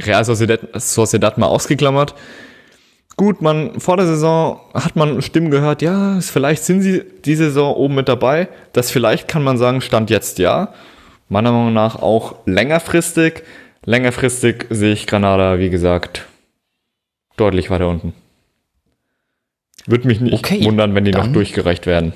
Real 0.00 0.24
Sociedad, 0.24 0.60
Sociedad 0.80 1.38
mal 1.38 1.46
ausgeklammert 1.48 2.14
gut, 3.16 3.42
man, 3.42 3.80
vor 3.80 3.96
der 3.96 4.06
Saison 4.06 4.60
hat 4.74 4.96
man 4.96 5.22
Stimmen 5.22 5.50
gehört, 5.50 5.82
ja, 5.82 6.20
vielleicht 6.20 6.64
sind 6.64 6.82
sie 6.82 7.02
die 7.24 7.34
Saison 7.34 7.74
oben 7.74 7.94
mit 7.94 8.08
dabei. 8.08 8.48
Das 8.72 8.90
vielleicht 8.90 9.28
kann 9.28 9.42
man 9.42 9.58
sagen, 9.58 9.80
stand 9.80 10.10
jetzt 10.10 10.38
ja. 10.38 10.72
Meiner 11.28 11.50
Meinung 11.52 11.72
nach 11.72 11.96
auch 11.96 12.36
längerfristig. 12.46 13.42
Längerfristig 13.84 14.66
sehe 14.70 14.92
ich 14.92 15.06
Granada, 15.06 15.58
wie 15.58 15.70
gesagt, 15.70 16.26
deutlich 17.36 17.70
weiter 17.70 17.88
unten. 17.88 18.14
Würde 19.86 20.06
mich 20.08 20.20
nicht 20.20 20.34
okay, 20.34 20.64
wundern, 20.64 20.94
wenn 20.94 21.04
die 21.04 21.12
noch 21.12 21.28
durchgereicht 21.28 21.86
werden. 21.86 22.12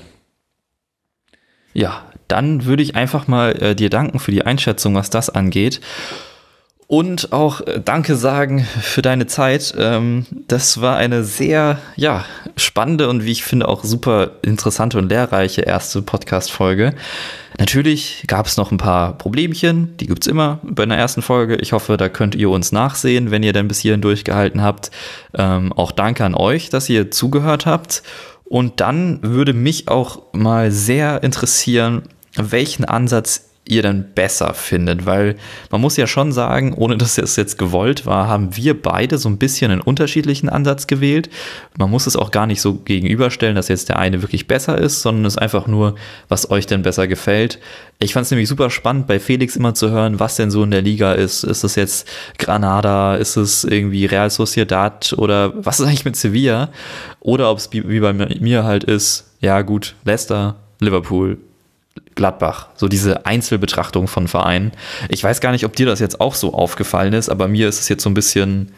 Ja, 1.73 2.05
dann 2.27 2.65
würde 2.65 2.83
ich 2.83 2.95
einfach 2.95 3.27
mal 3.27 3.51
äh, 3.61 3.75
dir 3.75 3.89
danken 3.89 4.19
für 4.19 4.31
die 4.31 4.45
Einschätzung, 4.45 4.95
was 4.95 5.09
das 5.09 5.29
angeht. 5.29 5.79
Und 6.91 7.31
auch 7.31 7.61
äh, 7.61 7.79
Danke 7.79 8.17
sagen 8.17 8.67
für 8.81 9.01
deine 9.01 9.25
Zeit. 9.25 9.73
Ähm, 9.77 10.25
das 10.49 10.81
war 10.81 10.97
eine 10.97 11.23
sehr, 11.23 11.79
ja, 11.95 12.25
spannende 12.57 13.07
und 13.07 13.23
wie 13.23 13.31
ich 13.31 13.45
finde 13.45 13.69
auch 13.69 13.85
super 13.85 14.31
interessante 14.41 14.97
und 14.97 15.07
lehrreiche 15.07 15.61
erste 15.61 16.01
Podcast-Folge. 16.01 16.93
Natürlich 17.57 18.25
gab 18.27 18.45
es 18.45 18.57
noch 18.57 18.71
ein 18.71 18.77
paar 18.77 19.17
Problemchen, 19.17 19.95
die 20.01 20.07
gibt 20.07 20.23
es 20.23 20.27
immer 20.27 20.59
bei 20.63 20.83
einer 20.83 20.97
ersten 20.97 21.21
Folge. 21.21 21.55
Ich 21.55 21.71
hoffe, 21.71 21.95
da 21.95 22.09
könnt 22.09 22.35
ihr 22.35 22.49
uns 22.49 22.73
nachsehen, 22.73 23.31
wenn 23.31 23.41
ihr 23.41 23.53
dann 23.53 23.69
bis 23.69 23.79
hierhin 23.79 24.01
durchgehalten 24.01 24.61
habt. 24.61 24.91
Ähm, 25.33 25.71
auch 25.71 25.93
danke 25.93 26.25
an 26.25 26.35
euch, 26.35 26.69
dass 26.69 26.89
ihr 26.89 27.09
zugehört 27.09 27.65
habt. 27.65 28.03
Und 28.43 28.81
dann 28.81 29.19
würde 29.21 29.53
mich 29.53 29.87
auch 29.87 30.23
mal 30.33 30.71
sehr 30.71 31.23
interessieren, 31.23 32.01
welchen 32.35 32.83
Ansatz 32.83 33.50
ihr 33.67 33.83
dann 33.83 34.13
besser 34.15 34.53
findet, 34.53 35.05
weil 35.05 35.35
man 35.69 35.81
muss 35.81 35.95
ja 35.95 36.07
schon 36.07 36.31
sagen, 36.31 36.73
ohne 36.73 36.97
dass 36.97 37.17
es 37.17 37.35
jetzt 37.35 37.59
gewollt 37.59 38.07
war, 38.07 38.27
haben 38.27 38.55
wir 38.57 38.79
beide 38.79 39.19
so 39.19 39.29
ein 39.29 39.37
bisschen 39.37 39.71
einen 39.71 39.81
unterschiedlichen 39.81 40.49
Ansatz 40.49 40.87
gewählt. 40.87 41.29
Man 41.77 41.91
muss 41.91 42.07
es 42.07 42.15
auch 42.15 42.31
gar 42.31 42.47
nicht 42.47 42.59
so 42.59 42.73
gegenüberstellen, 42.73 43.55
dass 43.55 43.67
jetzt 43.67 43.89
der 43.89 43.99
eine 43.99 44.23
wirklich 44.23 44.47
besser 44.47 44.77
ist, 44.77 45.03
sondern 45.03 45.25
es 45.25 45.35
ist 45.35 45.41
einfach 45.41 45.67
nur, 45.67 45.95
was 46.27 46.49
euch 46.49 46.65
denn 46.65 46.81
besser 46.81 47.07
gefällt. 47.07 47.59
Ich 47.99 48.13
fand 48.13 48.25
es 48.25 48.31
nämlich 48.31 48.49
super 48.49 48.71
spannend, 48.71 49.05
bei 49.05 49.19
Felix 49.19 49.55
immer 49.55 49.75
zu 49.75 49.91
hören, 49.91 50.19
was 50.19 50.37
denn 50.37 50.49
so 50.49 50.63
in 50.63 50.71
der 50.71 50.81
Liga 50.81 51.13
ist. 51.13 51.43
Ist 51.43 51.63
es 51.63 51.75
jetzt 51.75 52.07
Granada, 52.39 53.15
ist 53.15 53.37
es 53.37 53.63
irgendwie 53.63 54.05
Real 54.07 54.31
Sociedad 54.31 55.13
oder 55.17 55.53
was 55.63 55.79
ist 55.79 55.85
eigentlich 55.85 56.05
mit 56.05 56.15
Sevilla? 56.15 56.69
Oder 57.19 57.51
ob 57.51 57.59
es 57.59 57.69
wie 57.71 57.99
bei 57.99 58.11
mir 58.11 58.63
halt 58.63 58.83
ist, 58.83 59.31
ja 59.39 59.61
gut, 59.61 59.95
Leicester, 60.03 60.55
Liverpool, 60.79 61.37
Gladbach, 62.15 62.67
so 62.75 62.87
diese 62.87 63.25
Einzelbetrachtung 63.25 64.07
von 64.07 64.27
Vereinen. 64.27 64.71
Ich 65.09 65.23
weiß 65.23 65.41
gar 65.41 65.51
nicht, 65.51 65.65
ob 65.65 65.75
dir 65.75 65.85
das 65.85 65.99
jetzt 65.99 66.21
auch 66.21 66.35
so 66.35 66.53
aufgefallen 66.53 67.13
ist, 67.13 67.29
aber 67.29 67.47
mir 67.47 67.67
ist 67.67 67.79
es 67.79 67.89
jetzt 67.89 68.03
so 68.03 68.09
ein 68.09 68.13
bisschen, 68.13 68.71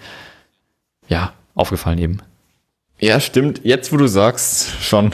ja, 1.08 1.34
aufgefallen 1.56 2.00
eben. 2.00 2.20
Ja, 3.00 3.20
stimmt. 3.20 3.62
Jetzt, 3.64 3.92
wo 3.92 3.98
du 3.98 4.08
sagst, 4.08 4.82
schon. 4.82 5.12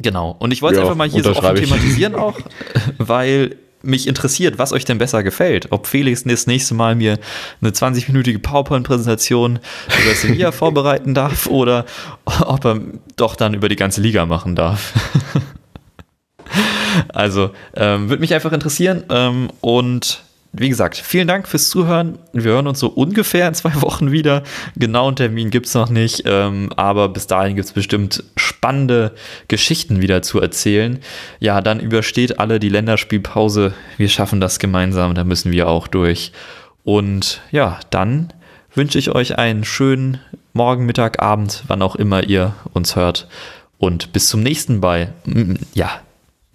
Genau. 0.00 0.36
Und 0.38 0.52
ich 0.52 0.62
wollte 0.62 0.76
es 0.76 0.78
ja, 0.78 0.84
einfach 0.84 0.96
mal 0.96 1.08
hier 1.08 1.22
so 1.22 1.34
offen 1.34 1.56
thematisieren 1.56 2.14
auch, 2.14 2.38
weil 2.98 3.56
mich 3.82 4.06
interessiert, 4.06 4.58
was 4.58 4.72
euch 4.72 4.84
denn 4.84 4.98
besser 4.98 5.22
gefällt. 5.22 5.70
Ob 5.70 5.86
Felix 5.86 6.24
das 6.24 6.46
nächste 6.46 6.74
Mal 6.74 6.94
mir 6.94 7.18
eine 7.60 7.70
20-minütige 7.70 8.40
PowerPoint-Präsentation 8.40 9.60
über 9.86 10.14
Sevilla 10.14 10.52
vorbereiten 10.52 11.14
darf 11.14 11.46
oder 11.46 11.86
ob 12.24 12.64
er 12.64 12.80
doch 13.16 13.36
dann 13.36 13.54
über 13.54 13.68
die 13.68 13.76
ganze 13.76 14.00
Liga 14.00 14.26
machen 14.26 14.56
darf. 14.56 14.92
Also, 17.08 17.50
ähm, 17.74 18.08
würde 18.08 18.20
mich 18.20 18.34
einfach 18.34 18.52
interessieren. 18.52 19.04
Ähm, 19.10 19.48
und 19.60 20.22
wie 20.52 20.68
gesagt, 20.68 20.96
vielen 20.96 21.28
Dank 21.28 21.46
fürs 21.46 21.68
Zuhören. 21.68 22.18
Wir 22.32 22.52
hören 22.52 22.66
uns 22.66 22.80
so 22.80 22.88
ungefähr 22.88 23.48
in 23.48 23.54
zwei 23.54 23.74
Wochen 23.82 24.12
wieder. 24.12 24.42
Genauen 24.76 25.16
Termin 25.16 25.50
gibt 25.50 25.66
es 25.66 25.74
noch 25.74 25.90
nicht, 25.90 26.22
ähm, 26.26 26.70
aber 26.76 27.08
bis 27.08 27.26
dahin 27.26 27.54
gibt 27.54 27.66
es 27.66 27.72
bestimmt 27.72 28.24
spannende 28.36 29.12
Geschichten 29.48 30.00
wieder 30.00 30.22
zu 30.22 30.40
erzählen. 30.40 31.00
Ja, 31.38 31.60
dann 31.60 31.80
übersteht 31.80 32.38
alle 32.38 32.60
die 32.60 32.70
Länderspielpause. 32.70 33.74
Wir 33.98 34.08
schaffen 34.08 34.40
das 34.40 34.58
gemeinsam, 34.58 35.14
da 35.14 35.24
müssen 35.24 35.52
wir 35.52 35.68
auch 35.68 35.86
durch. 35.86 36.32
Und 36.82 37.42
ja, 37.50 37.78
dann 37.90 38.32
wünsche 38.74 38.98
ich 38.98 39.10
euch 39.10 39.38
einen 39.38 39.64
schönen 39.64 40.18
Morgen, 40.54 40.86
Mittag, 40.86 41.22
Abend, 41.22 41.62
wann 41.68 41.82
auch 41.82 41.94
immer 41.94 42.24
ihr 42.24 42.54
uns 42.72 42.96
hört. 42.96 43.28
Und 43.76 44.12
bis 44.12 44.28
zum 44.28 44.42
nächsten 44.42 44.80
Mal. 44.80 45.12
Ja, 45.74 46.00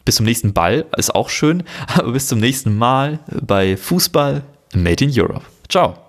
bis 0.05 0.15
zum 0.15 0.25
nächsten 0.25 0.53
Ball, 0.53 0.85
ist 0.97 1.13
auch 1.13 1.29
schön, 1.29 1.63
aber 1.95 2.11
bis 2.11 2.27
zum 2.27 2.39
nächsten 2.39 2.77
Mal 2.77 3.19
bei 3.41 3.77
Fußball 3.77 4.43
Made 4.75 5.03
in 5.03 5.11
Europe. 5.13 5.45
Ciao. 5.69 6.02